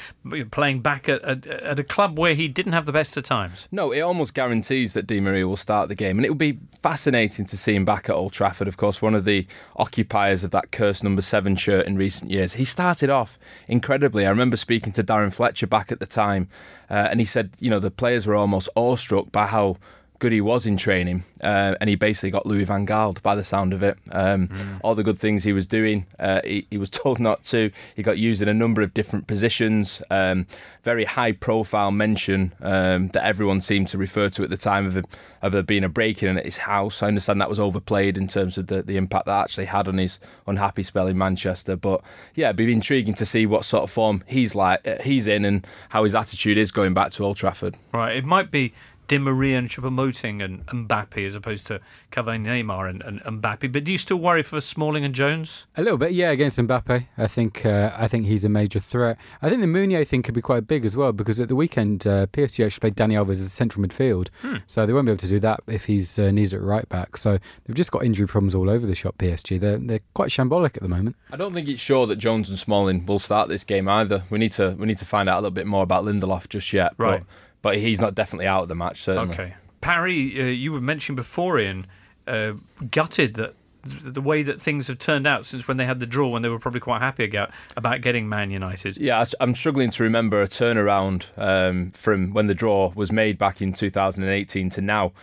playing 0.51 0.81
back 0.81 1.09
at, 1.09 1.21
at 1.23 1.47
at 1.47 1.79
a 1.79 1.83
club 1.83 2.19
where 2.19 2.35
he 2.35 2.47
didn't 2.47 2.73
have 2.73 2.85
the 2.85 2.91
best 2.91 3.17
of 3.17 3.23
times. 3.23 3.67
No, 3.71 3.91
it 3.91 4.01
almost 4.01 4.33
guarantees 4.33 4.93
that 4.93 5.07
Di 5.07 5.19
Maria 5.19 5.47
will 5.47 5.57
start 5.57 5.89
the 5.89 5.95
game, 5.95 6.17
and 6.17 6.25
it 6.25 6.29
will 6.29 6.35
be 6.35 6.59
fascinating 6.81 7.45
to 7.45 7.57
see 7.57 7.75
him 7.75 7.85
back 7.85 8.09
at 8.09 8.15
Old 8.15 8.33
Trafford. 8.33 8.67
Of 8.67 8.77
course, 8.77 9.01
one 9.01 9.15
of 9.15 9.25
the 9.25 9.47
occupiers 9.75 10.43
of 10.43 10.51
that 10.51 10.71
cursed 10.71 11.03
number 11.03 11.21
seven 11.21 11.55
shirt 11.55 11.87
in 11.87 11.97
recent 11.97 12.31
years. 12.31 12.53
He 12.53 12.65
started 12.65 13.09
off 13.09 13.39
incredibly. 13.67 14.25
I 14.25 14.29
remember 14.29 14.57
speaking 14.57 14.93
to 14.93 15.03
Darren 15.03 15.33
Fletcher 15.33 15.67
back 15.67 15.91
at 15.91 15.99
the 15.99 16.05
time, 16.05 16.49
uh, 16.89 17.07
and 17.09 17.19
he 17.19 17.25
said, 17.25 17.51
you 17.59 17.69
know, 17.69 17.79
the 17.79 17.91
players 17.91 18.27
were 18.27 18.35
almost 18.35 18.69
awestruck 18.75 19.31
by 19.31 19.47
how 19.47 19.77
good 20.19 20.31
he 20.31 20.41
was 20.41 20.65
in 20.65 20.77
training, 20.77 21.23
uh, 21.43 21.75
and 21.79 21.89
he 21.89 21.95
basically 21.95 22.31
got 22.31 22.45
Louis 22.45 22.63
van 22.63 22.85
Gaal 22.85 23.21
by 23.21 23.35
the 23.35 23.43
sound 23.43 23.73
of 23.73 23.83
it. 23.83 23.97
Um, 24.11 24.79
All 24.83 24.95
the 24.95 25.03
good 25.03 25.19
things 25.19 25.43
he 25.43 25.53
was 25.53 25.67
doing, 25.67 26.05
uh, 26.19 26.41
he, 26.43 26.67
he 26.69 26.77
was 26.77 26.89
told 27.01 27.19
not 27.19 27.43
to. 27.45 27.71
He 27.95 28.03
got 28.03 28.17
used 28.17 28.41
in 28.41 28.47
a 28.47 28.53
number 28.53 28.81
of 28.81 28.93
different 28.93 29.27
positions. 29.27 30.01
Um, 30.09 30.47
very 30.83 31.05
high 31.05 31.31
profile 31.31 31.91
mention 31.91 32.53
um, 32.61 33.09
that 33.09 33.25
everyone 33.25 33.59
seemed 33.59 33.87
to 33.89 33.97
refer 33.97 34.29
to 34.29 34.43
at 34.43 34.49
the 34.49 34.57
time 34.57 34.85
of, 34.85 34.97
a, 34.97 35.03
of 35.41 35.51
there 35.51 35.63
being 35.63 35.83
a 35.83 35.89
break 35.89 36.21
in 36.21 36.37
at 36.37 36.45
his 36.45 36.57
house. 36.57 37.01
I 37.01 37.07
understand 37.07 37.41
that 37.41 37.49
was 37.49 37.59
overplayed 37.59 38.17
in 38.17 38.27
terms 38.27 38.57
of 38.57 38.67
the, 38.67 38.83
the 38.83 38.95
impact 38.95 39.25
that 39.25 39.43
actually 39.43 39.65
had 39.65 39.87
on 39.87 39.97
his 39.97 40.19
unhappy 40.47 40.83
spell 40.83 41.07
in 41.07 41.17
Manchester. 41.17 41.75
But 41.75 42.01
yeah, 42.35 42.47
it'd 42.47 42.57
be 42.57 42.71
intriguing 42.71 43.15
to 43.15 43.25
see 43.25 43.45
what 43.45 43.65
sort 43.65 43.83
of 43.83 43.91
form 43.91 44.23
he's 44.27 44.53
like 44.53 44.87
uh, 44.87 45.01
he's 45.03 45.27
in 45.27 45.43
and 45.43 45.65
how 45.89 46.03
his 46.03 46.13
attitude 46.13 46.57
is 46.57 46.71
going 46.71 46.93
back 46.93 47.11
to 47.13 47.25
Old 47.25 47.37
Trafford. 47.37 47.77
Right, 47.91 48.15
it 48.15 48.25
might 48.25 48.51
be 48.51 48.73
Di 49.07 49.17
Maria 49.17 49.57
and 49.57 49.69
Choupo-Moting 49.69 50.41
and 50.41 50.65
Mbappe 50.65 51.25
as 51.25 51.35
opposed 51.35 51.67
to 51.67 51.79
Cavani, 52.11 52.45
Neymar 52.45 52.89
and, 52.89 53.01
and 53.03 53.41
Mbappe. 53.41 53.71
But 53.71 53.83
do 53.83 53.91
you 53.91 53.97
still 53.97 54.17
worry 54.17 54.43
for 54.43 54.61
Smalling 54.61 55.05
and 55.05 55.13
Jones? 55.13 55.67
A 55.77 55.81
little 55.81 55.97
bit, 55.97 56.13
yeah, 56.13 56.31
against 56.31 56.57
Mbappe. 56.57 57.07
I 57.17 57.27
think 57.27 57.65
uh, 57.65 57.91
I 57.95 58.07
think 58.07 58.25
he's 58.25 58.43
a 58.43 58.49
major 58.49 58.79
threat. 58.79 59.17
I 59.41 59.49
think 59.49 59.61
the 59.61 59.67
Meunier 59.67 60.05
thing 60.05 60.23
could 60.23 60.33
be 60.33 60.41
quite 60.41 60.67
big 60.67 60.85
as 60.85 60.97
well 60.97 61.11
because 61.11 61.39
at 61.39 61.47
the 61.47 61.55
weekend 61.55 62.07
uh, 62.07 62.27
PSG 62.27 62.65
actually 62.65 62.79
played 62.79 62.95
Dani 62.95 63.13
Alves 63.13 63.31
as 63.31 63.41
a 63.41 63.49
central 63.49 63.85
midfield, 63.85 64.29
so 64.67 64.85
they 64.85 64.93
won't 64.93 65.05
be 65.05 65.11
able 65.11 65.19
to 65.19 65.27
do 65.27 65.39
that 65.39 65.61
if 65.67 65.85
he's 65.85 66.17
uh, 66.17 66.31
needed 66.31 66.53
at 66.55 66.61
right 66.61 66.87
back. 66.89 67.17
So 67.17 67.37
they've 67.65 67.75
just 67.75 67.91
got 67.91 68.03
injury 68.03 68.27
problems 68.27 68.55
all 68.55 68.69
over 68.69 68.85
the 68.85 68.95
shop. 68.95 69.17
PSG, 69.17 69.59
they're 69.59 69.77
they're 69.77 70.01
quite 70.13 70.29
shambolic 70.29 70.75
at 70.75 70.81
the 70.81 70.89
moment. 70.89 71.15
I 71.31 71.37
don't 71.37 71.53
think 71.53 71.67
it's 71.67 71.81
sure 71.81 72.07
that 72.07 72.17
Jones 72.17 72.49
and 72.49 72.57
Smalling 72.57 73.05
will 73.05 73.19
start 73.19 73.49
this 73.49 73.63
game 73.63 73.87
either. 73.87 74.23
We 74.29 74.39
need 74.39 74.51
to 74.53 74.71
we 74.71 74.85
need 74.85 74.97
to 74.99 75.05
find 75.05 75.29
out 75.29 75.35
a 75.35 75.41
little 75.41 75.51
bit 75.51 75.67
more 75.67 75.83
about 75.83 76.05
Lindelof 76.05 76.49
just 76.49 76.73
yet. 76.73 76.93
Right. 76.97 77.19
But, 77.19 77.27
but 77.65 77.79
he's 77.79 77.99
not 77.99 78.13
definitely 78.13 78.45
out 78.45 78.61
of 78.61 78.67
the 78.67 78.75
match, 78.75 79.01
certainly. 79.01 79.33
Okay. 79.33 79.55
Parry, 79.81 80.39
uh, 80.39 80.43
you 80.43 80.71
were 80.71 80.79
mentioning 80.79 81.15
before, 81.15 81.59
Ian, 81.59 81.87
uh, 82.27 82.53
gutted 82.91 83.33
that 83.33 83.55
the 83.81 84.21
way 84.21 84.43
that 84.43 84.61
things 84.61 84.87
have 84.87 84.99
turned 84.99 85.25
out 85.25 85.47
since 85.47 85.67
when 85.67 85.77
they 85.77 85.85
had 85.87 85.99
the 85.99 86.05
draw, 86.05 86.27
when 86.27 86.43
they 86.43 86.49
were 86.49 86.59
probably 86.59 86.79
quite 86.79 87.01
happy 87.01 87.25
about, 87.25 87.49
about 87.75 88.01
getting 88.01 88.29
Man 88.29 88.51
United. 88.51 88.97
Yeah, 88.97 89.25
I'm 89.39 89.55
struggling 89.55 89.89
to 89.89 90.03
remember 90.03 90.43
a 90.43 90.47
turnaround 90.47 91.23
um, 91.37 91.89
from 91.89 92.33
when 92.33 92.45
the 92.45 92.53
draw 92.53 92.91
was 92.93 93.11
made 93.11 93.39
back 93.39 93.63
in 93.63 93.73
2018 93.73 94.69
to 94.69 94.81
now. 94.81 95.13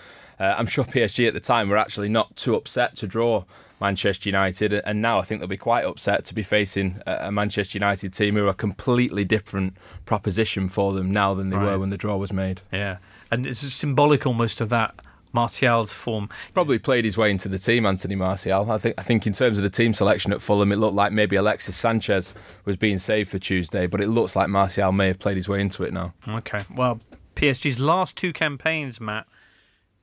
Uh, 0.41 0.57
I'm 0.59 0.67
sure 0.67 0.83
PSG 0.85 1.29
at 1.29 1.35
the 1.35 1.41
time 1.41 1.69
were 1.69 1.77
actually 1.77 2.09
not 2.09 2.35
too 2.35 2.57
upset 2.57 2.97
to 2.97 3.07
draw 3.07 3.45
Manchester 3.83 4.29
United, 4.29 4.73
and 4.73 5.03
now 5.03 5.19
I 5.19 5.23
think 5.23 5.41
they'll 5.41 5.49
be 5.49 5.57
quite 5.59 5.85
upset 5.85 6.25
to 6.27 6.35
be 6.35 6.43
facing 6.45 7.03
a 7.07 7.31
Manchester 7.33 7.77
United 7.77 8.15
team 8.15 8.37
who 8.37 8.47
are 8.47 8.51
a 8.51 8.55
completely 8.55 9.25
different 9.25 9.77
proposition 10.07 10.69
for 10.69 10.93
them 10.93 11.11
now 11.11 11.35
than 11.35 11.51
they 11.51 11.57
Right. 11.57 11.73
were 11.73 11.79
when 11.81 11.91
the 11.91 11.97
draw 11.99 12.17
was 12.17 12.33
made. 12.33 12.63
Yeah. 12.73 12.99
And 13.31 13.45
it's 13.47 13.59
symbolic 13.59 14.25
almost 14.27 14.61
of 14.61 14.69
that 14.71 14.95
Martial's 15.33 15.93
form. 15.93 16.29
Probably 16.55 16.79
played 16.79 17.05
his 17.05 17.17
way 17.19 17.31
into 17.31 17.49
the 17.49 17.59
team, 17.59 17.85
Anthony 17.87 18.15
Martial. 18.15 18.71
I 18.71 18.79
think. 18.79 18.95
I 18.99 19.03
think 19.03 19.27
in 19.27 19.33
terms 19.33 19.59
of 19.59 19.65
the 19.65 19.71
team 19.71 19.95
selection 19.95 20.33
at 20.33 20.43
Fulham, 20.43 20.71
it 20.73 20.77
looked 20.77 20.95
like 20.95 21.11
maybe 21.11 21.37
Alexis 21.37 21.75
Sanchez 21.77 22.33
was 22.65 22.77
being 22.77 22.99
saved 22.99 23.31
for 23.31 23.39
Tuesday, 23.39 23.87
but 23.87 24.01
it 24.01 24.09
looks 24.09 24.37
like 24.37 24.49
Martial 24.49 24.93
may 24.93 25.09
have 25.09 25.19
played 25.19 25.37
his 25.37 25.49
way 25.49 25.61
into 25.61 25.83
it 25.85 25.93
now. 25.93 26.13
Okay. 26.29 26.63
Well, 26.75 27.01
PSG's 27.35 27.81
last 27.81 28.15
two 28.17 28.33
campaigns, 28.33 29.01
Matt, 29.01 29.27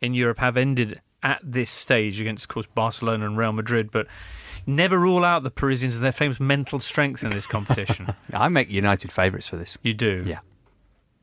in 0.01 0.13
Europe 0.15 0.39
have 0.39 0.57
ended 0.57 0.99
at 1.23 1.39
this 1.43 1.69
stage 1.69 2.19
against, 2.21 2.45
of 2.45 2.49
course, 2.49 2.65
Barcelona 2.67 3.25
and 3.25 3.37
Real 3.37 3.51
Madrid, 3.51 3.89
but 3.91 4.07
never 4.65 4.97
rule 4.99 5.23
out 5.25 5.43
the 5.43 5.51
Parisians 5.51 5.95
and 5.95 6.03
their 6.05 6.11
famous 6.11 6.39
mental 6.39 6.79
strength 6.79 7.23
in 7.23 7.29
this 7.31 7.47
competition. 7.47 8.13
I 8.33 8.47
make 8.49 8.69
United 8.69 9.11
favourites 9.11 9.47
for 9.47 9.57
this. 9.57 9.77
you 9.83 9.93
do? 9.93 10.23
Yeah. 10.27 10.39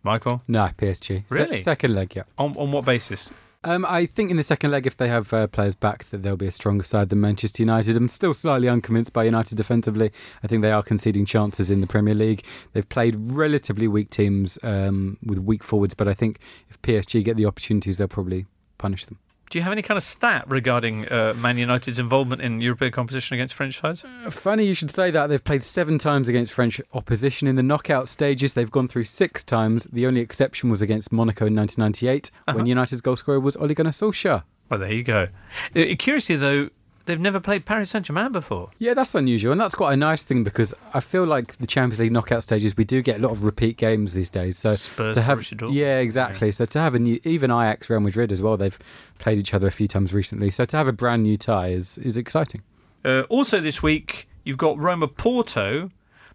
Michael? 0.03 0.43
No, 0.47 0.71
PSG. 0.79 1.07
Se- 1.07 1.25
Really? 1.31 1.63
second 1.63 1.95
leg, 1.95 2.15
yeah. 2.15 2.23
On, 2.39 2.57
on 2.57 2.71
what 2.73 2.85
basis? 2.85 3.31
Um, 3.65 3.85
I 3.89 4.07
think 4.07 4.31
in 4.31 4.37
the 4.37 4.45
second 4.45 4.71
leg, 4.71 4.87
if 4.87 4.97
they 4.97 5.09
have 5.09 5.33
uh, 5.33 5.49
players 5.49 5.75
back, 5.75 6.05
that 6.11 6.23
they'll 6.23 6.37
be 6.37 6.47
a 6.47 6.53
stronger 6.53 6.85
side 6.85 7.09
than 7.09 7.21
Manchester 7.21 7.63
United. 7.63 7.97
I'm 7.97 8.09
still 8.09 8.33
slightly 8.33 8.69
unconvinced 8.69 9.13
by 9.13 9.25
United 9.25 9.57
defensively. 9.57 10.13
I 10.45 10.47
think 10.47 10.63
they 10.63 10.71
are 10.71 10.85
conceding 10.85 11.25
chances 11.27 11.69
in 11.69 11.81
the 11.81 11.89
Premier 11.89 12.15
League. 12.15 12.45
They've 12.75 12.89
played 12.89 13.17
relatively 13.19 13.89
weak 13.89 14.11
teams 14.11 14.57
um, 14.63 15.19
with 15.25 15.39
weak 15.41 15.65
forwards, 15.65 15.95
but 15.95 16.07
I 16.07 16.15
think 16.15 16.39
if 16.71 16.81
PSG 16.83 17.25
get 17.25 17.37
the 17.37 17.47
opportunities, 17.47 17.99
they'll 17.99 18.07
probably 18.07 18.47
punish 18.79 19.07
them. 19.07 19.19
Do 19.49 19.59
you 19.59 19.63
have 19.63 19.73
any 19.73 19.83
kind 19.83 19.97
of 19.97 20.03
stat 20.03 20.45
regarding 20.49 21.07
uh, 21.09 21.33
Man 21.37 21.57
United's 21.57 22.01
involvement 22.01 22.43
in 22.43 22.61
European 22.61 22.91
competition 22.91 23.35
against 23.35 23.55
French 23.55 23.79
sides? 23.79 24.05
Funny 24.29 24.67
you 24.67 24.75
should 24.75 24.91
say 24.91 25.13
that. 25.13 25.29
They've 25.29 25.43
played 25.43 25.63
seven 25.63 25.99
times 25.99 26.29
against 26.29 26.53
French 26.53 26.81
opposition 26.95 27.47
in 27.47 27.55
the 27.55 27.63
knockout 27.63 28.09
stages. 28.09 28.55
They've 28.55 28.71
gone 28.71 28.89
through 28.89 29.05
six 29.05 29.45
times. 29.45 29.85
The 29.85 30.05
only 30.07 30.21
exception 30.21 30.69
was 30.69 30.83
against 30.83 31.13
Monaco 31.13 31.47
in 31.47 31.55
1998 31.55 32.31
when 32.57 32.67
United's 32.67 33.01
goal 33.01 33.15
scorer 33.15 33.39
was 33.39 33.57
Ole 33.57 33.73
Gunnar 33.75 33.91
Solskjaer. 33.91 34.43
Well, 34.69 34.81
there 34.81 34.93
you 34.93 35.05
go. 35.05 35.29
Uh, 35.77 35.85
curiously, 35.97 36.35
though, 36.35 36.71
they've 37.07 37.21
never 37.21 37.41
played 37.41 37.65
Paris 37.65 37.91
Saint 37.91 38.07
Germain 38.07 38.33
before. 38.33 38.71
Yeah, 38.79 38.95
that's 38.95 39.15
unusual, 39.15 39.53
and 39.53 39.61
that's 39.61 39.75
quite 39.75 39.95
a 39.95 39.97
nice 39.97 40.23
thing 40.23 40.45
because 40.45 40.75
I 40.93 41.01
feel 41.01 41.25
like 41.25 41.57
the 41.57 41.67
Champions 41.67 41.99
League 41.99 42.13
knockout 42.13 42.43
stages 42.43 42.77
we 42.77 42.85
do 42.85 43.01
get 43.03 43.19
a 43.19 43.23
lot 43.23 43.33
of 43.33 43.45
repeat 43.45 43.77
games 43.77 44.13
these 44.13 44.31
days. 44.31 44.59
So 44.59 44.73
Spurs, 44.75 45.17
to 45.17 45.23
have 45.23 45.45
yeah, 45.71 45.99
exactly. 45.99 46.53
So 46.53 46.65
to 46.67 46.79
have 46.79 46.95
a 46.95 46.99
new 46.99 47.19
even 47.25 47.51
Ajax, 47.51 47.89
Real 47.89 48.01
Madrid 48.01 48.33
as 48.33 48.43
well, 48.43 48.57
they've 48.57 48.79
played 49.19 49.39
each 49.39 49.55
other 49.55 49.67
a 49.67 49.73
few 49.73 49.89
times 49.89 50.13
recently. 50.13 50.51
So 50.51 50.65
to 50.65 50.77
have 50.77 50.89
a 50.89 50.93
brand 50.93 51.23
new 51.23 51.37
tie 51.37 51.69
is 51.69 51.99
is 51.99 52.17
exciting. 52.17 52.63
Uh, 53.05 53.23
also, 53.29 53.61
this 53.61 53.83
week, 53.83 54.29
you've 54.45 54.59
got 54.59 54.79
Roma 54.79 55.09
Porto. 55.09 55.91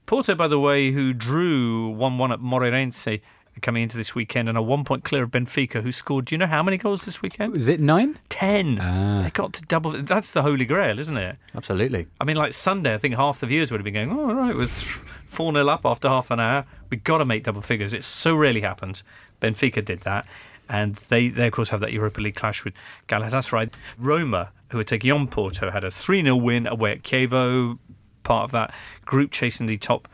Porto, 0.06 0.36
by 0.36 0.48
the 0.48 0.60
way, 0.60 0.92
who 0.92 1.14
drew 1.14 1.90
1 1.90 2.18
1 2.18 2.32
at 2.32 2.40
Moreirense 2.40 3.22
coming 3.62 3.84
into 3.84 3.98
this 3.98 4.16
weekend 4.16 4.48
and 4.48 4.58
are 4.58 4.64
one 4.64 4.84
point 4.84 5.04
clear 5.04 5.24
of 5.24 5.32
Benfica, 5.32 5.84
who 5.84 5.92
scored, 5.92 6.26
do 6.26 6.36
you 6.36 6.38
know 6.40 6.48
how 6.48 6.64
many 6.64 6.78
goals 6.78 7.04
this 7.04 7.22
weekend? 7.22 7.56
Is 7.56 7.68
it 7.68 7.80
nine? 7.80 8.18
10. 8.30 8.80
Ah. 8.80 9.22
They 9.24 9.30
got 9.30 9.54
to 9.54 9.62
double. 9.64 9.92
That's 9.92 10.32
the 10.32 10.42
holy 10.42 10.66
grail, 10.66 10.98
isn't 11.00 11.18
it? 11.18 11.38
Absolutely. 11.54 12.08
I 12.20 12.24
mean, 12.24 12.38
like 12.38 12.54
Sunday, 12.54 12.94
I 12.94 12.98
think 12.98 13.16
half 13.16 13.40
the 13.40 13.48
viewers 13.48 13.72
would 13.72 13.80
have 13.80 13.86
been 13.86 13.94
going, 13.94 14.12
oh, 14.12 14.30
all 14.30 14.36
right, 14.36 14.52
it 14.52 14.56
was 14.56 14.82
4 15.26 15.54
0 15.54 15.68
up 15.68 15.86
after 15.86 16.08
half 16.08 16.32
an 16.32 16.40
hour. 16.40 16.66
We've 16.90 17.04
got 17.04 17.18
to 17.18 17.26
make 17.26 17.44
double 17.44 17.62
figures. 17.62 17.94
It 17.94 18.04
so 18.04 18.36
rarely 18.36 18.62
happens. 18.62 19.04
Benfica 19.42 19.84
did 19.84 20.02
that. 20.02 20.26
And 20.70 20.96
they, 20.96 21.28
they, 21.28 21.48
of 21.48 21.54
course, 21.54 21.70
have 21.70 21.82
that 21.82 21.92
Europa 21.92 22.22
League 22.22 22.36
clash 22.36 22.64
with 22.64 22.74
Galatasaray. 23.10 23.74
Roma, 23.98 24.52
who 24.70 24.80
are 24.80 24.86
taking 24.86 25.12
on 25.12 25.28
Porto, 25.28 25.70
had 25.70 25.84
a 25.84 25.92
3 25.92 26.24
0 26.24 26.36
win 26.38 26.66
away 26.66 26.94
at 26.94 27.04
Chievo, 27.04 27.78
part 28.24 28.46
of 28.46 28.52
that 28.52 28.74
group 29.06 29.32
chasing 29.32 29.66
the 29.66 29.78
top 29.78 30.08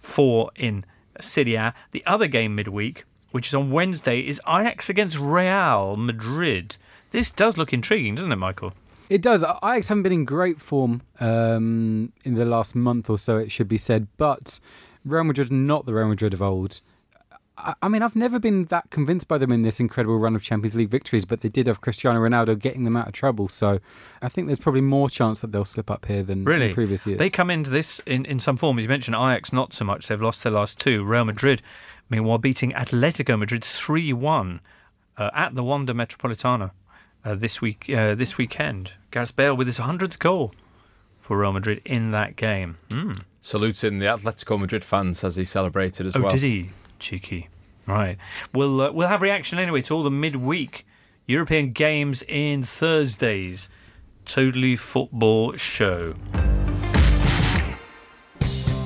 four 0.00 0.50
in 0.54 0.84
Serie 1.20 1.54
A. 1.54 1.74
The 1.92 2.04
other 2.06 2.26
game 2.26 2.54
midweek, 2.54 3.04
which 3.30 3.48
is 3.48 3.54
on 3.54 3.70
Wednesday, 3.70 4.20
is 4.20 4.40
Ajax 4.48 4.88
against 4.88 5.18
Real 5.18 5.96
Madrid. 5.96 6.76
This 7.10 7.30
does 7.30 7.56
look 7.56 7.72
intriguing, 7.72 8.14
doesn't 8.16 8.32
it, 8.32 8.36
Michael? 8.36 8.72
It 9.08 9.22
does. 9.22 9.42
Ajax 9.42 9.88
haven't 9.88 10.02
been 10.02 10.12
in 10.12 10.24
great 10.24 10.60
form 10.60 11.02
um, 11.20 12.12
in 12.24 12.34
the 12.34 12.44
last 12.44 12.74
month 12.74 13.10
or 13.10 13.18
so, 13.18 13.36
it 13.38 13.52
should 13.52 13.68
be 13.68 13.78
said, 13.78 14.08
but 14.16 14.60
Real 15.04 15.24
Madrid 15.24 15.52
not 15.52 15.86
the 15.86 15.94
Real 15.94 16.08
Madrid 16.08 16.32
of 16.32 16.42
old. 16.42 16.80
I 17.56 17.74
I 17.82 17.88
mean, 17.88 18.02
I've 18.02 18.16
never 18.16 18.38
been 18.38 18.64
that 18.64 18.90
convinced 18.90 19.28
by 19.28 19.38
them 19.38 19.52
in 19.52 19.62
this 19.62 19.78
incredible 19.80 20.18
run 20.18 20.34
of 20.34 20.42
Champions 20.42 20.74
League 20.74 20.90
victories, 20.90 21.24
but 21.24 21.40
they 21.42 21.48
did 21.48 21.66
have 21.66 21.80
Cristiano 21.80 22.20
Ronaldo 22.20 22.58
getting 22.58 22.84
them 22.84 22.96
out 22.96 23.06
of 23.06 23.12
trouble. 23.12 23.48
So 23.48 23.78
I 24.22 24.28
think 24.28 24.46
there's 24.48 24.58
probably 24.60 24.80
more 24.80 25.08
chance 25.08 25.40
that 25.40 25.52
they'll 25.52 25.64
slip 25.64 25.90
up 25.90 26.06
here 26.06 26.22
than 26.22 26.44
Really? 26.44 26.68
in 26.68 26.74
previous 26.74 27.06
years. 27.06 27.18
They 27.18 27.30
come 27.30 27.50
into 27.50 27.70
this 27.70 28.00
in, 28.06 28.24
in 28.24 28.40
some 28.40 28.56
form. 28.56 28.78
As 28.78 28.82
you 28.84 28.88
mentioned, 28.88 29.14
Ajax 29.16 29.52
not 29.52 29.72
so 29.72 29.84
much. 29.84 30.08
They've 30.08 30.20
lost 30.20 30.42
their 30.42 30.52
last 30.52 30.78
two. 30.80 31.04
Real 31.04 31.24
Madrid, 31.24 31.62
meanwhile, 32.10 32.38
beating 32.38 32.72
Atletico 32.72 33.38
Madrid 33.38 33.62
3 33.64 34.12
1 34.12 34.60
uh, 35.16 35.30
at 35.32 35.54
the 35.54 35.62
Wanda 35.62 35.92
Metropolitano 35.94 36.72
uh, 37.24 37.34
this 37.36 37.60
week 37.60 37.88
uh, 37.88 38.14
this 38.16 38.36
weekend. 38.36 38.92
Gareth 39.12 39.36
Bale 39.36 39.56
with 39.56 39.68
his 39.68 39.78
100th 39.78 40.18
goal 40.18 40.52
for 41.20 41.38
Real 41.38 41.52
Madrid 41.52 41.80
in 41.84 42.10
that 42.10 42.34
game. 42.36 42.76
Mm. 42.88 43.22
Saluting 43.40 43.98
the 44.00 44.06
Atletico 44.06 44.58
Madrid 44.58 44.82
fans 44.82 45.22
as 45.22 45.36
he 45.36 45.44
celebrated 45.44 46.06
as 46.06 46.16
Oh, 46.16 46.22
well. 46.22 46.30
did 46.30 46.42
he? 46.42 46.70
Cheeky. 46.98 47.48
Right. 47.86 48.16
We'll, 48.52 48.80
uh, 48.80 48.92
we'll 48.92 49.08
have 49.08 49.20
reaction 49.22 49.58
anyway 49.58 49.82
to 49.82 49.94
all 49.94 50.02
the 50.02 50.10
midweek 50.10 50.86
European 51.26 51.72
games 51.72 52.22
in 52.28 52.62
Thursday's 52.62 53.68
Totally 54.24 54.76
Football 54.76 55.56
Show. 55.56 56.14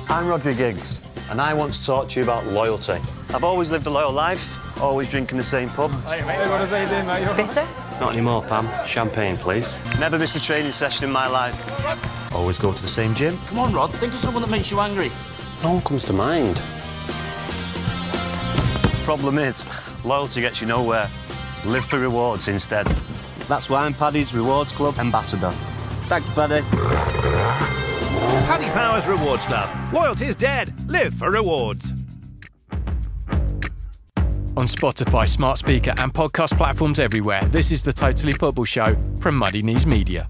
I'm 0.09 0.27
Roger 0.27 0.53
Giggs, 0.53 1.01
and 1.29 1.39
I 1.39 1.53
want 1.53 1.73
to 1.73 1.85
talk 1.85 2.09
to 2.09 2.19
you 2.19 2.23
about 2.23 2.45
loyalty. 2.47 2.97
I've 3.33 3.43
always 3.43 3.69
lived 3.69 3.85
a 3.87 3.89
loyal 3.89 4.11
life, 4.11 4.81
always 4.81 5.09
drinking 5.09 5.37
the 5.37 5.43
same 5.43 5.69
pub. 5.69 5.91
Hey, 6.05 6.25
mate. 6.25 6.49
What 6.49 6.61
is 6.61 6.73
anything, 6.73 7.05
mate? 7.05 7.25
Bitter? 7.37 7.67
Not 7.99 8.13
anymore, 8.13 8.41
Pam. 8.43 8.67
Champagne, 8.85 9.37
please. 9.37 9.79
Never 9.99 10.17
missed 10.17 10.35
a 10.35 10.39
training 10.39 10.71
session 10.71 11.03
in 11.05 11.11
my 11.11 11.27
life. 11.27 12.33
Always 12.33 12.57
go 12.57 12.73
to 12.73 12.81
the 12.81 12.87
same 12.87 13.13
gym. 13.13 13.37
Come 13.47 13.59
on, 13.59 13.73
Rod, 13.73 13.93
think 13.95 14.13
of 14.13 14.19
someone 14.19 14.41
that 14.41 14.49
makes 14.49 14.71
you 14.71 14.79
angry. 14.79 15.11
No 15.61 15.73
one 15.73 15.81
comes 15.81 16.05
to 16.05 16.13
mind. 16.13 16.61
Problem 19.09 19.39
is, 19.39 19.65
loyalty 20.05 20.41
gets 20.41 20.61
you 20.61 20.67
nowhere. 20.67 21.09
Live 21.65 21.83
for 21.85 21.97
rewards 21.97 22.47
instead. 22.47 22.85
That's 23.47 23.67
why 23.67 23.83
I'm 23.83 23.93
Paddy's 23.95 24.35
Rewards 24.35 24.71
Club 24.71 24.99
ambassador. 24.99 25.49
Thanks, 26.03 26.29
Paddy. 26.29 26.61
Paddy 28.45 28.65
Powers 28.65 29.07
Rewards 29.07 29.47
Club. 29.47 29.67
Loyalty's 29.91 30.35
dead. 30.35 30.71
Live 30.87 31.15
for 31.15 31.31
rewards. 31.31 31.91
On 34.55 34.67
Spotify, 34.67 35.27
smart 35.27 35.57
speaker, 35.57 35.95
and 35.97 36.13
podcast 36.13 36.55
platforms 36.55 36.99
everywhere, 36.99 37.43
this 37.45 37.71
is 37.71 37.81
the 37.81 37.91
Totally 37.91 38.33
Football 38.33 38.65
Show 38.65 38.95
from 39.19 39.35
Muddy 39.35 39.63
Knees 39.63 39.87
Media. 39.87 40.29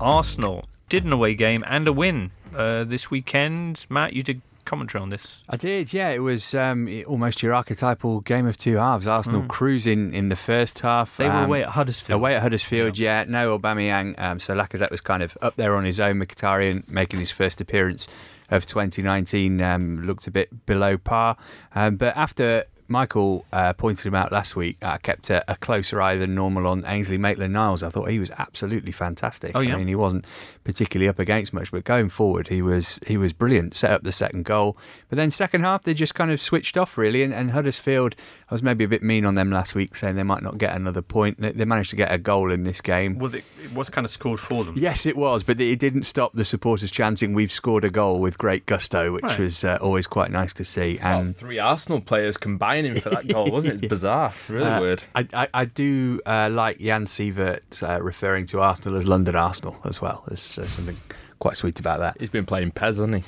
Arsenal 0.00 0.64
did 0.88 1.04
an 1.04 1.12
away 1.12 1.36
game 1.36 1.62
and 1.68 1.86
a 1.86 1.92
win 1.92 2.32
uh, 2.56 2.82
this 2.82 3.08
weekend. 3.08 3.86
Matt, 3.88 4.14
you 4.14 4.24
did 4.24 4.42
commentary 4.70 5.02
on 5.02 5.08
this. 5.08 5.42
I 5.48 5.56
did, 5.56 5.92
yeah. 5.92 6.10
It 6.10 6.20
was 6.20 6.54
um, 6.54 6.88
almost 7.08 7.42
your 7.42 7.52
archetypal 7.52 8.20
game 8.20 8.46
of 8.46 8.56
two 8.56 8.76
halves. 8.76 9.08
Arsenal 9.08 9.42
cruising 9.48 10.14
in 10.14 10.28
the 10.28 10.36
first 10.36 10.78
half. 10.78 11.14
Mm. 11.14 11.16
They 11.16 11.28
were 11.28 11.34
um, 11.34 11.44
away 11.44 11.62
at 11.64 11.70
Huddersfield. 11.70 12.16
Away 12.16 12.36
at 12.36 12.42
Huddersfield, 12.42 12.96
yeah. 12.96 13.24
No 13.26 13.58
Aubameyang. 13.58 14.16
Um, 14.18 14.38
so 14.38 14.54
Lacazette 14.54 14.92
was 14.92 15.00
kind 15.00 15.24
of 15.24 15.36
up 15.42 15.56
there 15.56 15.74
on 15.74 15.84
his 15.84 15.98
own. 15.98 16.20
Mkhitaryan 16.20 16.88
making 16.88 17.18
his 17.18 17.32
first 17.32 17.60
appearance 17.60 18.06
of 18.48 18.64
2019 18.64 19.60
um, 19.60 20.06
looked 20.06 20.28
a 20.28 20.30
bit 20.30 20.66
below 20.66 20.96
par. 20.96 21.36
Um, 21.74 21.96
but 21.96 22.16
after 22.16 22.64
Michael 22.90 23.44
uh, 23.52 23.72
pointed 23.72 24.04
him 24.06 24.14
out 24.14 24.32
last 24.32 24.56
week, 24.56 24.76
I 24.82 24.98
kept 24.98 25.30
a, 25.30 25.44
a 25.50 25.56
closer 25.56 26.02
eye 26.02 26.16
than 26.16 26.34
normal 26.34 26.66
on 26.66 26.84
Ainsley 26.86 27.16
Maitland-Niles. 27.18 27.82
I 27.82 27.88
thought 27.88 28.10
he 28.10 28.18
was 28.18 28.30
absolutely 28.32 28.92
fantastic. 28.92 29.52
Oh, 29.54 29.60
yeah? 29.60 29.74
I 29.74 29.76
mean, 29.78 29.86
he 29.88 29.94
wasn't 29.94 30.24
particularly 30.64 31.08
up 31.08 31.18
against 31.18 31.52
much, 31.52 31.70
but 31.70 31.84
going 31.84 32.08
forward, 32.08 32.48
he 32.48 32.60
was 32.62 32.98
he 33.06 33.16
was 33.16 33.32
brilliant. 33.32 33.74
Set 33.74 33.90
up 33.92 34.02
the 34.02 34.12
second 34.12 34.44
goal, 34.44 34.76
but 35.08 35.16
then 35.16 35.30
second 35.30 35.62
half 35.62 35.84
they 35.84 35.94
just 35.94 36.14
kind 36.14 36.30
of 36.30 36.42
switched 36.42 36.76
off 36.76 36.98
really. 36.98 37.22
And, 37.22 37.32
and 37.32 37.52
Huddersfield, 37.52 38.14
I 38.50 38.54
was 38.54 38.62
maybe 38.62 38.84
a 38.84 38.88
bit 38.88 39.02
mean 39.02 39.24
on 39.24 39.36
them 39.36 39.50
last 39.50 39.74
week, 39.74 39.94
saying 39.94 40.16
they 40.16 40.22
might 40.22 40.42
not 40.42 40.58
get 40.58 40.74
another 40.74 41.02
point. 41.02 41.38
They, 41.40 41.52
they 41.52 41.64
managed 41.64 41.90
to 41.90 41.96
get 41.96 42.12
a 42.12 42.18
goal 42.18 42.50
in 42.50 42.64
this 42.64 42.80
game. 42.80 43.18
Well, 43.18 43.34
it, 43.34 43.44
it 43.62 43.72
was 43.72 43.88
kind 43.88 44.04
of 44.04 44.10
scored 44.10 44.40
for 44.40 44.64
them. 44.64 44.76
Yes, 44.76 45.06
it 45.06 45.16
was, 45.16 45.42
but 45.44 45.60
it 45.60 45.78
didn't 45.78 46.04
stop 46.04 46.32
the 46.34 46.44
supporters 46.44 46.90
chanting, 46.90 47.34
"We've 47.34 47.52
scored 47.52 47.84
a 47.84 47.90
goal" 47.90 48.18
with 48.20 48.36
great 48.38 48.66
gusto, 48.66 49.12
which 49.12 49.22
Right. 49.24 49.38
was 49.38 49.62
uh, 49.64 49.78
always 49.80 50.06
quite 50.06 50.30
nice 50.30 50.52
to 50.54 50.64
see. 50.64 50.98
About 50.98 51.20
And 51.22 51.36
three 51.36 51.58
Arsenal 51.58 52.00
players 52.00 52.36
combining 52.82 53.00
for 53.02 53.10
that 53.10 53.28
goal, 53.28 53.50
wasn't 53.50 53.82
it? 53.84 53.88
Bizarre. 53.88 54.32
Really 54.48 54.66
uh, 54.66 54.80
weird. 54.80 55.04
I, 55.14 55.26
I, 55.32 55.48
I 55.54 55.64
do 55.64 56.20
uh, 56.26 56.48
like 56.50 56.78
Jan 56.78 57.06
Siewert 57.06 57.82
uh, 57.82 58.02
referring 58.02 58.46
to 58.46 58.60
Arsenal 58.60 58.98
as 58.98 59.06
London 59.06 59.36
Arsenal 59.36 59.78
as 59.84 60.00
well. 60.00 60.24
There's 60.28 60.58
uh, 60.58 60.66
something 60.66 60.96
quite 61.38 61.56
sweet 61.56 61.78
about 61.80 62.00
that. 62.00 62.16
He's 62.20 62.30
been 62.30 62.46
playing 62.46 62.72
PES, 62.72 62.96
hasn't 62.96 63.14
he? 63.16 63.22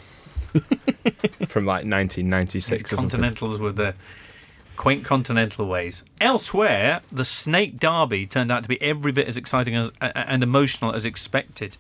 From 1.47 1.65
like 1.65 1.85
1996 1.85 2.83
These 2.83 2.93
or. 2.93 2.97
Continentals 2.97 3.59
with 3.59 3.77
the 3.77 3.95
quaint 4.77 5.05
continental 5.05 5.67
ways. 5.67 6.03
Elsewhere, 6.21 7.01
the 7.11 7.25
Snake 7.25 7.79
Derby 7.79 8.27
turned 8.27 8.51
out 8.53 8.63
to 8.63 8.69
be 8.69 8.81
every 8.83 9.13
bit 9.13 9.29
as 9.29 9.37
exciting 9.37 9.77
as, 9.77 9.93
a- 10.01 10.17
and 10.17 10.43
emotional 10.43 10.93
as 10.93 11.05
expected. 11.05 11.79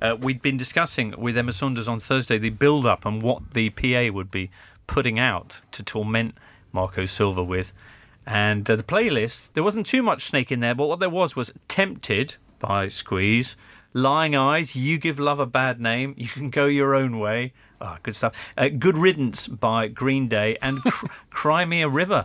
Uh, 0.00 0.16
we'd 0.20 0.42
been 0.42 0.56
discussing 0.56 1.14
with 1.16 1.38
Emma 1.38 1.52
Saunders 1.52 1.88
on 1.88 2.00
Thursday 2.00 2.36
the 2.36 2.50
build 2.50 2.84
up 2.84 3.06
and 3.06 3.22
what 3.22 3.52
the 3.52 3.70
PA 3.70 4.12
would 4.12 4.30
be 4.30 4.50
putting 4.88 5.18
out 5.18 5.60
to 5.70 5.82
torment 5.82 6.34
Marco 6.72 7.06
Silva 7.06 7.42
with. 7.42 7.72
And 8.26 8.68
uh, 8.70 8.76
the 8.76 8.82
playlist, 8.82 9.52
there 9.54 9.64
wasn't 9.64 9.86
too 9.86 10.02
much 10.02 10.26
snake 10.26 10.52
in 10.52 10.60
there, 10.60 10.74
but 10.74 10.86
what 10.88 11.00
there 11.00 11.10
was 11.10 11.34
was 11.34 11.52
Tempted 11.68 12.36
by 12.58 12.88
Squeeze, 12.88 13.56
Lying 13.92 14.36
Eyes, 14.36 14.76
You 14.76 14.98
Give 14.98 15.18
Love 15.18 15.40
a 15.40 15.46
Bad 15.46 15.80
Name, 15.80 16.14
You 16.16 16.28
Can 16.28 16.50
Go 16.50 16.66
Your 16.66 16.94
Own 16.94 17.18
Way. 17.18 17.52
Ah, 17.80 17.98
good 18.04 18.14
stuff. 18.14 18.34
Uh, 18.56 18.68
Good 18.68 18.96
Riddance 18.96 19.48
by 19.48 19.88
Green 19.88 20.28
Day 20.28 20.56
and 20.62 20.80
Cr- 20.82 21.06
Cry 21.30 21.64
Me 21.64 21.82
a 21.82 21.88
River. 21.88 22.24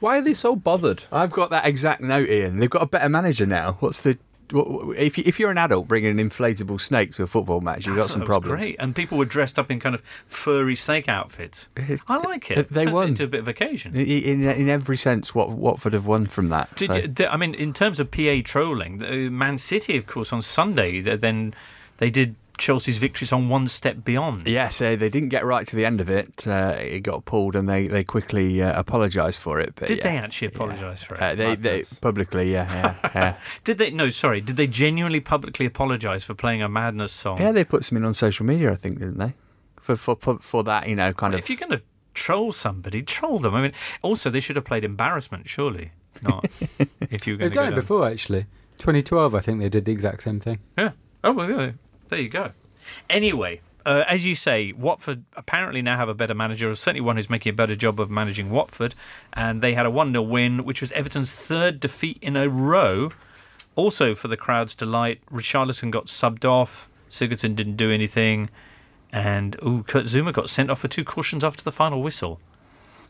Why 0.00 0.18
are 0.18 0.22
they 0.22 0.34
so 0.34 0.56
bothered? 0.56 1.04
I've 1.12 1.30
got 1.30 1.50
that 1.50 1.66
exact 1.66 2.00
note, 2.00 2.28
Ian. 2.28 2.58
They've 2.58 2.68
got 2.68 2.82
a 2.82 2.86
better 2.86 3.08
manager 3.08 3.46
now. 3.46 3.76
What's 3.80 4.00
the 4.00 4.18
if 4.52 5.16
you, 5.18 5.24
if 5.26 5.38
you're 5.38 5.50
an 5.50 5.58
adult 5.58 5.88
bringing 5.88 6.18
an 6.18 6.30
inflatable 6.30 6.80
snake 6.80 7.12
to 7.12 7.22
a 7.22 7.26
football 7.26 7.60
match, 7.60 7.86
you've 7.86 7.96
got 7.96 8.10
some 8.10 8.22
problems. 8.22 8.58
Great, 8.60 8.76
and 8.78 8.94
people 8.94 9.16
were 9.18 9.24
dressed 9.24 9.58
up 9.58 9.70
in 9.70 9.80
kind 9.80 9.94
of 9.94 10.02
furry 10.26 10.76
snake 10.76 11.08
outfits. 11.08 11.68
I 12.08 12.16
like 12.18 12.50
it. 12.50 12.68
They 12.70 12.84
Turns 12.84 12.92
won. 12.92 13.04
it 13.04 13.08
into 13.10 13.24
a 13.24 13.28
bit 13.28 13.40
of 13.40 13.48
occasion. 13.48 13.94
In, 13.96 14.42
in, 14.42 14.42
in 14.42 14.68
every 14.68 14.96
sense, 14.96 15.34
what 15.34 15.50
Watford 15.50 15.92
have 15.92 16.06
won 16.06 16.26
from 16.26 16.48
that. 16.48 16.74
Did 16.76 16.90
so- 16.92 16.96
you, 16.96 17.08
did- 17.08 17.26
I 17.28 17.36
mean, 17.36 17.54
in 17.54 17.72
terms 17.72 18.00
of 18.00 18.10
PA 18.10 18.40
trolling, 18.44 19.02
uh, 19.04 19.30
Man 19.30 19.58
City, 19.58 19.96
of 19.96 20.06
course, 20.06 20.32
on 20.32 20.42
Sunday, 20.42 21.00
then 21.00 21.54
they 21.98 22.10
did 22.10 22.34
Chelsea's 22.60 22.98
victories 22.98 23.32
on 23.32 23.48
one 23.48 23.66
step 23.66 24.04
beyond. 24.04 24.46
Yes, 24.46 24.80
uh, 24.80 24.94
they 24.94 25.08
didn't 25.08 25.30
get 25.30 25.44
right 25.44 25.66
to 25.66 25.74
the 25.74 25.84
end 25.84 26.00
of 26.00 26.08
it. 26.08 26.46
Uh, 26.46 26.76
it 26.78 27.00
got 27.00 27.24
pulled, 27.24 27.56
and 27.56 27.68
they 27.68 27.88
they 27.88 28.04
quickly 28.04 28.62
uh, 28.62 28.78
apologised 28.78 29.40
for 29.40 29.58
it. 29.58 29.74
But 29.74 29.88
Did 29.88 29.98
yeah. 29.98 30.04
they 30.04 30.16
actually 30.18 30.48
apologise 30.48 31.02
for 31.02 31.16
it? 31.16 31.20
Uh, 31.22 31.34
they, 31.34 31.56
they 31.56 31.84
publicly, 32.00 32.52
yeah, 32.52 32.68
yeah, 33.02 33.10
yeah. 33.14 33.36
Did 33.64 33.78
they? 33.78 33.90
No, 33.90 34.08
sorry. 34.10 34.40
Did 34.40 34.56
they 34.56 34.66
genuinely 34.66 35.20
publicly 35.20 35.66
apologise 35.66 36.22
for 36.24 36.34
playing 36.34 36.62
a 36.62 36.68
madness 36.68 37.12
song? 37.12 37.38
yeah, 37.40 37.50
they 37.50 37.64
put 37.64 37.84
something 37.84 38.04
on 38.04 38.14
social 38.14 38.46
media, 38.46 38.70
I 38.70 38.76
think, 38.76 38.98
didn't 38.98 39.18
they? 39.18 39.34
For 39.80 39.96
for 39.96 40.16
for, 40.16 40.38
for 40.38 40.62
that, 40.64 40.88
you 40.88 40.94
know, 40.94 41.12
kind 41.12 41.32
Well, 41.32 41.38
of. 41.38 41.44
if 41.44 41.50
you're 41.50 41.58
going 41.58 41.78
to 41.78 41.82
troll 42.14 42.52
somebody, 42.52 43.02
troll 43.02 43.36
them. 43.38 43.54
I 43.54 43.62
mean, 43.62 43.72
also 44.02 44.30
they 44.30 44.40
should 44.40 44.56
have 44.56 44.64
played 44.64 44.84
embarrassment, 44.84 45.48
surely. 45.48 45.92
Not 46.22 46.44
if 47.10 47.26
you 47.26 47.34
were 47.34 47.38
going 47.38 47.48
They've 47.48 47.52
done 47.52 47.64
go 47.64 47.68
it 47.68 47.70
down. 47.70 47.80
before, 47.80 48.08
actually. 48.08 48.42
2012, 48.78 49.34
I 49.34 49.40
think 49.40 49.60
they 49.60 49.68
did 49.68 49.84
the 49.86 49.92
exact 49.92 50.22
same 50.22 50.40
thing. 50.40 50.58
Yeah. 50.76 50.90
Oh, 51.24 51.32
well, 51.32 51.50
yeah. 51.50 51.70
There 52.10 52.20
you 52.20 52.28
go. 52.28 52.50
Anyway, 53.08 53.60
uh, 53.86 54.04
as 54.08 54.26
you 54.26 54.34
say, 54.34 54.72
Watford 54.72 55.24
apparently 55.36 55.80
now 55.80 55.96
have 55.96 56.08
a 56.08 56.14
better 56.14 56.34
manager, 56.34 56.68
or 56.68 56.74
certainly 56.74 57.00
one 57.00 57.16
who's 57.16 57.30
making 57.30 57.50
a 57.50 57.54
better 57.54 57.76
job 57.76 58.00
of 58.00 58.10
managing 58.10 58.50
Watford. 58.50 58.96
And 59.32 59.62
they 59.62 59.74
had 59.74 59.86
a 59.86 59.90
1 59.90 60.12
0 60.12 60.22
win, 60.22 60.64
which 60.64 60.80
was 60.80 60.90
Everton's 60.92 61.32
third 61.32 61.78
defeat 61.80 62.18
in 62.20 62.36
a 62.36 62.48
row. 62.48 63.12
Also, 63.76 64.14
for 64.16 64.28
the 64.28 64.36
crowd's 64.36 64.74
delight, 64.74 65.22
Richarlison 65.30 65.90
got 65.90 66.06
subbed 66.06 66.44
off, 66.44 66.90
Sigurdsson 67.08 67.54
didn't 67.54 67.76
do 67.76 67.90
anything. 67.90 68.50
And 69.12 69.56
ooh, 69.64 69.84
Kurt 69.84 70.04
Zouma 70.06 70.32
got 70.32 70.50
sent 70.50 70.70
off 70.70 70.80
for 70.80 70.88
two 70.88 71.04
cautions 71.04 71.44
after 71.44 71.62
the 71.62 71.72
final 71.72 72.02
whistle. 72.02 72.40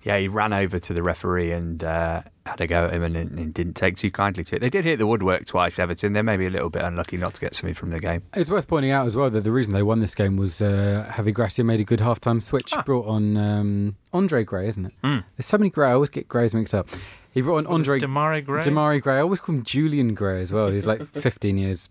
Yeah, 0.03 0.18
he 0.18 0.28
ran 0.28 0.53
over 0.53 0.78
to 0.78 0.94
the 0.94 1.03
referee 1.03 1.53
and 1.53 1.84
uh, 1.84 2.22
had 2.46 2.61
a 2.61 2.66
go 2.66 2.86
at 2.86 2.92
him 2.92 3.03
and, 3.03 3.16
and 3.16 3.53
didn't 3.53 3.74
take 3.74 3.96
too 3.96 4.11
kindly 4.11 4.44
to 4.44 4.57
it. 4.57 4.61
They 4.61 4.70
did 4.70 4.84
hit 4.84 4.98
the 4.98 5.07
woodwork 5.07 5.44
twice, 5.44 5.78
Everton. 5.78 6.14
They're 6.14 6.22
maybe 6.22 6.46
a 6.46 6.51
little 6.51 6.70
bit 6.70 6.82
unlucky 6.82 7.18
not 7.18 7.34
to 7.34 7.40
get 7.40 7.55
something 7.55 7.74
from 7.74 7.90
the 7.90 8.01
game. 8.01 8.22
It's 8.34 8.51
worth 8.51 8.66
pointing 8.66 8.90
out 8.90 9.07
as 9.07 9.14
well 9.16 9.28
that 9.30 9.42
the 9.42 9.53
reason 9.53 9.74
they 9.74 9.82
won 9.82 10.01
this 10.01 10.14
game 10.14 10.36
was 10.36 10.62
uh, 10.62 11.11
Javi 11.14 11.34
Gracia 11.34 11.64
made 11.64 11.80
a 11.80 11.84
good 11.84 12.01
halftime 12.01 12.42
switch, 12.42 12.72
brought 12.86 13.07
on 13.07 13.36
um, 13.36 13.96
Andre 14.12 14.42
Gray, 14.42 14.68
isn't 14.68 14.86
it? 14.86 14.92
Mm. 15.05 15.24
There's 15.36 15.46
so 15.46 15.59
many 15.59 15.70
Gray, 15.70 15.88
I 15.88 15.92
always 15.92 16.11
get 16.11 16.28
Grays 16.28 16.55
mixed 16.55 16.74
up. 16.74 16.88
He 17.32 17.42
brought 17.42 17.59
on 17.59 17.66
Andre 17.66 17.98
Demarai 18.01 18.44
Gray? 18.44 18.62
Demarai 18.62 19.01
Gray. 19.03 19.16
I 19.16 19.20
always 19.20 19.38
call 19.38 19.55
him 19.55 19.64
Julian 19.64 20.14
Gray 20.14 20.40
as 20.40 20.53
well. 20.53 20.68
He's 20.68 20.86
like 20.86 21.03
15 21.07 21.59
years 21.59 21.88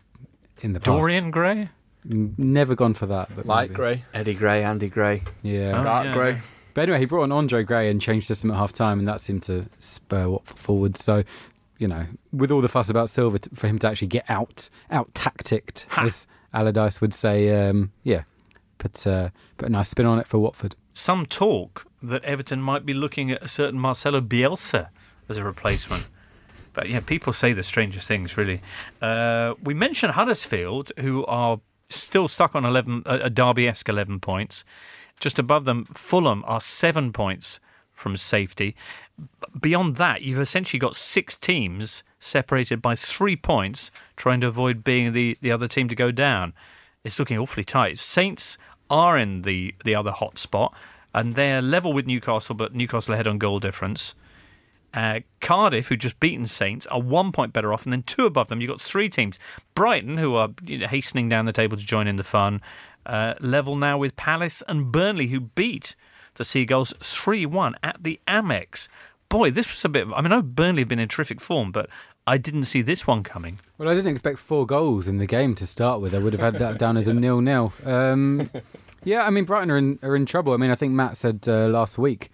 in 0.61 0.73
the 0.73 0.79
past. 0.79 0.85
Dorian 0.87 1.31
Gray? 1.31 1.69
Never 2.03 2.75
gone 2.75 2.93
for 2.93 3.05
that. 3.05 3.29
But 3.35 3.45
Light 3.45 3.69
maybe. 3.69 3.75
grey. 3.75 4.03
Eddie 4.13 4.33
Gray, 4.33 4.63
Andy 4.63 4.89
Gray. 4.89 5.23
Yeah. 5.43 5.79
Oh, 5.79 5.83
Dark 5.83 6.05
yeah. 6.05 6.13
grey. 6.13 6.41
But 6.79 6.83
anyway, 6.83 6.99
he 6.99 7.05
brought 7.07 7.23
on 7.23 7.33
Andre 7.33 7.63
Gray 7.63 7.91
and 7.91 7.99
changed 7.99 8.25
system 8.25 8.51
at 8.51 8.55
half 8.55 8.71
time, 8.71 8.99
and 8.99 9.07
that 9.09 9.19
seemed 9.19 9.43
to 9.43 9.65
spur 9.79 10.29
Watford 10.29 10.57
forward. 10.57 10.95
So, 10.95 11.25
you 11.77 11.89
know, 11.89 12.05
with 12.31 12.51
all 12.51 12.61
the 12.61 12.69
fuss 12.69 12.89
about 12.89 13.09
Silva, 13.09 13.37
for 13.53 13.67
him 13.67 13.79
to 13.79 13.87
actually 13.89 14.07
get 14.07 14.23
out 14.29 14.69
out 14.89 15.13
tacticked, 15.13 15.87
as 15.97 16.25
Allardyce 16.53 17.01
would 17.01 17.13
say, 17.13 17.49
um, 17.67 17.91
yeah, 18.03 18.21
put 18.77 19.05
uh, 19.05 19.27
put 19.57 19.67
a 19.67 19.71
nice 19.73 19.89
spin 19.89 20.05
on 20.05 20.19
it 20.19 20.27
for 20.29 20.39
Watford. 20.39 20.77
some 20.93 21.25
talk 21.25 21.85
that 22.01 22.23
Everton 22.23 22.61
might 22.61 22.85
be 22.85 22.93
looking 22.93 23.29
at 23.29 23.43
a 23.43 23.49
certain 23.49 23.77
Marcelo 23.77 24.21
Bielsa 24.21 24.87
as 25.27 25.37
a 25.37 25.43
replacement. 25.43 26.07
But 26.71 26.87
yeah, 26.87 27.01
people 27.01 27.33
say 27.33 27.51
the 27.51 27.61
strangest 27.61 28.07
things, 28.07 28.37
really. 28.37 28.61
Uh, 29.01 29.55
we 29.61 29.73
mentioned 29.73 30.13
Huddersfield, 30.13 30.93
who 30.97 31.25
are 31.25 31.59
still 31.89 32.29
stuck 32.29 32.55
on 32.55 32.63
11, 32.63 33.03
a 33.05 33.15
a 33.23 33.29
Derby-esque 33.29 33.89
11 33.89 34.21
points. 34.21 34.63
Just 35.19 35.39
above 35.39 35.65
them, 35.65 35.85
Fulham 35.85 36.43
are 36.47 36.61
seven 36.61 37.11
points 37.11 37.59
from 37.91 38.15
safety. 38.17 38.75
Beyond 39.59 39.97
that, 39.97 40.21
you've 40.21 40.39
essentially 40.39 40.79
got 40.79 40.95
six 40.95 41.35
teams 41.35 42.03
separated 42.19 42.81
by 42.81 42.95
three 42.95 43.35
points, 43.35 43.91
trying 44.15 44.41
to 44.41 44.47
avoid 44.47 44.83
being 44.83 45.11
the, 45.11 45.37
the 45.41 45.51
other 45.51 45.67
team 45.67 45.87
to 45.89 45.95
go 45.95 46.11
down. 46.11 46.53
It's 47.03 47.19
looking 47.19 47.37
awfully 47.37 47.63
tight. 47.63 47.97
Saints 47.97 48.57
are 48.89 49.17
in 49.17 49.43
the, 49.43 49.75
the 49.83 49.95
other 49.95 50.11
hot 50.11 50.37
spot, 50.37 50.73
and 51.13 51.35
they're 51.35 51.61
level 51.61 51.93
with 51.93 52.07
Newcastle, 52.07 52.55
but 52.55 52.73
Newcastle 52.73 53.13
ahead 53.13 53.27
on 53.27 53.37
goal 53.37 53.59
difference. 53.59 54.15
Uh, 54.93 55.19
Cardiff, 55.39 55.87
who 55.87 55.95
just 55.95 56.19
beaten 56.19 56.45
Saints, 56.45 56.87
are 56.87 57.01
one 57.01 57.31
point 57.31 57.53
better 57.53 57.71
off, 57.71 57.83
and 57.83 57.93
then 57.93 58.03
two 58.03 58.25
above 58.25 58.47
them. 58.47 58.59
You've 58.59 58.69
got 58.69 58.81
three 58.81 59.09
teams. 59.09 59.37
Brighton, 59.75 60.17
who 60.17 60.35
are 60.35 60.49
you 60.63 60.79
know, 60.79 60.87
hastening 60.87 61.29
down 61.29 61.45
the 61.45 61.53
table 61.53 61.77
to 61.77 61.85
join 61.85 62.07
in 62.07 62.15
the 62.15 62.23
fun, 62.23 62.61
uh, 63.05 63.33
level 63.39 63.75
now 63.75 63.97
with 63.97 64.15
Palace 64.15 64.63
and 64.67 64.91
Burnley, 64.91 65.27
who 65.27 65.39
beat 65.39 65.95
the 66.35 66.43
Seagulls 66.43 66.93
3 66.99 67.45
1 67.45 67.75
at 67.83 68.03
the 68.03 68.19
Amex. 68.27 68.87
Boy, 69.29 69.51
this 69.51 69.71
was 69.73 69.85
a 69.85 69.89
bit. 69.89 70.07
I 70.15 70.21
mean, 70.21 70.31
I 70.31 70.37
know 70.37 70.41
Burnley 70.41 70.81
have 70.81 70.89
been 70.89 70.99
in 70.99 71.07
terrific 71.07 71.39
form, 71.39 71.71
but 71.71 71.89
I 72.25 72.37
didn't 72.37 72.65
see 72.65 72.81
this 72.81 73.05
one 73.05 73.23
coming. 73.23 73.59
Well, 73.77 73.89
I 73.89 73.93
didn't 73.95 74.11
expect 74.11 74.39
four 74.39 74.65
goals 74.65 75.07
in 75.07 75.17
the 75.17 75.25
game 75.25 75.55
to 75.55 75.67
start 75.67 76.01
with. 76.01 76.13
I 76.13 76.19
would 76.19 76.33
have 76.33 76.41
had 76.41 76.59
that 76.59 76.79
down 76.79 76.97
as 76.97 77.07
a 77.07 77.13
nil-nil. 77.15 77.73
Um, 77.85 78.49
yeah, 79.03 79.25
I 79.25 79.29
mean 79.29 79.45
Brighton 79.45 79.71
are 79.71 79.77
in 79.77 79.99
are 80.03 80.15
in 80.15 80.25
trouble. 80.25 80.53
I 80.53 80.57
mean, 80.57 80.71
I 80.71 80.75
think 80.75 80.93
Matt 80.93 81.17
said 81.17 81.45
uh, 81.47 81.67
last 81.67 81.97
week 81.97 82.31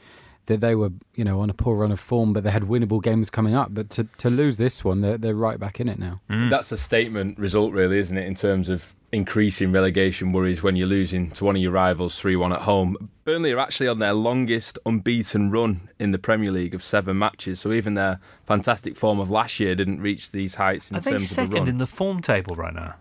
that 0.47 0.61
they 0.61 0.75
were, 0.75 0.91
you 1.15 1.23
know, 1.23 1.39
on 1.39 1.49
a 1.49 1.53
poor 1.53 1.75
run 1.75 1.91
of 1.91 1.99
form, 1.99 2.33
but 2.33 2.43
they 2.43 2.51
had 2.51 2.63
winnable 2.63 3.01
games 3.01 3.29
coming 3.29 3.55
up. 3.55 3.73
But 3.73 3.89
to, 3.91 4.03
to 4.19 4.29
lose 4.29 4.57
this 4.57 4.83
one, 4.83 5.01
they're 5.01 5.17
they're 5.17 5.35
right 5.35 5.59
back 5.59 5.79
in 5.79 5.89
it 5.89 5.99
now. 5.99 6.21
That's 6.49 6.71
a 6.71 6.77
statement 6.77 7.39
result, 7.39 7.73
really, 7.73 7.97
isn't 7.97 8.17
it, 8.17 8.27
in 8.27 8.35
terms 8.35 8.69
of 8.69 8.95
increasing 9.15 9.71
relegation 9.71 10.31
worries 10.33 10.61
when 10.61 10.75
you're 10.75 10.87
losing 10.87 11.31
to 11.31 11.45
one 11.45 11.55
of 11.55 11.61
your 11.61 11.71
rivals 11.71 12.19
3 12.19 12.35
1 12.35 12.51
at 12.53 12.61
home. 12.61 13.09
Burnley 13.23 13.51
are 13.53 13.59
actually 13.59 13.87
on 13.87 13.99
their 13.99 14.13
longest 14.13 14.77
unbeaten 14.85 15.49
run 15.49 15.89
in 15.97 16.11
the 16.11 16.19
Premier 16.19 16.51
League 16.51 16.75
of 16.75 16.83
seven 16.83 17.17
matches, 17.17 17.61
so 17.61 17.71
even 17.71 17.93
their 17.95 18.19
fantastic 18.45 18.95
form 18.97 19.19
of 19.19 19.31
last 19.31 19.59
year 19.59 19.73
didn't 19.73 20.01
reach 20.01 20.31
these 20.31 20.55
heights 20.55 20.91
in 20.91 20.97
Are 20.97 21.01
terms 21.01 21.23
of 21.23 21.29
the 21.29 21.33
second 21.33 21.53
run. 21.55 21.67
in 21.67 21.77
the 21.77 21.87
form 21.87 22.21
table 22.21 22.55
right 22.55 22.73
now? 22.73 22.95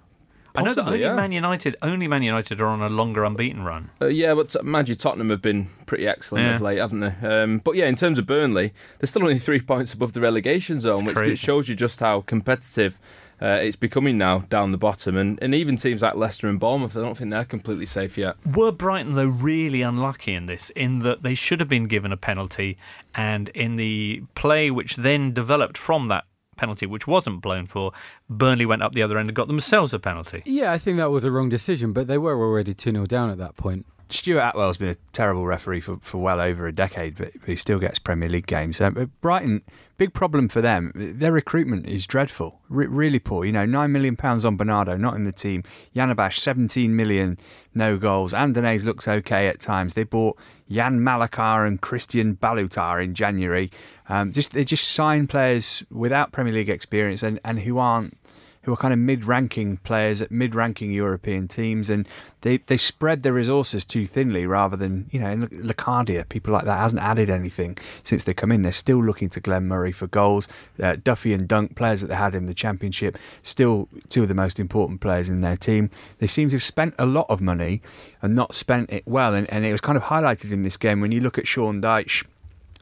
I 0.57 0.63
know 0.63 0.73
that 0.75 0.87
only 0.87 1.01
yeah. 1.01 1.17
Man 1.17 1.33
United, 1.33 1.75
only 1.83 2.07
Man 2.07 2.23
United 2.23 2.61
are 2.61 2.69
on 2.69 2.81
a 2.81 2.89
longer 2.89 3.25
unbeaten 3.25 3.65
run. 3.65 3.91
Uh, 4.01 4.07
yeah, 4.07 4.35
but 4.35 4.55
mind 4.65 4.89
you, 4.89 4.95
Tottenham 4.95 5.31
have 5.31 5.43
been 5.43 5.69
pretty 5.85 6.07
excellent 6.07 6.45
Yeah. 6.47 6.55
of 6.55 6.61
late, 6.61 6.79
haven't 6.79 7.01
they? 7.01 7.29
Um, 7.43 7.59
but 7.59 7.75
yeah, 7.75 7.87
in 7.87 7.97
terms 7.97 8.21
of 8.21 8.27
Burnley, 8.27 8.73
they're 9.01 9.09
still 9.09 9.23
only 9.23 9.39
three 9.41 9.61
points 9.61 9.93
above 9.93 10.13
the 10.13 10.21
relegation 10.21 10.79
zone, 10.79 10.99
It's 10.99 11.07
which 11.07 11.17
crazy. 11.17 11.31
which 11.33 11.41
shows 11.41 11.69
you 11.69 11.75
just 11.75 11.99
how 11.99 12.21
competitive 12.21 13.01
uh, 13.45 13.59
it's 13.61 13.77
becoming 13.77 14.17
now 14.17 14.39
down 14.49 14.73
the 14.73 14.79
bottom. 14.79 15.19
And, 15.19 15.39
and 15.43 15.55
even 15.55 15.77
teams 15.77 16.01
like 16.01 16.15
Leicester 16.15 16.49
and 16.49 16.59
Bournemouth, 16.59 16.97
I 16.97 17.01
don't 17.01 17.15
think 17.15 17.31
they're 17.31 17.45
completely 17.45 17.85
safe 17.85 18.17
yet. 18.17 18.37
Were 18.57 18.73
Brighton 18.73 19.17
though 19.17 19.27
really 19.27 19.83
unlucky 19.83 20.33
in 20.33 20.47
this, 20.47 20.71
in 20.71 21.01
that 21.01 21.23
they 21.23 21.35
should 21.35 21.61
have 21.61 21.69
been 21.69 21.87
given 21.87 22.11
a 22.11 22.17
penalty, 22.17 22.79
and 23.15 23.51
in 23.51 23.77
the 23.77 24.23
play 24.35 24.71
which 24.71 24.97
then 24.97 25.33
developed 25.33 25.77
from 25.77 26.09
that 26.09 26.25
penalty, 26.57 26.87
which 26.87 27.07
wasn't 27.07 27.43
blown 27.43 27.67
for, 27.67 27.93
Burnley 28.31 28.65
went 28.65 28.83
up 28.83 28.95
the 28.95 29.03
other 29.03 29.19
end 29.19 29.29
and 29.29 29.37
got 29.37 29.49
themselves 29.49 29.93
a 29.93 29.99
penalty. 29.99 30.43
Yeah, 30.47 30.73
I 30.73 30.79
think 30.79 30.97
that 30.97 31.11
was 31.11 31.27
a 31.27 31.31
wrong 31.31 31.51
decision, 31.51 31.93
but 31.93 32.07
they 32.07 32.17
were 32.17 32.41
already 32.41 32.73
two 32.73 32.93
0 32.93 33.05
down 33.05 33.29
at 33.29 33.37
that 33.39 33.57
point. 33.57 33.85
Stuart 34.11 34.41
Atwell's 34.41 34.77
been 34.77 34.89
a 34.89 34.97
terrible 35.13 35.47
referee 35.47 35.81
for, 35.81 35.99
for 36.03 36.19
well 36.19 36.41
over 36.41 36.67
a 36.67 36.73
decade, 36.73 37.17
but, 37.17 37.33
he 37.47 37.57
still 37.57 37.79
gets 37.79 37.99
Premier 37.99 38.29
League 38.29 38.47
games. 38.47 38.81
Um, 38.81 39.11
Brighton, 39.21 39.63
big 39.97 40.13
problem 40.13 40.49
for 40.49 40.61
them. 40.61 40.93
Their 40.95 41.33
recruitment 41.33 41.87
is 41.87 42.07
dreadful, 42.07 42.61
Re- 42.69 42.87
really 42.87 43.19
poor. 43.19 43.45
You 43.45 43.53
know, 43.53 43.67
nine 43.67 43.93
million 43.93 44.17
pounds 44.17 44.45
on 44.45 44.57
Bernardo, 44.57 44.97
not 44.97 45.15
in 45.15 45.25
the 45.25 45.33
team. 45.33 45.65
Jahanbakhsh, 45.95 46.39
seventeen 46.39 46.95
million, 46.97 47.39
no 47.75 47.99
goals. 47.99 48.33
Andanese 48.33 48.85
looks 48.85 49.09
okay 49.09 49.49
at 49.49 49.61
times. 49.61 49.95
They 49.95 50.05
bought 50.05 50.39
Jan 50.71 51.01
Mlakar 51.01 51.67
and 51.67 51.81
Christian 51.81 52.37
Balutar 52.37 53.03
in 53.03 53.15
January. 53.15 53.71
Um, 54.09 54.33
just 54.33 54.53
they 54.53 54.65
just 54.65 54.89
sign 54.89 55.27
players 55.27 55.83
without 55.91 56.33
Premier 56.33 56.53
League 56.53 56.69
experience 56.69 57.23
and, 57.23 57.41
and 57.45 57.61
who 57.61 57.79
aren't 57.79 58.17
who 58.65 58.73
are 58.73 58.77
kind 58.77 58.93
of 58.93 58.99
mid-ranking 58.99 59.77
players 59.79 60.21
at 60.21 60.31
mid-ranking 60.31 60.91
European 60.91 61.49
teams, 61.49 61.91
and 61.91 62.09
they, 62.41 62.59
they 62.59 62.77
spread 62.77 63.23
their 63.23 63.33
resources 63.33 63.85
too 63.85 64.07
thinly 64.07 64.47
rather 64.47 64.77
than 64.77 65.09
you 65.11 65.21
know 65.21 65.27
at 65.27 65.51
Locadia, 65.51 66.29
people 66.29 66.53
like 66.53 66.65
that 66.65 66.79
hasn't 66.79 67.01
added 67.01 67.31
anything 67.31 67.77
since 68.03 68.25
they 68.25 68.35
come 68.35 68.53
in. 68.53 68.63
They're 68.63 68.73
still 68.73 69.03
looking 69.03 69.29
to 69.31 69.41
Glenn 69.41 69.67
Murray 69.67 69.93
for 69.93 70.07
goals. 70.07 70.49
Uh, 70.83 70.97
Duffy 71.03 71.33
and 71.33 71.47
Dunk, 71.47 71.77
players 71.77 72.01
that 72.01 72.09
they 72.09 72.15
had 72.15 72.35
in 72.35 72.47
the 72.47 72.55
Championship, 72.55 73.19
still 73.43 73.89
two 74.09 74.23
of 74.23 74.29
the 74.29 74.35
most 74.35 74.59
important 74.59 75.01
players 75.01 75.29
in 75.29 75.41
their 75.41 75.57
team. 75.57 75.91
They 76.19 76.27
seem 76.27 76.49
to 76.51 76.57
have 76.57 76.63
spent 76.63 76.95
a 76.99 77.07
lot 77.07 77.27
of 77.29 77.41
money 77.41 77.83
and 78.23 78.35
not 78.35 78.55
spent 78.55 78.91
it 78.91 79.07
well, 79.07 79.35
and, 79.35 79.51
and 79.53 79.65
it 79.65 79.73
was 79.73 79.81
kind 79.81 79.97
of 79.97 80.05
highlighted 80.05 80.53
in 80.53 80.63
this 80.63 80.77
game 80.77 81.01
when 81.01 81.13
you 81.13 81.21
look 81.21 81.39
at 81.39 81.47
Sean 81.47 81.81
Dyche 81.81 82.25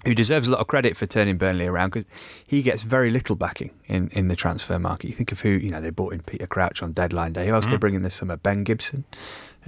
who 0.05 0.15
deserves 0.15 0.49
a 0.49 0.51
lot 0.51 0.61
of 0.61 0.67
credit 0.67 0.97
for 0.97 1.07
turning 1.07 1.39
Burnley 1.39 1.67
around 1.67 1.91
because 1.91 2.05
he 2.47 2.63
gets 2.63 2.83
very 2.83 3.11
little 3.11 3.37
backing 3.37 3.71
in, 3.87 4.09
in 4.13 4.29
the 4.29 4.37
transfer 4.37 4.79
market. 4.79 5.09
You 5.09 5.15
think 5.15 5.33
of 5.33 5.41
who, 5.41 5.51
you 5.51 5.71
know, 5.71 5.81
they 5.81 5.91
bought 5.91 6.13
in 6.13 6.21
Peter 6.23 6.47
Crouch 6.47 6.83
on 6.83 6.93
deadline 6.93 7.33
day. 7.33 7.47
Who 7.47 7.55
else 7.55 7.67
they 7.67 7.77
bring 7.77 7.95
in 7.95 8.03
this 8.03 8.17
summer? 8.17 8.37
Ben 8.37 8.65
Gibson? 8.65 9.05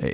Uh, 0.02 0.10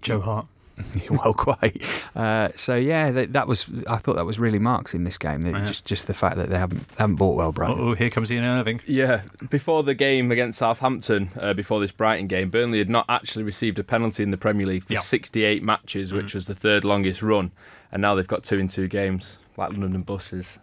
Joe 0.00 0.20
Hart. 0.20 0.46
well, 1.10 1.34
quite. 1.34 1.82
Uh, 2.16 2.48
so 2.56 2.74
yeah, 2.74 3.10
that, 3.10 3.32
that, 3.32 3.46
was. 3.46 3.66
I 3.86 3.98
thought 3.98 4.16
that 4.16 4.24
was 4.24 4.38
really 4.38 4.58
marks 4.58 4.94
in 4.94 5.04
this 5.04 5.18
game. 5.18 5.46
Yeah. 5.46 5.64
Just 5.66 5.84
just 5.84 6.06
the 6.06 6.14
fact 6.14 6.36
that 6.36 6.50
they 6.50 6.58
haven't 6.58 6.84
haven't 6.98 7.16
bought 7.16 7.36
well, 7.36 7.52
Brighton. 7.52 7.76
Oh, 7.78 7.94
here 7.94 8.10
comes 8.10 8.32
Ian 8.32 8.44
Irving. 8.44 8.80
Yeah, 8.86 9.22
before 9.50 9.82
the 9.82 9.94
game 9.94 10.32
against 10.32 10.58
Southampton, 10.58 11.30
uh, 11.38 11.54
before 11.54 11.80
this 11.80 11.92
Brighton 11.92 12.26
game, 12.26 12.50
Burnley 12.50 12.78
had 12.78 12.90
not 12.90 13.06
actually 13.08 13.44
received 13.44 13.78
a 13.78 13.84
penalty 13.84 14.22
in 14.22 14.30
the 14.30 14.36
Premier 14.36 14.66
League 14.66 14.84
for 14.84 14.96
68 14.96 15.62
matches, 15.62 16.12
which 16.12 16.26
mm. 16.26 16.34
was 16.34 16.46
the 16.46 16.54
third 16.54 16.84
longest 16.84 17.22
run, 17.22 17.52
and 17.92 18.02
now 18.02 18.14
they've 18.14 18.26
got 18.26 18.42
two 18.42 18.58
in 18.58 18.68
two 18.68 18.88
games, 18.88 19.38
like 19.56 19.72
London 19.72 20.02
buses. 20.02 20.58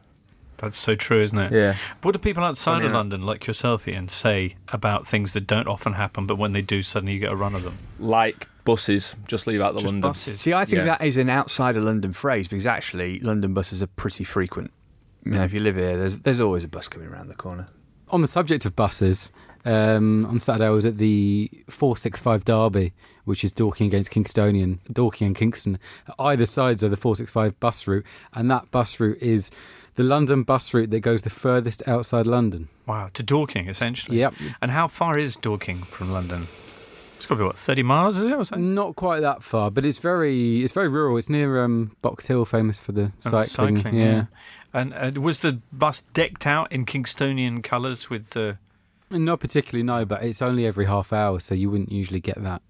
That's 0.58 0.78
so 0.78 0.94
true, 0.94 1.22
isn't 1.22 1.38
it? 1.38 1.52
Yeah. 1.52 1.76
What 2.04 2.12
do 2.12 2.20
people 2.20 2.44
outside 2.44 2.86
of 2.86 2.92
London, 2.92 3.24
like 3.24 3.48
yourself, 3.48 3.88
Ian, 3.88 4.10
say 4.10 4.56
about 4.68 5.08
things 5.08 5.34
that 5.34 5.48
don't 5.48 5.68
often 5.68 5.94
happen, 5.94 6.28
but 6.28 6.38
when 6.38 6.52
they 6.52 6.62
do, 6.62 6.84
suddenly 6.84 7.14
you 7.14 7.20
get 7.20 7.32
a 7.32 7.36
run 7.36 7.56
of 7.56 7.64
them? 7.64 7.80
Like 7.98 8.48
buses, 8.64 9.16
just 9.28 9.48
leave 9.48 9.60
out 9.60 9.74
the 9.74 9.80
just 9.80 9.92
London. 9.92 10.10
Buses. 10.10 10.40
See, 10.40 10.54
I 10.54 10.66
think 10.66 10.80
yeah. 10.80 10.86
that 10.86 11.02
is 11.02 11.18
an 11.18 11.30
outside 11.30 11.78
of 11.78 11.84
London 11.84 12.14
phrase 12.14 12.48
because 12.48 12.68
actually 12.68 13.20
London 13.22 13.56
buses 13.56 13.82
are 13.82 13.88
pretty 13.88 14.24
frequent. 14.24 14.72
You 15.26 15.32
know, 15.34 15.44
if 15.44 15.54
you 15.54 15.60
live 15.60 15.76
here, 15.76 15.98
there's 15.98 16.20
there's 16.20 16.42
always 16.42 16.64
a 16.64 16.68
bus 16.68 16.88
coming 16.88 17.08
around 17.08 17.30
the 17.30 17.36
corner. 17.36 17.68
On 18.10 18.22
the 18.22 18.28
subject 18.28 18.66
of 18.66 18.76
buses, 18.76 19.32
um, 19.66 20.26
on 20.26 20.40
Saturday 20.40 20.66
I 20.66 20.70
was 20.70 20.86
at 20.86 20.98
the 20.98 21.50
465 21.70 22.46
Derby, 22.46 22.94
which 23.26 23.44
is 23.44 23.52
Dorking 23.52 23.88
against 23.88 24.12
Kingstonian, 24.12 24.80
Dorking 24.92 25.28
and 25.28 25.36
Kingston, 25.36 25.80
either 26.20 26.46
sides 26.46 26.84
of 26.84 26.92
the 26.92 26.98
465 26.98 27.60
bus 27.60 27.88
route, 27.88 28.06
and 28.34 28.50
that 28.52 28.70
bus 28.72 29.00
route 29.00 29.22
is 29.22 29.52
the 29.96 30.04
London 30.04 30.44
bus 30.44 30.74
route 30.74 30.90
that 30.90 31.02
goes 31.02 31.22
the 31.22 31.30
furthest 31.30 31.88
outside 31.88 32.26
London. 32.26 32.70
Wow, 32.86 33.10
to 33.14 33.24
Dorking 33.24 33.68
essentially. 33.68 34.20
Yep. 34.20 34.34
And 34.62 34.72
how 34.72 34.88
far 34.88 35.18
is 35.18 35.36
Dorking 35.36 35.78
from 35.78 36.12
London? 36.12 36.44
It's 37.22 37.28
got 37.28 37.36
to 37.36 37.42
be 37.42 37.46
what 37.46 37.56
thirty 37.56 37.84
miles, 37.84 38.18
is 38.18 38.24
it? 38.24 38.32
Or 38.32 38.44
something? 38.44 38.74
Not 38.74 38.96
quite 38.96 39.20
that 39.20 39.44
far, 39.44 39.70
but 39.70 39.86
it's 39.86 40.00
very 40.00 40.64
it's 40.64 40.74
very 40.74 40.88
rural. 40.88 41.18
It's 41.18 41.30
near 41.30 41.64
um, 41.64 41.96
Box 42.02 42.26
Hill, 42.26 42.46
famous 42.46 42.80
for 42.80 42.94
the 42.94 43.12
oh, 43.26 43.44
cycling. 43.44 43.78
cycling 43.78 43.96
yeah. 43.96 44.12
yeah. 44.12 44.26
And 44.74 44.94
uh, 44.94 45.22
was 45.22 45.42
the 45.42 45.60
bus 45.72 46.02
decked 46.14 46.48
out 46.48 46.72
in 46.72 46.86
Kingstonian 46.86 47.62
colours 47.62 48.10
with 48.10 48.32
the? 48.32 48.58
Not 49.12 49.40
particularly, 49.40 49.84
no. 49.84 50.04
But 50.04 50.24
it's 50.24 50.42
only 50.42 50.66
every 50.66 50.86
half 50.86 51.14
hour, 51.14 51.40
so 51.40 51.54
you 51.54 51.70
wouldn't 51.70 51.92
usually 51.92 52.22
get 52.22 52.42
that. 52.42 52.64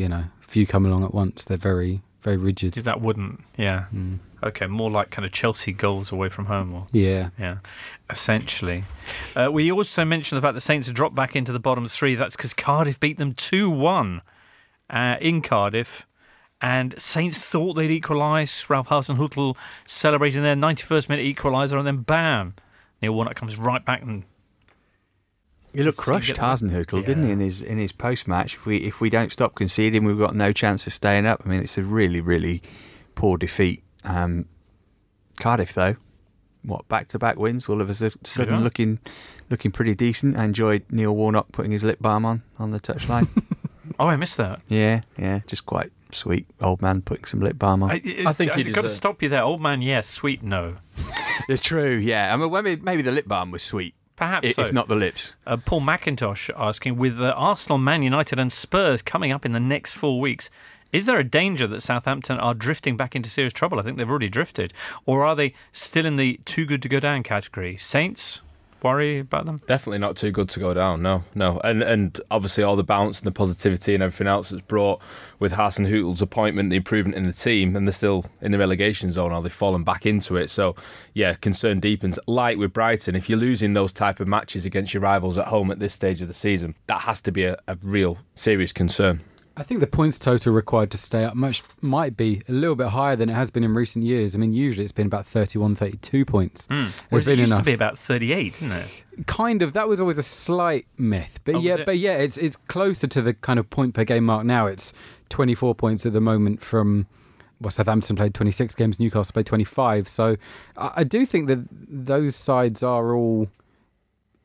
You 0.00 0.08
know, 0.08 0.24
if 0.48 0.56
you 0.56 0.66
come 0.66 0.86
along 0.86 1.04
at 1.04 1.12
once, 1.12 1.44
they're 1.44 1.58
very 1.58 2.00
very 2.22 2.38
rigid. 2.38 2.72
That 2.74 3.00
wouldn't, 3.00 3.40
yeah. 3.56 3.84
Mm. 3.94 4.18
Okay, 4.42 4.66
more 4.66 4.90
like 4.90 5.10
kind 5.10 5.26
of 5.26 5.32
Chelsea 5.32 5.72
goals 5.72 6.10
away 6.10 6.30
from 6.30 6.46
home, 6.46 6.72
or 6.72 6.86
yeah, 6.92 7.28
yeah, 7.38 7.58
essentially. 8.08 8.84
Uh, 9.36 9.50
we 9.52 9.70
also 9.70 10.04
mentioned 10.06 10.38
the 10.38 10.40
fact 10.40 10.54
the 10.54 10.60
Saints 10.60 10.86
have 10.86 10.96
dropped 10.96 11.14
back 11.14 11.36
into 11.36 11.52
the 11.52 11.60
bottom 11.60 11.86
three. 11.86 12.14
That's 12.14 12.36
because 12.36 12.54
Cardiff 12.54 12.98
beat 12.98 13.18
them 13.18 13.34
two 13.34 13.68
one 13.68 14.22
uh, 14.88 15.16
in 15.20 15.42
Cardiff. 15.42 16.06
And 16.62 17.00
Saints 17.00 17.46
thought 17.46 17.74
they'd 17.74 17.90
equalise. 17.90 18.68
Ralph 18.68 18.88
Hasenhüttl 18.88 19.56
celebrating 19.86 20.42
their 20.42 20.54
91st 20.54 21.08
minute 21.08 21.24
equaliser, 21.24 21.78
and 21.78 21.86
then 21.86 21.98
bam, 21.98 22.54
Neil 23.00 23.12
Warnock 23.12 23.36
comes 23.36 23.56
right 23.56 23.84
back 23.84 24.02
and 24.02 24.24
he 25.72 25.82
looked 25.82 25.98
crushed, 25.98 26.36
Hasenhüttl, 26.36 27.00
yeah. 27.00 27.06
didn't 27.06 27.26
he? 27.26 27.30
In 27.30 27.40
his 27.40 27.62
in 27.62 27.78
his 27.78 27.92
post 27.92 28.26
match, 28.26 28.54
if 28.54 28.66
we 28.66 28.78
if 28.78 29.00
we 29.00 29.10
don't 29.10 29.32
stop 29.32 29.54
conceding, 29.54 30.04
we've 30.04 30.18
got 30.18 30.34
no 30.34 30.52
chance 30.52 30.86
of 30.86 30.92
staying 30.92 31.26
up. 31.26 31.42
I 31.44 31.48
mean, 31.48 31.60
it's 31.60 31.78
a 31.78 31.82
really 31.82 32.20
really 32.20 32.62
poor 33.14 33.36
defeat. 33.36 33.82
Um, 34.04 34.46
Cardiff, 35.38 35.72
though, 35.72 35.96
what 36.62 36.88
back 36.88 37.08
to 37.08 37.18
back 37.18 37.36
wins, 37.36 37.68
all 37.68 37.80
of 37.80 37.90
a 37.90 37.94
sudden 37.94 38.54
yeah. 38.54 38.60
looking 38.60 38.98
looking 39.48 39.70
pretty 39.70 39.94
decent. 39.94 40.36
I 40.36 40.44
enjoyed 40.44 40.84
Neil 40.90 41.14
Warnock 41.14 41.52
putting 41.52 41.72
his 41.72 41.82
lip 41.82 41.98
balm 42.00 42.24
on 42.24 42.42
on 42.58 42.70
the 42.70 42.80
touchline. 42.80 43.28
oh, 43.98 44.08
I 44.08 44.16
missed 44.16 44.36
that. 44.36 44.60
Yeah, 44.68 45.02
yeah, 45.16 45.40
just 45.46 45.66
quite 45.66 45.92
sweet 46.12 46.46
old 46.60 46.82
man 46.82 47.02
putting 47.02 47.24
some 47.24 47.40
lip 47.40 47.58
balm 47.58 47.82
on. 47.82 47.90
I, 47.90 48.00
it, 48.04 48.26
I 48.26 48.32
think 48.32 48.56
you've 48.56 48.74
got 48.74 48.82
to 48.82 48.88
stop 48.88 49.22
you 49.22 49.28
there, 49.28 49.42
old 49.42 49.60
man. 49.60 49.82
Yes, 49.82 50.08
sweet 50.08 50.42
no. 50.42 50.76
True, 51.60 51.96
yeah. 51.96 52.32
I 52.32 52.36
mean, 52.36 52.50
maybe, 52.50 52.76
maybe 52.82 53.02
the 53.02 53.10
lip 53.10 53.26
balm 53.26 53.50
was 53.50 53.62
sweet. 53.62 53.94
Perhaps 54.20 54.48
if, 54.48 54.56
so. 54.56 54.62
if 54.64 54.72
not 54.74 54.86
the 54.86 54.96
lips. 54.96 55.32
Uh, 55.46 55.56
Paul 55.56 55.80
McIntosh 55.80 56.50
asking, 56.54 56.98
with 56.98 57.18
uh, 57.18 57.30
Arsenal, 57.30 57.78
Man 57.78 58.02
United, 58.02 58.38
and 58.38 58.52
Spurs 58.52 59.00
coming 59.00 59.32
up 59.32 59.46
in 59.46 59.52
the 59.52 59.58
next 59.58 59.94
four 59.94 60.20
weeks, 60.20 60.50
is 60.92 61.06
there 61.06 61.18
a 61.18 61.24
danger 61.24 61.66
that 61.66 61.80
Southampton 61.80 62.38
are 62.38 62.52
drifting 62.52 62.98
back 62.98 63.16
into 63.16 63.30
serious 63.30 63.54
trouble? 63.54 63.80
I 63.80 63.82
think 63.82 63.96
they've 63.96 64.10
already 64.10 64.28
drifted, 64.28 64.74
or 65.06 65.24
are 65.24 65.34
they 65.34 65.54
still 65.72 66.04
in 66.04 66.16
the 66.16 66.38
too 66.44 66.66
good 66.66 66.82
to 66.82 66.88
go 66.88 67.00
down 67.00 67.22
category? 67.22 67.78
Saints, 67.78 68.42
worry 68.82 69.18
about 69.18 69.46
them? 69.46 69.62
Definitely 69.66 69.98
not 69.98 70.16
too 70.16 70.30
good 70.30 70.48
to 70.50 70.60
go 70.60 70.74
down. 70.74 71.02
No, 71.02 71.24
no, 71.34 71.60
and 71.64 71.82
and 71.82 72.20
obviously 72.30 72.64
all 72.64 72.76
the 72.76 72.84
bounce 72.84 73.18
and 73.18 73.26
the 73.26 73.32
positivity 73.32 73.94
and 73.94 74.02
everything 74.02 74.26
else 74.26 74.50
that's 74.50 74.62
brought 74.62 75.00
with 75.38 75.52
Hassan 75.52 75.86
Hasenhüttl's 75.86 76.22
appointment, 76.22 76.70
the 76.70 76.76
improvement 76.76 77.16
in 77.16 77.24
the 77.24 77.32
team, 77.32 77.74
and 77.74 77.86
they're 77.86 77.92
still 77.92 78.26
in 78.40 78.52
the 78.52 78.58
relegation 78.58 79.12
zone. 79.12 79.32
Are 79.32 79.42
they've 79.42 79.52
fallen 79.52 79.84
back 79.84 80.06
into 80.06 80.36
it? 80.36 80.50
So 80.50 80.76
yeah, 81.14 81.34
concern 81.34 81.80
deepens. 81.80 82.18
Like 82.26 82.58
with 82.58 82.72
Brighton, 82.72 83.16
if 83.16 83.28
you're 83.28 83.38
losing 83.38 83.72
those 83.72 83.92
type 83.92 84.20
of 84.20 84.28
matches 84.28 84.64
against 84.66 84.94
your 84.94 85.02
rivals 85.02 85.38
at 85.38 85.48
home 85.48 85.70
at 85.70 85.78
this 85.78 85.94
stage 85.94 86.22
of 86.22 86.28
the 86.28 86.34
season, 86.34 86.74
that 86.86 87.00
has 87.00 87.20
to 87.22 87.32
be 87.32 87.44
a, 87.44 87.58
a 87.66 87.76
real 87.82 88.18
serious 88.34 88.72
concern. 88.72 89.20
I 89.60 89.62
think 89.62 89.80
the 89.80 89.86
points 89.86 90.18
total 90.18 90.54
required 90.54 90.90
to 90.92 90.96
stay 90.96 91.22
up 91.22 91.34
much 91.34 91.62
might 91.82 92.16
be 92.16 92.40
a 92.48 92.52
little 92.52 92.74
bit 92.74 92.88
higher 92.88 93.14
than 93.14 93.28
it 93.28 93.34
has 93.34 93.50
been 93.50 93.62
in 93.62 93.74
recent 93.74 94.06
years. 94.06 94.34
I 94.34 94.38
mean, 94.38 94.54
usually 94.54 94.84
it's 94.84 94.92
been 94.92 95.06
about 95.06 95.26
31, 95.26 95.74
32 95.74 96.24
points. 96.24 96.66
Mm. 96.68 96.92
Well, 97.10 97.20
it 97.20 97.38
used 97.38 97.52
enough. 97.52 97.58
to 97.58 97.64
be 97.66 97.74
about 97.74 97.98
38, 97.98 98.54
didn't 98.54 98.72
it? 98.72 99.26
Kind 99.26 99.60
of. 99.60 99.74
That 99.74 99.86
was 99.86 100.00
always 100.00 100.16
a 100.16 100.22
slight 100.22 100.86
myth, 100.96 101.40
but 101.44 101.56
oh, 101.56 101.60
yeah, 101.60 101.84
but 101.84 101.98
yeah, 101.98 102.14
it's 102.14 102.38
it's 102.38 102.56
closer 102.56 103.06
to 103.08 103.20
the 103.20 103.34
kind 103.34 103.58
of 103.58 103.68
point 103.68 103.92
per 103.92 104.04
game 104.04 104.24
mark 104.24 104.46
now. 104.46 104.66
It's 104.66 104.94
24 105.28 105.74
points 105.74 106.06
at 106.06 106.14
the 106.14 106.22
moment 106.22 106.62
from. 106.62 107.06
Well, 107.60 107.70
Southampton 107.70 108.16
played 108.16 108.32
26 108.32 108.74
games, 108.74 108.98
Newcastle 108.98 109.34
played 109.34 109.44
25. 109.44 110.08
So 110.08 110.38
I, 110.78 110.92
I 110.96 111.04
do 111.04 111.26
think 111.26 111.48
that 111.48 111.68
those 111.70 112.34
sides 112.34 112.82
are 112.82 113.14
all. 113.14 113.48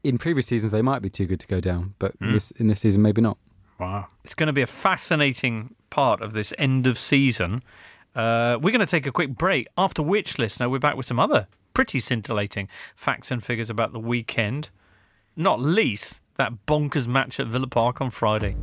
In 0.03 0.17
previous 0.17 0.47
seasons, 0.47 0.73
they 0.73 0.81
might 0.81 1.01
be 1.01 1.09
too 1.09 1.25
good 1.25 1.39
to 1.39 1.47
go 1.47 1.61
down, 1.61 1.95
but 1.99 2.19
mm. 2.19 2.33
this 2.33 2.51
in 2.51 2.67
this 2.67 2.81
season, 2.81 3.01
maybe 3.01 3.21
not. 3.21 3.37
Wow. 3.79 4.07
It's 4.23 4.35
going 4.35 4.47
to 4.47 4.53
be 4.53 4.61
a 4.61 4.67
fascinating 4.67 5.75
part 5.89 6.21
of 6.21 6.33
this 6.33 6.53
end 6.57 6.87
of 6.87 6.97
season. 6.97 7.63
Uh, 8.15 8.57
we're 8.61 8.71
going 8.71 8.79
to 8.79 8.85
take 8.85 9.05
a 9.05 9.11
quick 9.11 9.35
break, 9.35 9.67
after 9.77 10.01
which, 10.01 10.39
listener, 10.39 10.69
we're 10.69 10.79
back 10.79 10.95
with 10.95 11.05
some 11.05 11.19
other 11.19 11.47
pretty 11.73 11.99
scintillating 11.99 12.69
facts 12.95 13.29
and 13.29 13.43
figures 13.43 13.69
about 13.69 13.91
the 13.91 13.99
weekend. 13.99 14.69
Not 15.35 15.59
least 15.59 16.21
that 16.37 16.65
bonkers 16.65 17.05
match 17.05 17.39
at 17.39 17.47
Villa 17.47 17.67
Park 17.67 18.01
on 18.01 18.09
Friday. 18.09 18.55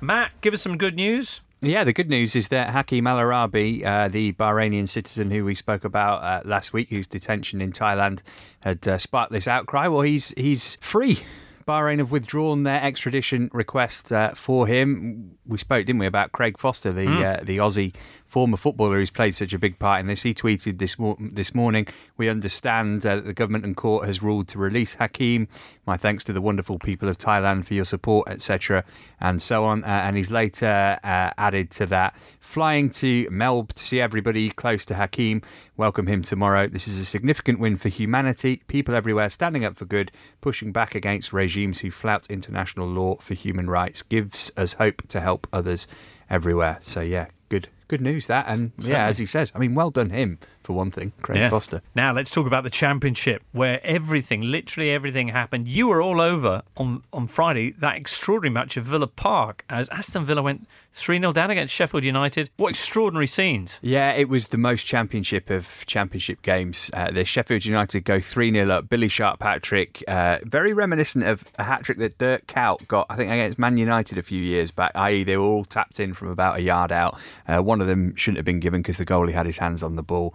Matt, 0.00 0.32
give 0.40 0.54
us 0.54 0.62
some 0.62 0.78
good 0.78 0.94
news. 0.96 1.42
Yeah, 1.60 1.84
the 1.84 1.92
good 1.92 2.08
news 2.08 2.34
is 2.34 2.48
that 2.48 2.70
Hakeem 2.70 3.06
Al 3.06 3.18
Araibi, 3.18 3.84
uh, 3.86 4.08
the 4.08 4.32
Bahrainian 4.32 4.88
citizen 4.88 5.30
who 5.30 5.44
we 5.44 5.54
spoke 5.54 5.84
about 5.84 6.22
uh, 6.22 6.48
last 6.48 6.72
week, 6.72 6.88
whose 6.90 7.06
detention 7.06 7.60
in 7.60 7.72
Thailand 7.72 8.20
had 8.60 8.86
uh, 8.88 8.98
sparked 8.98 9.30
this 9.30 9.46
outcry, 9.46 9.86
well, 9.86 10.02
he's 10.02 10.34
he's 10.36 10.76
free. 10.80 11.20
Bahrain 11.66 11.98
have 11.98 12.10
withdrawn 12.10 12.62
their 12.62 12.82
extradition 12.82 13.50
request 13.52 14.12
uh, 14.12 14.34
for 14.34 14.66
him. 14.66 15.38
We 15.46 15.58
spoke, 15.58 15.86
didn't 15.86 16.00
we, 16.00 16.06
about 16.06 16.32
Craig 16.32 16.58
Foster, 16.58 16.92
the 16.92 17.06
mm. 17.06 17.40
uh, 17.40 17.44
the 17.44 17.58
Aussie 17.58 17.94
former 18.32 18.56
footballer 18.56 18.96
who's 18.96 19.10
played 19.10 19.34
such 19.34 19.52
a 19.52 19.58
big 19.58 19.78
part 19.78 20.00
in 20.00 20.06
this. 20.06 20.22
He 20.22 20.32
tweeted 20.32 20.78
this 20.78 20.96
this 21.20 21.54
morning, 21.54 21.86
"We 22.16 22.30
understand 22.30 23.04
uh, 23.04 23.16
that 23.16 23.26
the 23.26 23.34
government 23.34 23.66
and 23.66 23.76
court 23.76 24.06
has 24.06 24.22
ruled 24.22 24.48
to 24.48 24.58
release 24.58 24.94
Hakeem. 24.94 25.48
My 25.84 25.98
thanks 25.98 26.24
to 26.24 26.32
the 26.32 26.40
wonderful 26.40 26.78
people 26.78 27.10
of 27.10 27.18
Thailand 27.18 27.66
for 27.66 27.74
your 27.74 27.84
support, 27.84 28.28
etc." 28.28 28.84
and 29.22 29.40
so 29.40 29.64
on. 29.64 29.84
Uh, 29.84 29.86
and 29.86 30.16
he's 30.16 30.30
later 30.30 30.98
uh, 31.04 31.30
added 31.38 31.70
to 31.70 31.86
that, 31.86 32.14
flying 32.40 32.90
to 32.90 33.28
Melbourne 33.30 33.74
to 33.74 33.82
see 33.82 34.00
everybody 34.00 34.50
close 34.50 34.84
to 34.86 34.94
Hakeem. 34.96 35.42
Welcome 35.76 36.08
him 36.08 36.22
tomorrow. 36.22 36.66
This 36.66 36.88
is 36.88 36.98
a 36.98 37.04
significant 37.04 37.60
win 37.60 37.76
for 37.76 37.88
humanity. 37.88 38.62
People 38.66 38.96
everywhere 38.96 39.30
standing 39.30 39.64
up 39.64 39.76
for 39.76 39.84
good, 39.84 40.10
pushing 40.40 40.72
back 40.72 40.94
against 40.94 41.32
regimes 41.32 41.80
who 41.80 41.90
flout 41.92 42.28
international 42.28 42.88
law 42.88 43.16
for 43.20 43.34
human 43.34 43.70
rights. 43.70 44.02
Gives 44.02 44.50
us 44.56 44.74
hope 44.74 45.06
to 45.08 45.20
help 45.20 45.46
others 45.52 45.86
everywhere. 46.28 46.80
So 46.82 47.00
yeah, 47.00 47.26
good 47.52 47.68
good 47.86 48.00
news 48.00 48.26
that. 48.26 48.46
And 48.48 48.72
Certainly. 48.78 48.92
yeah, 48.92 49.06
as 49.06 49.18
he 49.18 49.26
says, 49.26 49.52
I 49.54 49.58
mean, 49.58 49.74
well 49.74 49.90
done 49.90 50.08
him 50.08 50.38
for 50.62 50.72
one 50.72 50.90
thing, 50.90 51.12
Craig 51.20 51.38
yeah. 51.38 51.50
Foster. 51.50 51.82
Now 51.94 52.14
let's 52.14 52.30
talk 52.30 52.46
about 52.46 52.64
the 52.64 52.70
championship, 52.70 53.42
where 53.52 53.78
everything, 53.84 54.40
literally 54.40 54.90
everything, 54.90 55.28
happened. 55.28 55.68
You 55.68 55.88
were 55.88 56.00
all 56.00 56.20
over 56.20 56.62
on 56.78 57.02
on 57.12 57.26
Friday 57.26 57.72
that 57.72 57.96
extraordinary 57.96 58.54
match 58.54 58.78
of 58.78 58.84
Villa 58.84 59.06
Park 59.06 59.64
as 59.68 59.90
Aston 59.90 60.24
Villa 60.24 60.42
went 60.42 60.66
three 60.92 61.18
0 61.18 61.32
down 61.32 61.50
against 61.50 61.74
Sheffield 61.74 62.04
United. 62.04 62.50
What 62.56 62.70
extraordinary 62.70 63.26
scenes! 63.26 63.80
Yeah, 63.82 64.12
it 64.12 64.28
was 64.28 64.48
the 64.48 64.58
most 64.58 64.84
championship 64.84 65.50
of 65.50 65.84
championship 65.86 66.42
games. 66.42 66.90
Uh, 66.92 67.10
the 67.10 67.24
Sheffield 67.24 67.64
United 67.64 68.04
go 68.04 68.20
three 68.20 68.52
0 68.52 68.70
up. 68.70 68.88
Billy 68.88 69.08
Sharp 69.08 69.42
hat 69.42 69.62
trick, 69.62 70.02
uh, 70.06 70.38
very 70.44 70.72
reminiscent 70.72 71.24
of 71.24 71.44
a 71.58 71.64
hat 71.64 71.84
trick 71.84 71.98
that 71.98 72.18
Dirk 72.18 72.46
Kuyt 72.46 72.86
got, 72.88 73.06
I 73.08 73.16
think, 73.16 73.30
against 73.30 73.58
Man 73.58 73.76
United 73.76 74.18
a 74.18 74.22
few 74.22 74.40
years 74.40 74.70
back. 74.70 74.92
I.e., 74.94 75.24
they 75.24 75.36
were 75.36 75.44
all 75.44 75.64
tapped 75.64 76.00
in 76.00 76.14
from 76.14 76.28
about 76.28 76.58
a 76.58 76.62
yard 76.62 76.92
out. 76.92 77.18
Uh, 77.46 77.60
one 77.60 77.80
of 77.80 77.86
them 77.86 78.14
shouldn't 78.16 78.38
have 78.38 78.44
been 78.44 78.60
given 78.60 78.82
because 78.82 78.98
the 78.98 79.06
goalie 79.06 79.32
had 79.32 79.46
his 79.46 79.58
hands 79.58 79.82
on 79.82 79.96
the 79.96 80.02
ball. 80.02 80.34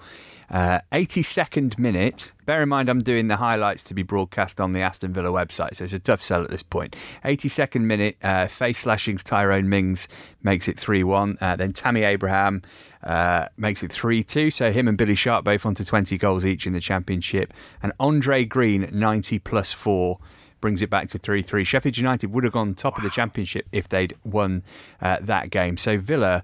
Uh, 0.49 0.79
82nd 0.93 1.77
minute. 1.77 2.31
Bear 2.45 2.63
in 2.63 2.69
mind, 2.69 2.87
I'm 2.87 3.03
doing 3.03 3.27
the 3.27 3.37
highlights 3.37 3.83
to 3.83 3.93
be 3.93 4.03
broadcast 4.03 4.61
on 4.61 4.71
the 4.71 4.79
Aston 4.79 5.11
Villa 5.11 5.29
website, 5.29 5.75
so 5.75 5.83
it's 5.83 5.93
a 5.93 5.99
tough 5.99 6.23
sell 6.23 6.41
at 6.41 6.49
this 6.49 6.63
point. 6.63 6.95
82nd 7.25 7.81
minute, 7.81 8.15
uh, 8.23 8.47
face 8.47 8.79
slashings 8.79 9.23
Tyrone 9.23 9.67
Mings 9.67 10.07
makes 10.41 10.69
it 10.69 10.79
3 10.79 11.03
1. 11.03 11.37
Uh, 11.41 11.55
then 11.57 11.73
Tammy 11.73 12.03
Abraham 12.03 12.61
uh, 13.03 13.47
makes 13.57 13.83
it 13.83 13.91
3 13.91 14.23
2. 14.23 14.49
So 14.51 14.71
him 14.71 14.87
and 14.87 14.97
Billy 14.97 15.15
Sharp 15.15 15.43
both 15.43 15.65
onto 15.65 15.83
20 15.83 16.17
goals 16.17 16.45
each 16.45 16.65
in 16.65 16.71
the 16.71 16.79
Championship. 16.79 17.53
And 17.83 17.91
Andre 17.99 18.45
Green, 18.45 18.89
90 18.91 19.39
plus 19.39 19.73
4 19.73 20.17
brings 20.61 20.81
it 20.81 20.89
back 20.89 21.09
to 21.09 21.19
3 21.19 21.41
3. 21.41 21.65
Sheffield 21.65 21.97
United 21.97 22.31
would 22.33 22.45
have 22.45 22.53
gone 22.53 22.73
top 22.73 22.97
of 22.97 23.03
the 23.03 23.09
Championship 23.09 23.67
if 23.73 23.89
they'd 23.89 24.15
won 24.23 24.63
uh, 25.01 25.17
that 25.21 25.49
game. 25.49 25.75
So 25.77 25.97
Villa. 25.97 26.43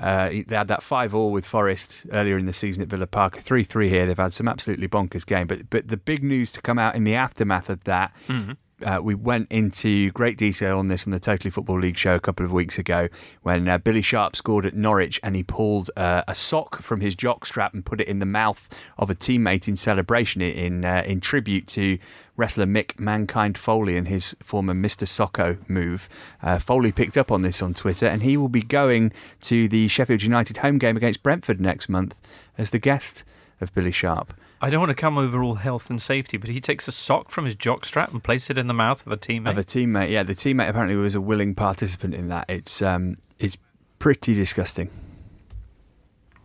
Uh, 0.00 0.28
they 0.46 0.56
had 0.56 0.68
that 0.68 0.82
five 0.82 1.14
all 1.14 1.32
with 1.32 1.46
Forest 1.46 2.06
earlier 2.12 2.36
in 2.36 2.46
the 2.46 2.52
season 2.52 2.82
at 2.82 2.88
Villa 2.88 3.06
Park. 3.06 3.38
Three 3.38 3.64
three 3.64 3.88
here. 3.88 4.06
They've 4.06 4.16
had 4.16 4.34
some 4.34 4.48
absolutely 4.48 4.88
bonkers 4.88 5.24
game, 5.24 5.46
but 5.46 5.70
but 5.70 5.88
the 5.88 5.96
big 5.96 6.22
news 6.22 6.52
to 6.52 6.60
come 6.60 6.78
out 6.78 6.94
in 6.94 7.04
the 7.04 7.14
aftermath 7.14 7.70
of 7.70 7.84
that 7.84 8.12
mm-hmm 8.28 8.52
uh, 8.84 9.00
we 9.02 9.14
went 9.14 9.50
into 9.50 10.10
great 10.12 10.36
detail 10.36 10.78
on 10.78 10.88
this 10.88 11.06
on 11.06 11.12
the 11.12 11.20
Totally 11.20 11.50
Football 11.50 11.80
League 11.80 11.96
show 11.96 12.14
a 12.14 12.20
couple 12.20 12.44
of 12.44 12.52
weeks 12.52 12.78
ago 12.78 13.08
when 13.42 13.66
uh, 13.68 13.78
Billy 13.78 14.02
Sharp 14.02 14.36
scored 14.36 14.66
at 14.66 14.74
Norwich 14.74 15.18
and 15.22 15.34
he 15.34 15.42
pulled 15.42 15.90
uh, 15.96 16.22
a 16.28 16.34
sock 16.34 16.82
from 16.82 17.00
his 17.00 17.16
jockstrap 17.16 17.72
and 17.72 17.86
put 17.86 18.00
it 18.00 18.08
in 18.08 18.18
the 18.18 18.26
mouth 18.26 18.68
of 18.98 19.08
a 19.08 19.14
teammate 19.14 19.66
in 19.66 19.76
celebration 19.76 20.42
in 20.42 20.84
uh, 20.84 21.02
in 21.06 21.20
tribute 21.20 21.66
to 21.68 21.98
wrestler 22.36 22.66
Mick 22.66 23.00
Mankind 23.00 23.56
Foley 23.56 23.96
and 23.96 24.08
his 24.08 24.36
former 24.42 24.74
Mr. 24.74 25.06
Socko 25.06 25.56
move. 25.70 26.06
Uh, 26.42 26.58
Foley 26.58 26.92
picked 26.92 27.16
up 27.16 27.32
on 27.32 27.40
this 27.40 27.62
on 27.62 27.72
Twitter 27.72 28.06
and 28.06 28.22
he 28.22 28.36
will 28.36 28.50
be 28.50 28.62
going 28.62 29.10
to 29.40 29.68
the 29.68 29.88
Sheffield 29.88 30.22
United 30.22 30.58
home 30.58 30.76
game 30.76 30.98
against 30.98 31.22
Brentford 31.22 31.60
next 31.60 31.88
month 31.88 32.14
as 32.58 32.70
the 32.70 32.78
guest 32.78 33.24
of 33.58 33.72
Billy 33.74 33.92
Sharp. 33.92 34.34
I 34.60 34.70
don't 34.70 34.80
want 34.80 34.90
to 34.90 34.94
come 34.94 35.18
over 35.18 35.42
all 35.42 35.56
health 35.56 35.90
and 35.90 36.00
safety, 36.00 36.38
but 36.38 36.48
he 36.48 36.60
takes 36.60 36.88
a 36.88 36.92
sock 36.92 37.30
from 37.30 37.44
his 37.44 37.54
jockstrap 37.54 38.10
and 38.12 38.24
places 38.24 38.50
it 38.50 38.58
in 38.58 38.68
the 38.68 38.74
mouth 38.74 39.06
of 39.06 39.12
a 39.12 39.16
teammate. 39.16 39.50
Of 39.50 39.58
a 39.58 39.64
teammate, 39.64 40.10
yeah. 40.10 40.22
The 40.22 40.34
teammate 40.34 40.68
apparently 40.68 40.96
was 40.96 41.14
a 41.14 41.20
willing 41.20 41.54
participant 41.54 42.14
in 42.14 42.28
that. 42.28 42.46
It's 42.48 42.80
um, 42.80 43.18
it's 43.38 43.58
pretty 43.98 44.34
disgusting. 44.34 44.90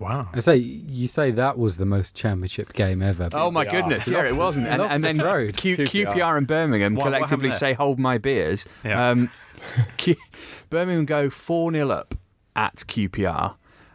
Wow. 0.01 0.29
I 0.33 0.39
say 0.39 0.55
you 0.57 1.07
say 1.07 1.29
that 1.31 1.59
was 1.59 1.77
the 1.77 1.85
most 1.85 2.15
championship 2.15 2.73
game 2.73 3.03
ever. 3.03 3.29
Oh 3.33 3.51
my 3.51 3.65
goodness, 3.65 4.07
yeah, 4.07 4.25
it 4.25 4.35
wasn't. 4.35 4.67
And, 4.67 4.81
and 4.81 5.03
then 5.03 5.19
road. 5.19 5.55
Q, 5.55 5.77
QPR. 5.77 6.05
QPR. 6.07 6.37
and 6.37 6.47
Birmingham 6.47 6.95
what, 6.95 7.05
collectively 7.05 7.49
what 7.49 7.59
say 7.59 7.73
hold 7.73 7.99
my 7.99 8.17
beers. 8.17 8.65
Yeah. 8.83 9.11
Um, 9.11 9.29
Q, 9.97 10.15
Birmingham 10.71 11.05
go 11.05 11.29
4 11.29 11.71
0 11.71 11.89
up 11.91 12.15
at 12.55 12.77
QPR. 12.77 13.53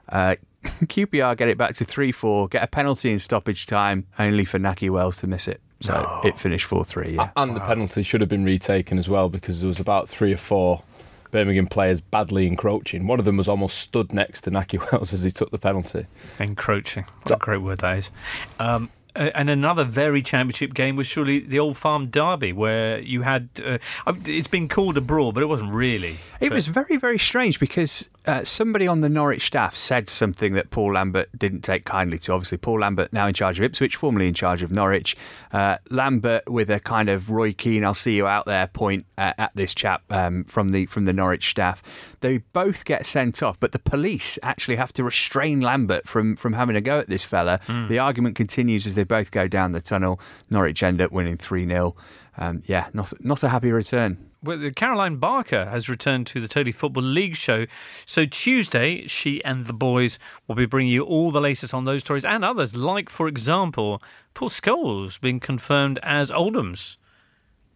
Uh, 0.09 0.37
QPR 0.85 1.37
get 1.37 1.49
it 1.49 1.59
back 1.59 1.75
to 1.77 1.85
3 1.85 2.13
4, 2.13 2.49
get 2.49 2.63
a 2.63 2.67
penalty 2.67 3.11
in 3.11 3.19
stoppage 3.19 3.67
time, 3.67 4.07
only 4.19 4.45
for 4.45 4.59
Nahki 4.59 4.91
Wells 4.91 5.19
to 5.19 5.27
miss 5.27 5.49
it. 5.49 5.61
So 5.81 5.93
no. 5.93 6.21
it 6.29 6.39
finished 6.39 6.67
4 6.67 6.85
3. 6.85 7.15
Yeah. 7.15 7.31
And 7.37 7.53
wow. 7.53 7.59
the 7.59 7.65
penalty 7.65 8.03
should 8.03 8.21
have 8.21 8.31
been 8.31 8.45
retaken 8.45 8.99
as 8.99 9.09
well 9.09 9.29
because 9.29 9.61
there 9.61 9.69
was 9.69 9.81
about 9.81 10.09
three 10.09 10.33
or 10.33 10.39
four 10.39 10.83
Birmingham 11.31 11.67
players 11.67 12.01
badly 12.01 12.47
encroaching. 12.47 13.07
One 13.07 13.19
of 13.19 13.25
them 13.25 13.37
was 13.37 13.49
almost 13.49 13.79
stood 13.79 14.13
next 14.13 14.43
to 14.43 14.51
Nahki 14.51 14.79
Wells 14.93 15.13
as 15.13 15.23
he 15.23 15.31
took 15.31 15.51
the 15.51 15.59
penalty. 15.59 16.07
Encroaching. 16.39 17.05
What 17.23 17.37
a 17.37 17.39
great 17.39 17.63
word 17.63 17.79
that 17.79 17.99
is. 17.99 18.11
Um, 18.59 18.91
and 19.17 19.49
another 19.49 19.85
very 19.85 20.23
championship 20.23 20.75
game 20.75 20.97
was 20.97 21.07
surely 21.07 21.41
the 21.41 21.59
Old 21.59 21.77
Farm 21.77 22.09
Derby, 22.09 22.53
where 22.53 23.01
you 23.01 23.23
had. 23.23 23.49
Uh, 23.65 23.79
it's 24.25 24.49
been 24.49 24.69
called 24.69 24.99
a 24.99 25.01
brawl, 25.01 25.33
but 25.33 25.43
it 25.43 25.47
wasn't 25.47 25.73
really. 25.73 26.19
It 26.41 26.53
was 26.53 26.67
very, 26.67 26.97
very 26.97 27.19
strange 27.19 27.59
because 27.59 28.09
uh, 28.27 28.45
somebody 28.45 28.89
on 28.89 29.01
the 29.01 29.09
Norwich 29.09 29.47
staff 29.47 29.77
said 29.77 30.11
something 30.11 30.55
that 30.55 30.71
Paul 30.71 30.95
Lambert 30.95 31.29
didn't 31.37 31.63
take 31.63 31.85
kindly 31.85 32.19
to. 32.21 32.33
Obviously, 32.33 32.59
Paul 32.59 32.81
Lambert 32.81 33.13
now 33.13 33.27
in 33.27 33.35
charge 33.35 33.59
of 33.59 33.65
Ipswich, 33.65 33.97
formerly 33.97 34.27
in 34.27 34.35
charge 34.35 34.63
of 34.63 34.71
Norwich. 34.71 35.17
Uh, 35.53 35.79
Lambert 35.91 36.49
with 36.49 36.71
a 36.71 36.81
kind 36.81 37.09
of 37.09 37.31
Roy 37.31 37.53
Keane, 37.53 37.85
"I'll 37.85 37.95
see 37.95 38.17
you 38.17 38.27
out 38.27 38.47
there" 38.47 38.67
point 38.67 39.07
uh, 39.17 39.33
at 39.39 39.53
this 39.55 39.75
chap 39.75 40.03
um, 40.11 40.45
from 40.45 40.71
the 40.71 40.87
from 40.87 41.05
the 41.05 41.13
Norwich 41.13 41.51
staff. 41.51 41.83
They 42.21 42.39
both 42.39 42.85
get 42.85 43.07
sent 43.07 43.43
off, 43.43 43.61
but 43.61 43.73
the 43.73 43.79
police 43.79 44.39
actually 44.43 44.77
have 44.77 44.93
to 44.95 45.05
restrain 45.05 45.61
Lambert 45.61 46.09
from 46.09 46.37
from 46.37 46.55
having 46.55 46.77
a 46.77 46.81
go 46.81 46.99
at 46.99 47.09
this 47.09 47.25
fella. 47.25 47.61
Mm. 47.67 47.89
The 47.89 47.99
argument 47.99 48.37
continues 48.37 48.87
as 48.87 48.95
they 48.95 49.05
both 49.05 49.31
go 49.31 49.47
down 49.47 49.73
the 49.73 49.81
tunnel. 49.81 50.21
Norwich 50.51 50.83
end 50.83 51.01
up 51.01 51.13
winning 51.13 51.37
three 51.37 51.67
0 51.67 51.95
um, 52.39 52.63
Yeah, 52.67 52.89
not 52.93 53.13
not 53.25 53.43
a 53.43 53.49
happy 53.51 53.71
return 53.71 54.31
Caroline 54.75 55.17
Barker 55.17 55.67
has 55.67 55.89
returned 55.89 56.27
to 56.29 56.41
the 56.41 56.49
Totally 56.49 56.73
Football 56.73 57.03
League 57.03 57.37
show. 57.37 57.67
So 58.05 58.25
Tuesday, 58.25 59.07
she 59.07 59.45
and 59.45 59.67
the 59.67 59.73
boys 59.73 60.19
will 60.47 60.55
be 60.55 60.67
bringing 60.67 60.93
you 60.93 61.03
all 61.03 61.31
the 61.31 61.41
latest 61.41 61.75
on 61.75 61.85
those 61.85 62.01
stories 62.01 62.25
and 62.25 62.45
others, 62.45 62.77
like, 62.77 63.11
for 63.11 63.29
example, 63.29 64.03
Paul 64.35 64.49
Scholes 64.49 65.21
being 65.21 65.41
confirmed 65.41 65.99
as 66.03 66.31
Oldham's 66.31 66.99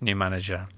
new 0.01 0.17
manager. 0.17 0.69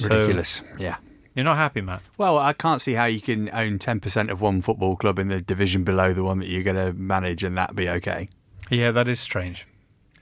Ridiculous, 0.00 0.48
so, 0.48 0.64
yeah. 0.78 0.96
You're 1.34 1.44
not 1.44 1.56
happy, 1.56 1.80
Matt? 1.80 2.02
Well, 2.18 2.38
I 2.38 2.52
can't 2.52 2.80
see 2.80 2.92
how 2.92 3.06
you 3.06 3.20
can 3.20 3.48
own 3.54 3.78
10% 3.78 4.30
of 4.30 4.40
one 4.40 4.60
football 4.60 4.96
club 4.96 5.18
in 5.18 5.28
the 5.28 5.40
division 5.40 5.82
below 5.82 6.12
the 6.12 6.24
one 6.24 6.38
that 6.40 6.48
you're 6.48 6.62
going 6.62 6.76
to 6.76 6.92
manage 6.92 7.42
and 7.42 7.56
that 7.56 7.74
be 7.74 7.88
okay. 7.88 8.28
Yeah, 8.70 8.90
that 8.90 9.08
is 9.08 9.18
strange. 9.18 9.66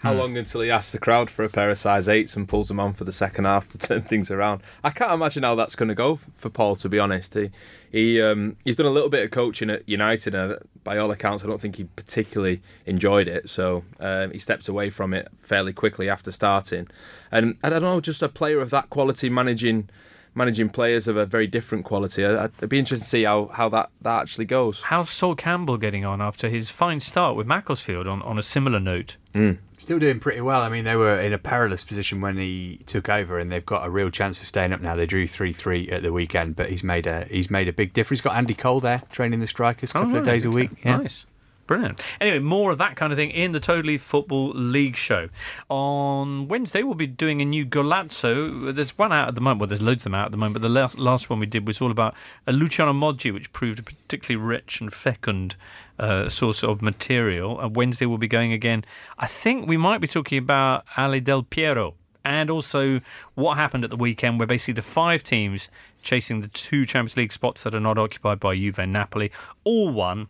How 0.01 0.13
hmm. 0.13 0.19
long 0.19 0.37
until 0.39 0.63
he 0.63 0.71
asks 0.71 0.93
the 0.93 0.99
crowd 0.99 1.31
for 1.31 1.45
a 1.45 1.49
pair 1.49 1.71
of 1.71 1.79
size 1.79 2.09
eights 2.09 2.35
and 2.35 2.49
pulls 2.49 2.69
them 2.69 2.81
on 2.81 2.95
for 2.95 3.05
the 3.05 3.13
second 3.13 3.45
half 3.45 3.69
to 3.69 3.79
turn 3.79 4.03
things 4.03 4.31
around? 4.31 4.63
I 4.83 4.91
can't 4.91 5.13
imagine 5.13 5.43
how 5.43 5.55
that's 5.55 5.77
going 5.77 5.91
to 5.91 5.95
go 5.95 6.17
for 6.17 6.49
Paul. 6.51 6.77
To 6.77 6.89
be 6.89 6.99
honest, 6.99 7.35
he 7.35 7.51
he 7.91 8.21
um, 8.21 8.57
he's 8.65 8.77
done 8.77 8.87
a 8.87 8.91
little 8.91 9.11
bit 9.11 9.25
of 9.25 9.31
coaching 9.31 9.71
at 9.71 9.89
United, 9.89 10.35
and 10.35 10.59
by 10.85 10.97
all 10.97 11.11
accounts, 11.11 11.45
I 11.45 11.47
don't 11.47 11.61
think 11.61 11.77
he 11.77 11.85
particularly 11.85 12.63
enjoyed 12.87 13.29
it. 13.29 13.49
So 13.49 13.85
um, 13.99 14.33
he 14.33 14.39
steps 14.39 14.69
away 14.69 14.91
from 14.91 15.13
it 15.13 15.29
fairly 15.39 15.73
quickly 15.73 16.09
after 16.09 16.33
starting. 16.33 16.89
And 17.31 17.59
I 17.63 17.69
don't 17.69 17.83
know, 17.83 18.01
just 18.01 18.23
a 18.23 18.29
player 18.29 18.61
of 18.61 18.71
that 18.71 18.91
quality 18.91 19.29
managing 19.29 19.91
managing 20.35 20.69
players 20.69 21.09
of 21.09 21.17
a 21.17 21.27
very 21.27 21.47
different 21.47 21.85
quality. 21.85 22.25
I'd 22.25 22.69
be 22.69 22.79
interested 22.79 23.05
to 23.05 23.09
see 23.09 23.25
how, 23.25 23.47
how 23.49 23.69
that, 23.71 23.91
that 24.03 24.21
actually 24.23 24.45
goes. 24.45 24.83
How's 24.83 25.11
Sol 25.11 25.35
Campbell 25.35 25.77
getting 25.77 26.05
on 26.05 26.21
after 26.21 26.49
his 26.49 26.71
fine 26.71 27.01
start 27.01 27.37
with 27.37 27.47
Macclesfield 27.47 28.07
on, 28.07 28.23
on 28.23 28.39
a 28.39 28.43
similar 28.43 28.81
note? 28.81 29.17
Mm. 29.35 29.59
Still 29.79 29.99
doing 29.99 30.21
pretty 30.21 30.41
well. 30.41 30.61
I 30.61 30.69
mean, 30.69 30.85
they 30.85 30.97
were 30.97 31.19
in 31.21 31.33
a 31.33 31.39
perilous 31.39 31.85
position 31.85 32.21
when 32.21 32.37
he 32.37 32.81
took 32.87 33.09
over, 33.09 33.39
and 33.39 33.51
they've 33.51 33.65
got 33.65 33.87
a 33.87 33.91
real 33.91 34.11
chance 34.11 34.41
of 34.41 34.47
staying 34.47 34.73
up 34.73 34.81
now. 34.81 34.95
They 34.97 35.07
drew 35.07 35.27
three 35.27 35.53
three 35.53 35.89
at 35.89 36.03
the 36.03 36.13
weekend, 36.13 36.57
but 36.57 36.69
he's 36.69 36.83
made 36.83 37.07
a 37.07 37.25
he's 37.25 37.51
made 37.51 37.69
a 37.69 37.73
big 37.73 37.93
difference. 37.93 38.19
He's 38.19 38.25
got 38.25 38.37
Andy 38.37 38.55
Cole 38.55 38.81
there 38.81 39.03
training 39.11 39.41
the 39.41 39.47
strikers 39.47 39.91
a 39.91 39.93
couple 39.95 40.11
oh, 40.11 40.13
right. 40.15 40.19
of 40.19 40.27
days 40.27 40.45
a 40.45 40.51
week. 40.51 40.71
Yeah. 40.85 40.99
Nice. 40.99 41.27
Brilliant. 41.71 42.03
Anyway, 42.21 42.41
more 42.41 42.73
of 42.73 42.79
that 42.79 42.97
kind 42.97 43.13
of 43.13 43.17
thing 43.17 43.31
in 43.31 43.53
the 43.53 43.61
Totally 43.61 43.97
Football 43.97 44.49
League 44.55 44.97
show. 44.97 45.29
On 45.69 46.49
Wednesday, 46.49 46.83
we'll 46.83 46.95
be 46.97 47.07
doing 47.07 47.41
a 47.41 47.45
new 47.45 47.65
Golazzo. 47.65 48.75
There's 48.75 48.99
one 48.99 49.13
out 49.13 49.29
at 49.29 49.37
the 49.37 49.41
moment. 49.41 49.61
Well, 49.61 49.67
there's 49.69 49.81
loads 49.81 50.01
of 50.01 50.11
them 50.11 50.17
out 50.17 50.25
at 50.25 50.31
the 50.33 50.37
moment, 50.37 50.55
but 50.55 50.63
the 50.63 50.69
last, 50.69 50.99
last 50.99 51.31
one 51.31 51.39
we 51.39 51.47
did 51.47 51.69
was 51.69 51.81
all 51.81 51.93
about 51.93 52.17
a 52.49 52.53
Luciano 52.53 52.93
Moggi, 52.93 53.33
which 53.33 53.53
proved 53.53 53.79
a 53.79 53.85
particularly 53.85 54.45
rich 54.45 54.81
and 54.81 54.93
fecund 54.93 55.55
uh, 56.01 56.29
source 56.29 56.65
of 56.65 56.83
material. 56.83 57.61
And 57.61 57.77
Wednesday, 57.77 58.05
we'll 58.05 58.19
be 58.19 58.27
going 58.27 58.53
again. 58.53 58.85
I 59.17 59.29
think 59.29 59.69
we 59.69 59.77
might 59.77 60.01
be 60.01 60.09
talking 60.09 60.39
about 60.39 60.85
Ale 60.99 61.21
Del 61.21 61.45
Piero 61.45 61.95
and 62.25 62.51
also 62.51 63.01
what 63.37 63.59
happened 63.59 63.85
at 63.85 63.91
the 63.91 63.97
weekend, 63.97 64.41
where 64.41 64.47
basically 64.49 64.75
the 64.75 64.83
five 64.83 65.23
teams 65.23 65.69
chasing 66.03 66.41
the 66.41 66.49
two 66.49 66.85
Champions 66.85 67.17
League 67.17 67.31
spots 67.31 67.63
that 67.63 67.77
are 67.77 67.81
not 67.81 67.97
occupied 67.97 68.41
by 68.41 68.57
Juve 68.57 68.81
and 68.81 68.93
Napoli 68.93 69.31
all 69.63 69.93
won 69.93 70.27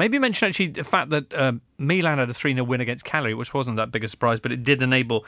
Maybe 0.00 0.18
mention 0.18 0.48
actually 0.48 0.68
the 0.68 0.82
fact 0.82 1.10
that 1.10 1.30
uh, 1.34 1.52
Milan 1.76 2.16
had 2.16 2.30
a 2.30 2.32
3 2.32 2.54
0 2.54 2.64
win 2.64 2.80
against 2.80 3.04
Cagliari, 3.04 3.34
which 3.34 3.52
wasn't 3.52 3.76
that 3.76 3.92
big 3.92 4.02
a 4.02 4.08
surprise, 4.08 4.40
but 4.40 4.50
it 4.50 4.62
did 4.62 4.82
enable 4.82 5.26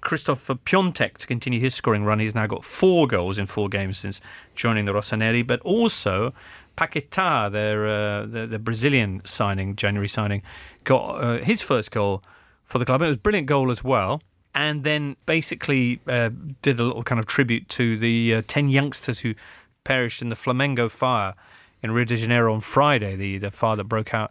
Krzysztof 0.00 0.58
Piątek 0.64 1.16
to 1.18 1.28
continue 1.28 1.60
his 1.60 1.76
scoring 1.76 2.02
run. 2.02 2.18
He's 2.18 2.34
now 2.34 2.48
got 2.48 2.64
four 2.64 3.06
goals 3.06 3.38
in 3.38 3.46
four 3.46 3.68
games 3.68 3.98
since 3.98 4.20
joining 4.56 4.84
the 4.84 4.90
Rossoneri, 4.90 5.46
but 5.46 5.60
also 5.60 6.34
Paquetá, 6.76 7.52
their, 7.52 7.86
uh, 7.86 8.26
the, 8.26 8.48
the, 8.48 8.58
Brazilian 8.58 9.22
signing, 9.24 9.76
January 9.76 10.08
signing, 10.08 10.42
got 10.82 11.22
uh, 11.22 11.38
his 11.38 11.62
first 11.62 11.92
goal 11.92 12.20
for 12.64 12.80
the 12.80 12.84
club. 12.84 13.02
It 13.02 13.06
was 13.06 13.16
a 13.16 13.20
brilliant 13.20 13.46
goal 13.46 13.70
as 13.70 13.84
well. 13.84 14.22
And 14.56 14.82
then 14.82 15.14
basically 15.26 16.00
uh, 16.08 16.30
did 16.62 16.80
a 16.80 16.82
little 16.82 17.04
kind 17.04 17.20
of 17.20 17.26
tribute 17.26 17.68
to 17.68 17.96
the 17.96 18.34
uh, 18.34 18.42
10 18.48 18.70
youngsters 18.70 19.20
who 19.20 19.36
perished 19.84 20.20
in 20.20 20.30
the 20.30 20.34
Flamengo 20.34 20.90
fire 20.90 21.34
in 21.82 21.90
Rio 21.90 22.04
de 22.04 22.16
Janeiro 22.16 22.52
on 22.52 22.60
Friday. 22.60 23.16
The 23.16 23.38
the 23.38 23.50
fire 23.50 23.76
that 23.76 23.84
broke 23.84 24.14
out, 24.14 24.30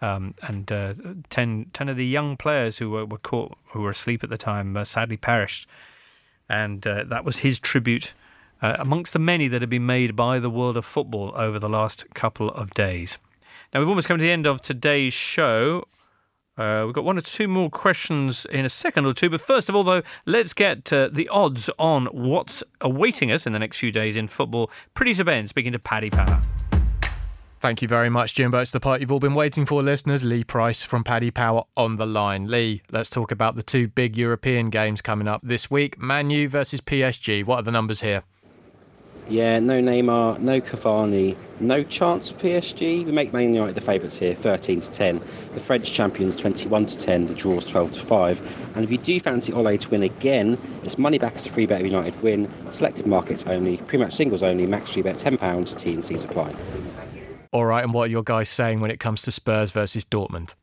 um, 0.00 0.34
and 0.42 0.70
uh, 0.70 0.94
10, 1.30 1.70
10 1.72 1.88
of 1.88 1.96
the 1.96 2.06
young 2.06 2.36
players 2.36 2.78
who 2.78 2.90
were, 2.90 3.06
were 3.06 3.18
caught 3.18 3.56
who 3.68 3.80
were 3.80 3.90
asleep 3.90 4.22
at 4.22 4.30
the 4.30 4.38
time 4.38 4.76
uh, 4.76 4.84
sadly 4.84 5.16
perished, 5.16 5.68
and 6.48 6.86
uh, 6.86 7.04
that 7.04 7.24
was 7.24 7.38
his 7.38 7.58
tribute. 7.58 8.14
Uh, 8.62 8.74
amongst 8.78 9.12
the 9.12 9.18
many 9.18 9.48
that 9.48 9.60
have 9.60 9.68
been 9.68 9.84
made 9.84 10.16
by 10.16 10.38
the 10.38 10.48
world 10.48 10.78
of 10.78 10.84
football 10.84 11.30
over 11.36 11.58
the 11.58 11.68
last 11.68 12.06
couple 12.14 12.48
of 12.52 12.72
days. 12.72 13.18
Now, 13.72 13.80
we've 13.80 13.88
almost 13.88 14.08
come 14.08 14.16
to 14.16 14.22
the 14.22 14.30
end 14.30 14.46
of 14.46 14.62
today's 14.62 15.12
show. 15.12 15.86
Uh, 16.56 16.84
we've 16.86 16.94
got 16.94 17.04
one 17.04 17.18
or 17.18 17.20
two 17.20 17.48
more 17.48 17.68
questions 17.68 18.46
in 18.46 18.64
a 18.64 18.68
second 18.70 19.04
or 19.04 19.12
two. 19.12 19.28
But 19.28 19.42
first 19.42 19.68
of 19.68 19.76
all, 19.76 19.84
though, 19.84 20.02
let's 20.24 20.54
get 20.54 20.90
uh, 20.90 21.10
the 21.12 21.28
odds 21.28 21.68
on 21.78 22.06
what's 22.06 22.64
awaiting 22.80 23.30
us 23.30 23.46
in 23.46 23.52
the 23.52 23.58
next 23.58 23.76
few 23.76 23.92
days 23.92 24.16
in 24.16 24.26
football. 24.28 24.70
To 24.94 25.24
Ben 25.24 25.46
speaking 25.46 25.72
to 25.72 25.78
Paddy 25.78 26.08
Power. 26.08 26.40
Thank 27.66 27.82
you 27.82 27.88
very 27.88 28.08
much, 28.08 28.34
Jimbo. 28.34 28.60
It's 28.60 28.70
the 28.70 28.78
part 28.78 29.00
you've 29.00 29.10
all 29.10 29.18
been 29.18 29.34
waiting 29.34 29.66
for, 29.66 29.82
listeners. 29.82 30.22
Lee 30.22 30.44
Price 30.44 30.84
from 30.84 31.02
Paddy 31.02 31.32
Power 31.32 31.64
on 31.76 31.96
the 31.96 32.06
line. 32.06 32.46
Lee, 32.46 32.80
let's 32.92 33.10
talk 33.10 33.32
about 33.32 33.56
the 33.56 33.62
two 33.64 33.88
big 33.88 34.16
European 34.16 34.70
games 34.70 35.02
coming 35.02 35.26
up 35.26 35.40
this 35.42 35.68
week 35.68 36.00
Man 36.00 36.30
U 36.30 36.48
versus 36.48 36.80
PSG. 36.80 37.44
What 37.44 37.56
are 37.56 37.62
the 37.62 37.72
numbers 37.72 38.02
here? 38.02 38.22
Yeah, 39.28 39.58
no 39.58 39.82
Neymar, 39.82 40.38
no 40.38 40.60
Cavani, 40.60 41.36
no 41.58 41.82
chance 41.82 42.30
for 42.30 42.38
PSG. 42.38 43.04
We 43.04 43.10
make 43.10 43.32
Man 43.32 43.52
United 43.52 43.74
the 43.74 43.80
favourites 43.80 44.16
here, 44.16 44.36
13 44.36 44.82
to 44.82 44.88
10. 44.88 45.20
The 45.54 45.60
French 45.60 45.92
champions 45.92 46.36
21 46.36 46.86
to 46.86 46.96
10. 46.96 47.26
The 47.26 47.34
draws 47.34 47.64
12 47.64 47.90
to 47.90 48.00
5. 48.00 48.52
And 48.76 48.84
if 48.84 48.92
you 48.92 48.98
do 48.98 49.18
fancy 49.18 49.52
Ole 49.52 49.76
to 49.76 49.90
win 49.90 50.04
again, 50.04 50.56
it's 50.84 50.98
money 50.98 51.18
back 51.18 51.34
as 51.34 51.46
a 51.46 51.48
free 51.48 51.66
bet 51.66 51.80
if 51.80 51.86
United 51.86 52.22
win. 52.22 52.48
Selected 52.70 53.08
markets 53.08 53.42
only, 53.48 53.78
pre-match 53.78 54.14
singles 54.14 54.44
only. 54.44 54.68
Max 54.68 54.92
free 54.92 55.02
bet 55.02 55.18
10 55.18 55.36
pounds. 55.36 55.74
T 55.74 55.92
and 55.92 56.04
C's 56.04 56.22
apply. 56.22 56.54
All 57.52 57.64
right, 57.64 57.82
and 57.84 57.92
what 57.94 58.08
are 58.08 58.10
your 58.10 58.22
guys 58.22 58.48
saying 58.48 58.80
when 58.80 58.90
it 58.90 59.00
comes 59.00 59.22
to 59.22 59.32
Spurs 59.32 59.70
versus 59.70 60.04
Dortmund? 60.04 60.54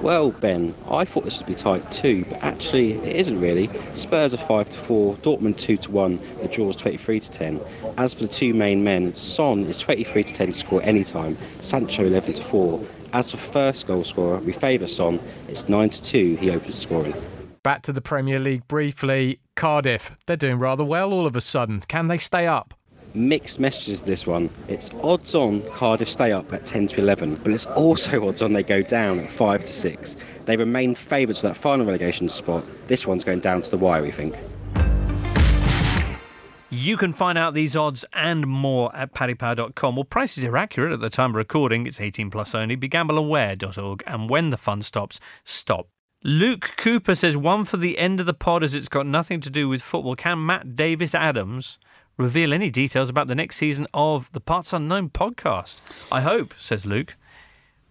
Well, 0.00 0.32
Ben, 0.32 0.74
I 0.88 1.04
thought 1.04 1.24
this 1.24 1.38
would 1.38 1.46
be 1.46 1.54
tight 1.54 1.92
too, 1.92 2.24
but 2.28 2.42
actually 2.42 2.94
it 2.94 3.14
isn't 3.16 3.40
really. 3.40 3.70
Spurs 3.94 4.34
are 4.34 4.38
five 4.38 4.68
to 4.70 4.78
four, 4.78 5.14
Dortmund 5.16 5.58
two 5.58 5.76
to 5.76 5.90
one. 5.92 6.18
The 6.40 6.48
draw 6.48 6.70
is 6.70 6.76
twenty-three 6.76 7.20
to 7.20 7.30
ten. 7.30 7.60
As 7.98 8.12
for 8.12 8.22
the 8.22 8.28
two 8.28 8.52
main 8.52 8.82
men, 8.82 9.14
Son 9.14 9.64
is 9.66 9.78
twenty-three 9.78 10.24
to 10.24 10.32
ten 10.32 10.48
to 10.48 10.52
score 10.54 10.82
any 10.82 11.04
time. 11.04 11.38
Sancho 11.60 12.04
eleven 12.04 12.32
to 12.32 12.42
four. 12.42 12.84
As 13.12 13.30
for 13.30 13.36
first 13.36 13.86
goal 13.86 14.02
scorer, 14.02 14.38
we 14.38 14.52
favour 14.52 14.88
Son. 14.88 15.20
It's 15.46 15.68
nine 15.68 15.90
to 15.90 16.02
two. 16.02 16.34
He 16.36 16.50
opens 16.50 16.74
scoring. 16.76 17.14
Back 17.62 17.82
to 17.82 17.92
the 17.92 18.00
Premier 18.00 18.40
League 18.40 18.66
briefly. 18.66 19.38
Cardiff, 19.54 20.16
they're 20.26 20.36
doing 20.36 20.58
rather 20.58 20.82
well 20.82 21.12
all 21.12 21.26
of 21.26 21.36
a 21.36 21.40
sudden. 21.40 21.80
Can 21.86 22.08
they 22.08 22.18
stay 22.18 22.48
up? 22.48 22.74
Mixed 23.14 23.60
messages 23.60 24.02
this 24.02 24.26
one. 24.26 24.48
It's 24.68 24.90
odds 25.02 25.34
on 25.34 25.62
Cardiff 25.70 26.08
stay 26.08 26.32
up 26.32 26.50
at 26.52 26.64
10 26.64 26.86
to 26.88 27.00
11, 27.00 27.40
but 27.42 27.52
it's 27.52 27.66
also 27.66 28.26
odds 28.28 28.40
on 28.40 28.54
they 28.54 28.62
go 28.62 28.80
down 28.80 29.20
at 29.20 29.30
5 29.30 29.64
to 29.64 29.72
6. 29.72 30.16
They 30.46 30.56
remain 30.56 30.94
favourites 30.94 31.40
for 31.40 31.48
that 31.48 31.56
final 31.56 31.84
relegation 31.84 32.28
spot. 32.28 32.64
This 32.88 33.06
one's 33.06 33.22
going 33.22 33.40
down 33.40 33.60
to 33.60 33.70
the 33.70 33.76
wire, 33.76 34.02
we 34.02 34.10
think. 34.10 34.36
You 36.70 36.96
can 36.96 37.12
find 37.12 37.36
out 37.36 37.52
these 37.52 37.76
odds 37.76 38.02
and 38.14 38.46
more 38.46 38.96
at 38.96 39.12
paddypower.com. 39.12 39.94
Well, 39.94 40.04
prices 40.04 40.42
are 40.44 40.56
accurate 40.56 40.92
at 40.92 41.00
the 41.00 41.10
time 41.10 41.30
of 41.30 41.36
recording. 41.36 41.86
It's 41.86 42.00
18 42.00 42.30
plus 42.30 42.54
only. 42.54 42.78
BeGambleAware.org. 42.78 44.02
And 44.06 44.30
when 44.30 44.48
the 44.48 44.56
fun 44.56 44.80
stops, 44.80 45.20
stop. 45.44 45.88
Luke 46.24 46.72
Cooper 46.78 47.14
says 47.14 47.36
one 47.36 47.66
for 47.66 47.76
the 47.76 47.98
end 47.98 48.20
of 48.20 48.26
the 48.26 48.32
pod 48.32 48.64
as 48.64 48.74
it's 48.74 48.88
got 48.88 49.04
nothing 49.04 49.38
to 49.42 49.50
do 49.50 49.68
with 49.68 49.82
football. 49.82 50.16
Can 50.16 50.46
Matt 50.46 50.74
Davies-Adams 50.74 51.78
reveal 52.16 52.52
any 52.52 52.70
details 52.70 53.08
about 53.08 53.26
the 53.26 53.34
next 53.34 53.56
season 53.56 53.86
of 53.94 54.30
the 54.32 54.40
Parts 54.40 54.72
Unknown 54.72 55.10
podcast. 55.10 55.80
I 56.10 56.20
hope, 56.20 56.54
says 56.58 56.86
Luke, 56.86 57.16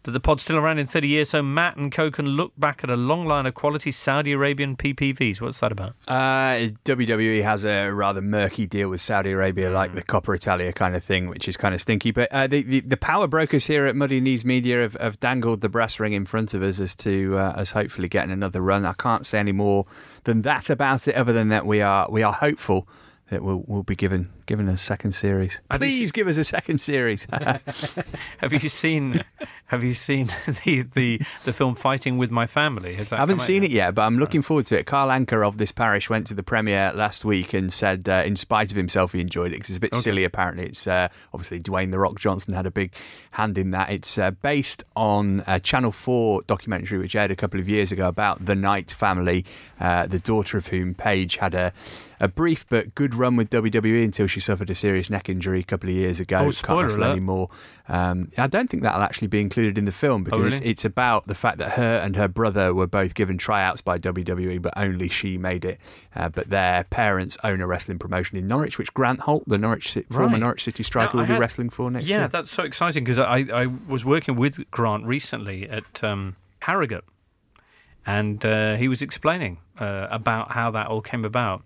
that 0.04 0.12
the 0.12 0.20
pod's 0.20 0.42
still 0.42 0.58
around 0.58 0.80
in 0.80 0.88
30 0.88 1.08
years 1.08 1.30
so 1.30 1.44
Matt 1.44 1.78
and 1.78 1.92
Co 1.92 2.10
can 2.10 2.26
look 2.26 2.54
back 2.58 2.84
at 2.84 2.90
a 2.90 2.96
long 2.96 3.26
line 3.26 3.46
of 3.46 3.54
quality 3.54 3.92
Saudi 3.92 4.32
Arabian 4.32 4.76
PPVs. 4.76 5.42
What's 5.42 5.60
that 5.60 5.72
about? 5.72 5.96
Uh, 6.08 6.74
WWE 6.86 7.44
has 7.44 7.64
a 7.64 7.90
rather 7.90 8.22
murky 8.22 8.66
deal 8.66 8.90
with 8.90 9.02
Saudi 9.02 9.32
Arabia, 9.32 9.70
like 9.70 9.94
the 9.94 10.02
Coppa 10.02 10.36
Italia 10.36 10.74
kind 10.74 10.96
of 10.96 11.04
thing, 11.04 11.28
which 11.28 11.48
is 11.48 11.56
kind 11.56 11.76
of 11.76 11.82
stinky. 11.82 12.12
But 12.12 12.32
uh, 12.32 12.48
the, 12.48 12.64
the, 12.64 12.80
the 12.82 12.98
power 12.98 13.28
brokers 13.28 13.68
here 13.68 13.86
at 13.86 13.96
Muddy 13.96 14.20
Knees 14.20 14.44
Media 14.44 14.82
have, 14.82 14.96
have 14.96 15.20
dangled 15.20 15.62
the 15.62 15.70
brass 15.70 16.00
ring 16.00 16.14
in 16.14 16.26
front 16.26 16.54
of 16.54 16.64
us 16.64 16.80
as 16.80 16.96
to 16.96 17.38
uh, 17.38 17.52
us 17.52 17.72
hopefully 17.72 18.08
getting 18.08 18.32
another 18.32 18.62
run. 18.62 18.86
I 18.86 18.94
can't 18.94 19.26
say 19.26 19.38
any 19.38 19.52
more 19.52 19.86
than 20.24 20.42
that 20.42 20.70
about 20.70 21.08
it, 21.08 21.16
other 21.16 21.34
than 21.34 21.50
that 21.50 21.66
we 21.66 21.82
are 21.82 22.10
we 22.10 22.24
are 22.24 22.34
hopeful 22.34 22.88
that 23.32 23.42
will 23.42 23.64
will 23.66 23.82
be 23.82 23.96
given 23.96 24.30
given 24.52 24.68
us 24.68 24.82
a 24.82 24.84
second 24.84 25.14
series. 25.14 25.62
Please 25.72 26.12
give 26.12 26.28
us 26.28 26.36
a 26.36 26.44
second 26.44 26.80
series. 26.80 27.26
have 27.32 28.52
you 28.52 28.68
seen 28.68 29.24
Have 29.72 29.86
you 29.86 29.94
seen 29.94 30.26
the, 30.66 30.86
the, 30.94 31.22
the 31.46 31.54
film 31.54 31.76
Fighting 31.76 32.18
with 32.18 32.30
My 32.30 32.46
Family? 32.46 32.94
Has 32.96 33.10
that 33.10 33.16
I 33.16 33.20
haven't 33.20 33.40
seen 33.40 33.64
it 33.64 33.72
yet, 33.72 33.96
but 33.96 34.02
I'm 34.02 34.18
looking 34.18 34.42
forward 34.42 34.66
to 34.66 34.78
it. 34.78 34.86
Carl 34.86 35.08
Anka 35.08 35.48
of 35.48 35.58
this 35.58 35.72
parish 35.72 36.10
went 36.10 36.28
to 36.28 36.34
the 36.34 36.44
premiere 36.44 36.92
last 36.94 37.24
week 37.24 37.54
and 37.54 37.72
said, 37.72 38.10
uh, 38.10 38.22
in 38.26 38.36
spite 38.36 38.72
of 38.72 38.76
himself, 38.76 39.14
he 39.14 39.22
enjoyed 39.22 39.54
it 39.54 39.60
because 39.60 39.70
it's 39.70 39.78
a 39.78 39.80
bit 39.80 39.94
okay. 39.94 40.02
silly. 40.02 40.26
Apparently, 40.26 40.66
it's 40.66 40.88
uh, 40.88 41.08
obviously 41.34 41.62
Dwayne 41.62 41.92
the 41.92 42.00
Rock 42.00 42.20
Johnson 42.20 42.54
had 42.54 42.66
a 42.66 42.72
big 42.72 42.92
hand 43.32 43.58
in 43.58 43.72
that. 43.72 43.90
It's 43.90 44.18
uh, 44.18 44.32
based 44.32 44.84
on 44.98 45.42
a 45.48 45.58
Channel 45.58 45.94
Four 45.94 46.42
documentary 46.48 46.98
which 46.98 47.16
aired 47.16 47.32
a 47.32 47.36
couple 47.38 47.62
of 47.62 47.70
years 47.70 47.94
ago 47.94 48.10
about 48.10 48.46
the 48.46 48.56
Knight 48.56 48.92
family, 48.92 49.46
uh, 49.80 50.06
the 50.06 50.20
daughter 50.20 50.58
of 50.58 50.68
whom 50.68 50.96
Paige 50.96 51.38
had 51.38 51.56
a 51.56 51.72
a 52.20 52.28
brief 52.28 52.66
but 52.70 52.94
good 52.94 53.16
run 53.16 53.38
with 53.38 53.50
WWE 53.50 54.04
until 54.04 54.28
she 54.28 54.41
suffered 54.42 54.70
a 54.70 54.76
serious 54.76 55.10
neck 55.10 55.30
injury 55.30 55.60
a 55.60 55.64
couple 55.64 55.90
of 55.90 55.96
years 55.96 56.20
ago. 56.20 56.40
Oh, 56.40 56.50
spoiler 56.52 56.90
Can't 56.90 57.02
alert. 57.02 57.12
anymore. 57.12 57.50
Um, 57.88 58.32
I 58.38 58.48
don't 58.48 58.70
think 58.70 58.84
that'll 58.84 59.02
actually 59.02 59.28
be 59.28 59.42
included 59.42 59.78
in 59.78 59.86
the 59.86 59.92
film 59.92 60.24
because 60.24 60.40
oh, 60.40 60.44
really? 60.44 60.58
it's, 60.58 60.66
it's, 60.66 60.86
about 60.86 61.28
the 61.28 61.36
fact 61.36 61.58
that 61.58 61.74
her 61.74 61.98
and 61.98 62.16
her 62.16 62.28
brother 62.28 62.74
were 62.74 62.88
both 62.88 63.14
given 63.14 63.38
tryouts 63.38 63.82
by 63.82 64.00
WWE, 64.00 64.62
but 64.62 64.74
only 64.76 65.10
she 65.10 65.38
made 65.38 65.66
it. 65.66 65.80
Uh, 66.16 66.30
but 66.30 66.50
their 66.50 66.84
parents 66.86 67.38
own 67.44 67.62
a 67.62 67.68
wrestling 67.68 68.00
promotion 68.00 68.38
in 68.38 68.48
Norwich, 68.48 68.78
which 68.78 68.94
Grant 68.94 69.22
Holt, 69.22 69.44
the 69.48 69.58
Norwich 69.58 69.96
right. 69.96 70.06
former 70.10 70.38
Norwich 70.38 70.64
City 70.64 70.84
striker, 70.84 71.18
now, 71.18 71.22
will 71.22 71.28
had, 71.28 71.36
be 71.36 71.40
wrestling 71.40 71.70
for 71.70 71.92
next 71.92 72.06
yeah, 72.06 72.16
year. 72.16 72.22
Yeah, 72.22 72.28
that's 72.28 72.52
so 72.52 72.64
exciting 72.64 73.04
because 73.04 73.20
I, 73.20 73.46
I 73.54 73.66
was 73.66 74.06
working 74.06 74.36
with 74.36 74.70
Grant 74.72 75.06
recently 75.06 75.68
at 75.70 76.04
um, 76.04 76.36
Harrogate, 76.60 77.04
and 78.06 78.46
uh, 78.46 78.76
he 78.76 78.88
was 78.88 79.02
explaining 79.02 79.58
uh, 79.80 80.08
about 80.10 80.52
how 80.52 80.72
that 80.72 80.88
all 80.88 81.02
came 81.02 81.26
about. 81.26 81.64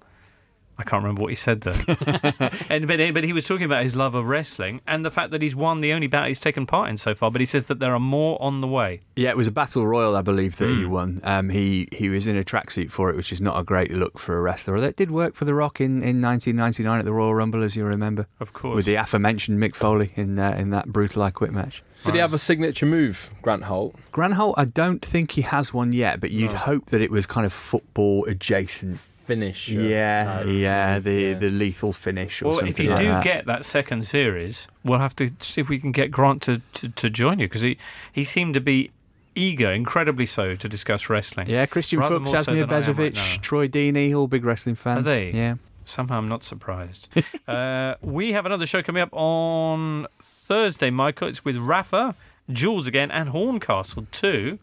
I 0.78 0.84
can't 0.84 1.04
remember 1.04 1.22
what 1.22 1.30
he 1.30 1.36
said 1.36 1.62
there. 1.62 1.74
and, 2.70 2.88
but, 2.88 3.14
but 3.14 3.24
he 3.24 3.32
was 3.32 3.48
talking 3.48 3.66
about 3.66 3.84
his 3.84 3.96
love 3.96 4.14
of 4.14 4.28
wrestling 4.28 4.82
and 4.86 5.06
the 5.06 5.12
fact 5.12 5.32
that 5.32 5.42
he's 5.42 5.56
won 5.56 5.82
the 5.82 5.94
only 5.94 6.08
bout 6.08 6.28
he's 6.28 6.40
taken 6.40 6.66
part 6.66 6.90
in 6.90 6.98
so 6.98 7.16
far. 7.16 7.32
But 7.32 7.42
he 7.42 7.46
says 7.46 7.68
that 7.68 7.80
there 7.80 7.94
are 7.94 8.00
more 8.00 8.42
on 8.42 8.62
the 8.62 8.68
way. 8.68 9.02
Yeah, 9.16 9.30
it 9.30 9.38
was 9.38 9.48
a 9.48 9.52
battle 9.52 9.88
royal, 9.88 10.16
I 10.16 10.22
believe, 10.22 10.58
that 10.58 10.66
mm. 10.66 10.78
he 10.78 10.84
hmm. 10.84 10.92
won. 10.92 11.22
Um, 11.24 11.50
he 11.50 11.88
he 11.92 12.10
was 12.10 12.28
in 12.28 12.38
a 12.38 12.44
tracksuit 12.44 12.92
for 12.92 13.10
it, 13.10 13.16
which 13.16 13.32
is 13.32 13.40
not 13.40 13.60
a 13.60 13.64
great 13.64 13.92
look 13.92 14.20
for 14.20 14.38
a 14.38 14.42
wrestler. 14.42 14.76
Although 14.76 14.88
it 14.88 14.98
did 14.98 15.12
work 15.12 15.36
for 15.36 15.46
The 15.46 15.54
Rock 15.54 15.80
in, 15.80 16.04
in 16.04 16.22
1999 16.22 17.00
at 17.00 17.06
the 17.06 17.14
Royal 17.14 17.34
Rumble, 17.34 17.64
as 17.64 17.76
you 17.76 17.86
remember. 17.86 18.28
Of 18.40 18.54
course. 18.54 18.76
With 18.76 18.86
the 18.86 18.96
aforementioned 18.96 19.60
Mick 19.60 19.76
Foley 19.76 20.12
in 20.16 20.38
uh, 20.40 20.56
in 20.58 20.72
that 20.72 20.88
brutal 20.88 21.24
I 21.24 21.32
Quit 21.32 21.52
match. 21.52 21.84
Did 22.04 22.14
he 22.14 22.20
have 22.20 22.36
a 22.36 22.40
signature 22.40 22.86
move, 22.86 23.32
Grant 23.42 23.64
Holt? 23.64 23.96
Grant 24.12 24.36
Holt, 24.36 24.54
I 24.60 24.66
don't 24.66 25.04
think 25.04 25.32
he 25.32 25.42
has 25.42 25.74
one 25.74 25.92
yet, 25.92 26.22
but 26.22 26.30
you'd 26.30 26.52
no. 26.52 26.58
hope 26.58 26.92
that 26.92 27.02
it 27.02 27.10
was 27.10 27.26
kind 27.26 27.48
of 27.48 27.54
football 27.54 28.26
adjacent 28.26 29.00
finish. 29.26 29.68
Yeah, 29.70 30.44
yeah, 30.44 31.00
the 31.00 31.14
yeah. 31.14 31.34
the 31.34 31.50
lethal 31.50 31.94
finish. 31.94 32.42
well, 32.42 32.60
if 32.60 32.80
you 32.80 32.90
like 32.90 33.00
do 33.00 33.06
that. 33.06 33.24
get 33.24 33.46
that 33.46 33.66
second 33.66 34.06
series, 34.06 34.68
we'll 34.84 35.00
have 35.00 35.16
to 35.18 35.32
see 35.40 35.62
if 35.62 35.70
we 35.70 35.80
can 35.80 35.92
get 35.92 36.12
Grant 36.12 36.42
to, 36.44 36.62
to, 36.74 36.90
to 36.90 37.10
join 37.10 37.40
you 37.40 37.48
because 37.48 37.62
he, 37.62 37.78
he 38.12 38.24
seemed 38.24 38.54
to 38.54 38.62
be 38.62 38.92
eager, 39.36 39.72
incredibly 39.72 40.26
so, 40.26 40.56
to 40.56 40.70
discuss 40.70 41.10
wrestling. 41.10 41.48
Yeah, 41.48 41.66
Christian 41.66 42.02
Fuchs, 42.02 42.32
Asmir 42.32 42.84
so 42.84 42.94
Begović, 42.94 43.18
right 43.18 43.42
Troy 43.42 43.68
Deeney, 43.68 44.16
all 44.16 44.28
big 44.28 44.46
wrestling 44.46 44.76
fans. 44.76 45.00
Are 45.00 45.04
they? 45.04 45.32
Yeah. 45.32 45.56
Somehow 45.84 46.18
I'm 46.18 46.28
not 46.28 46.44
surprised. 46.44 47.08
uh, 47.48 47.96
we 48.02 48.32
have 48.32 48.46
another 48.46 48.66
show 48.66 48.82
coming 48.82 49.02
up 49.02 49.14
on 49.14 50.08
Thursday, 50.20 50.90
Michael. 50.90 51.28
It's 51.28 51.46
with 51.46 51.58
Rafa, 51.58 52.16
Jules 52.52 52.88
again, 52.88 53.12
and 53.12 53.30
Horncastle 53.30 54.08
too. 54.12 54.58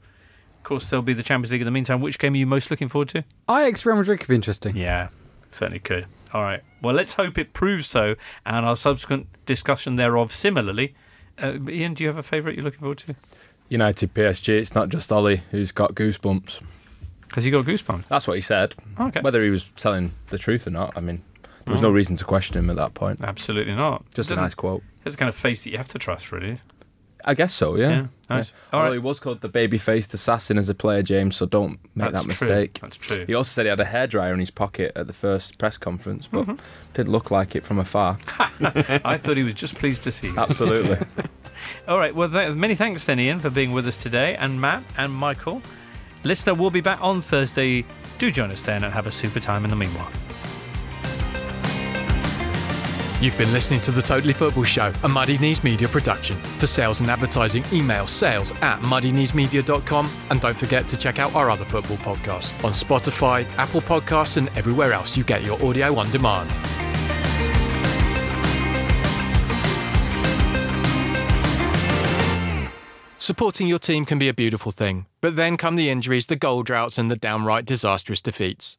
Of 0.63 0.67
course, 0.67 0.89
there'll 0.89 1.03
be 1.03 1.13
the 1.13 1.25
Champions 1.25 1.51
League 1.51 1.61
in 1.61 1.65
the 1.65 1.73
meantime. 1.73 2.01
Which 2.01 2.21
game 2.21 2.35
are 2.35 2.37
you 2.37 2.47
most 2.47 2.71
looking 2.71 2.87
forward 2.87 3.09
to? 3.09 3.25
Ajax 3.51 3.85
Real 3.85 3.97
Madrid 3.97 4.21
could 4.21 4.29
be 4.29 4.37
interesting. 4.37 4.77
Yeah, 4.77 5.09
certainly 5.49 5.81
could. 5.81 6.07
All 6.33 6.41
right. 6.41 6.63
Well, 6.81 6.95
let's 6.95 7.15
hope 7.15 7.37
it 7.37 7.53
proves 7.53 7.89
so, 7.89 8.15
and 8.47 8.65
our 8.65 8.77
subsequent 8.77 9.27
discussion 9.45 9.97
thereof 9.97 10.33
similarly. 10.33 10.95
Uh, 11.43 11.59
Ian, 11.69 11.95
do 11.95 12.05
you 12.05 12.09
have 12.09 12.17
a 12.17 12.23
favourite 12.23 12.55
you're 12.55 12.65
looking 12.65 12.79
forward 12.79 12.99
to? 12.99 13.17
United 13.71 14.15
PSG. 14.15 14.51
It's 14.51 14.77
not 14.77 14.89
just 14.89 15.11
Ole 15.11 15.35
who's 15.51 15.73
got 15.73 15.97
goosebumps. 15.97 16.63
Has 17.35 17.43
he 17.43 17.51
got 17.51 17.65
goosebumps? 17.65 18.07
That's 18.07 18.29
what 18.29 18.35
he 18.35 18.41
said. 18.41 18.77
Okay. 19.01 19.21
Whether 19.21 19.43
he 19.43 19.51
was 19.51 19.69
telling 19.71 20.13
the 20.31 20.39
truth 20.39 20.69
or 20.69 20.71
not, 20.71 20.93
I 20.97 21.01
mean, 21.01 21.25
there 21.65 21.73
was 21.73 21.81
oh. 21.81 21.89
no 21.89 21.91
reason 21.91 22.15
to 22.17 22.25
question 22.25 22.57
him 22.57 22.71
at 22.71 22.77
that 22.77 22.95
point. 22.95 23.21
Absolutely 23.21 23.75
not. 23.75 24.05
Just 24.15 24.31
a 24.31 24.37
nice 24.37 24.55
quote. 24.55 24.85
It's 25.05 25.17
the 25.17 25.19
kind 25.19 25.29
of 25.29 25.35
face 25.35 25.65
that 25.65 25.71
you 25.71 25.79
have 25.79 25.89
to 25.89 25.99
trust, 25.99 26.31
really. 26.31 26.59
I 27.25 27.35
guess 27.35 27.55
so, 27.55 27.77
yeah. 27.77 27.91
yeah 27.91 28.07
nice. 28.37 28.53
Yeah. 28.53 28.79
All 28.79 28.85
right. 28.85 28.93
he 28.93 28.99
was 28.99 29.21
called 29.21 29.41
the 29.41 29.49
baby-faced 29.49 30.13
assassin 30.15 30.59
as 30.59 30.69
a 30.69 30.75
player, 30.75 31.03
James. 31.03 31.37
So 31.37 31.47
don't 31.47 31.79
make 31.95 32.13
That's 32.13 32.23
that 32.23 32.29
mistake. 32.29 32.75
True. 32.75 32.87
That's 32.87 32.97
true. 32.97 33.25
He 33.27 33.35
also 33.35 33.49
said 33.49 33.67
he 33.67 33.71
had 33.71 33.81
a 33.81 33.85
hairdryer 33.85 34.33
in 34.33 34.41
his 34.41 34.51
pocket 34.51 34.93
at 34.97 35.07
the 35.07 35.13
first 35.13 35.59
press 35.59 35.77
conference, 35.77 36.27
but 36.27 36.47
mm-hmm. 36.47 36.57
did 36.95 37.09
look 37.09 37.31
like 37.31 37.55
it 37.57 37.65
from 37.65 37.79
afar. 37.79 38.19
I 38.39 39.17
thought 39.17 39.37
he 39.37 39.43
was 39.43 39.55
just 39.55 39.75
pleased 39.77 40.05
to 40.05 40.13
see 40.13 40.29
you. 40.29 40.39
Absolutely. 40.39 40.99
All 41.89 41.99
right. 41.99 42.15
Well, 42.15 42.31
th- 42.31 42.55
many 42.55 42.75
thanks 42.75 43.07
then, 43.07 43.21
Ian, 43.21 43.41
for 43.41 43.51
being 43.51 43.73
with 43.73 43.87
us 43.87 44.03
today, 44.03 44.37
and 44.37 44.61
Matt 44.61 44.83
and 44.97 45.13
Michael. 45.13 45.63
Listener, 46.25 46.55
we'll 46.55 46.71
be 46.71 46.81
back 46.81 47.03
on 47.03 47.21
Thursday. 47.21 47.85
Do 48.19 48.31
join 48.31 48.51
us 48.51 48.63
then 48.63 48.85
and 48.85 48.93
have 48.93 49.07
a 49.07 49.11
super 49.11 49.41
time 49.41 49.65
in 49.65 49.71
the 49.71 49.77
meanwhile. 49.77 50.11
You've 53.23 53.39
been 53.39 53.53
listening 53.53 53.81
to 53.83 53.93
The 53.93 54.03
Totally 54.03 54.33
Football 54.33 54.65
Show, 54.65 54.93
a 55.05 55.09
Muddy 55.09 55.39
Knees 55.39 55.63
Media 55.63 55.87
production. 55.87 56.37
For 56.59 56.67
sales 56.67 57.01
and 57.01 57.09
advertising, 57.09 57.65
email 57.73 58.09
sales 58.09 58.51
at 58.63 58.81
muddykneesmedia.com 58.81 60.11
and 60.31 60.41
don't 60.41 60.59
forget 60.59 60.89
to 60.89 60.97
check 60.97 61.21
out 61.21 61.33
our 61.37 61.49
other 61.49 61.65
football 61.65 61.99
podcasts 61.99 62.53
on 62.65 62.73
Spotify, 62.73 63.47
Apple 63.59 63.81
Podcasts, 63.81 64.39
and 64.39 64.49
everywhere 64.57 64.93
else 64.93 65.17
you 65.17 65.23
get 65.23 65.45
your 65.45 65.65
audio 65.65 65.97
on 66.01 66.11
demand. 66.11 66.51
Supporting 73.19 73.69
your 73.69 73.79
team 73.79 74.05
can 74.05 74.19
be 74.19 74.29
a 74.29 74.35
beautiful 74.35 74.73
thing, 74.73 75.07
but 75.21 75.37
then 75.37 75.57
come 75.57 75.77
the 75.77 75.91
injuries, 75.91 76.27
the 76.27 76.35
goal 76.35 76.65
droughts, 76.65 76.99
and 76.99 77.09
the 77.09 77.15
downright 77.15 77.67
disastrous 77.67 78.21
defeats. 78.21 78.79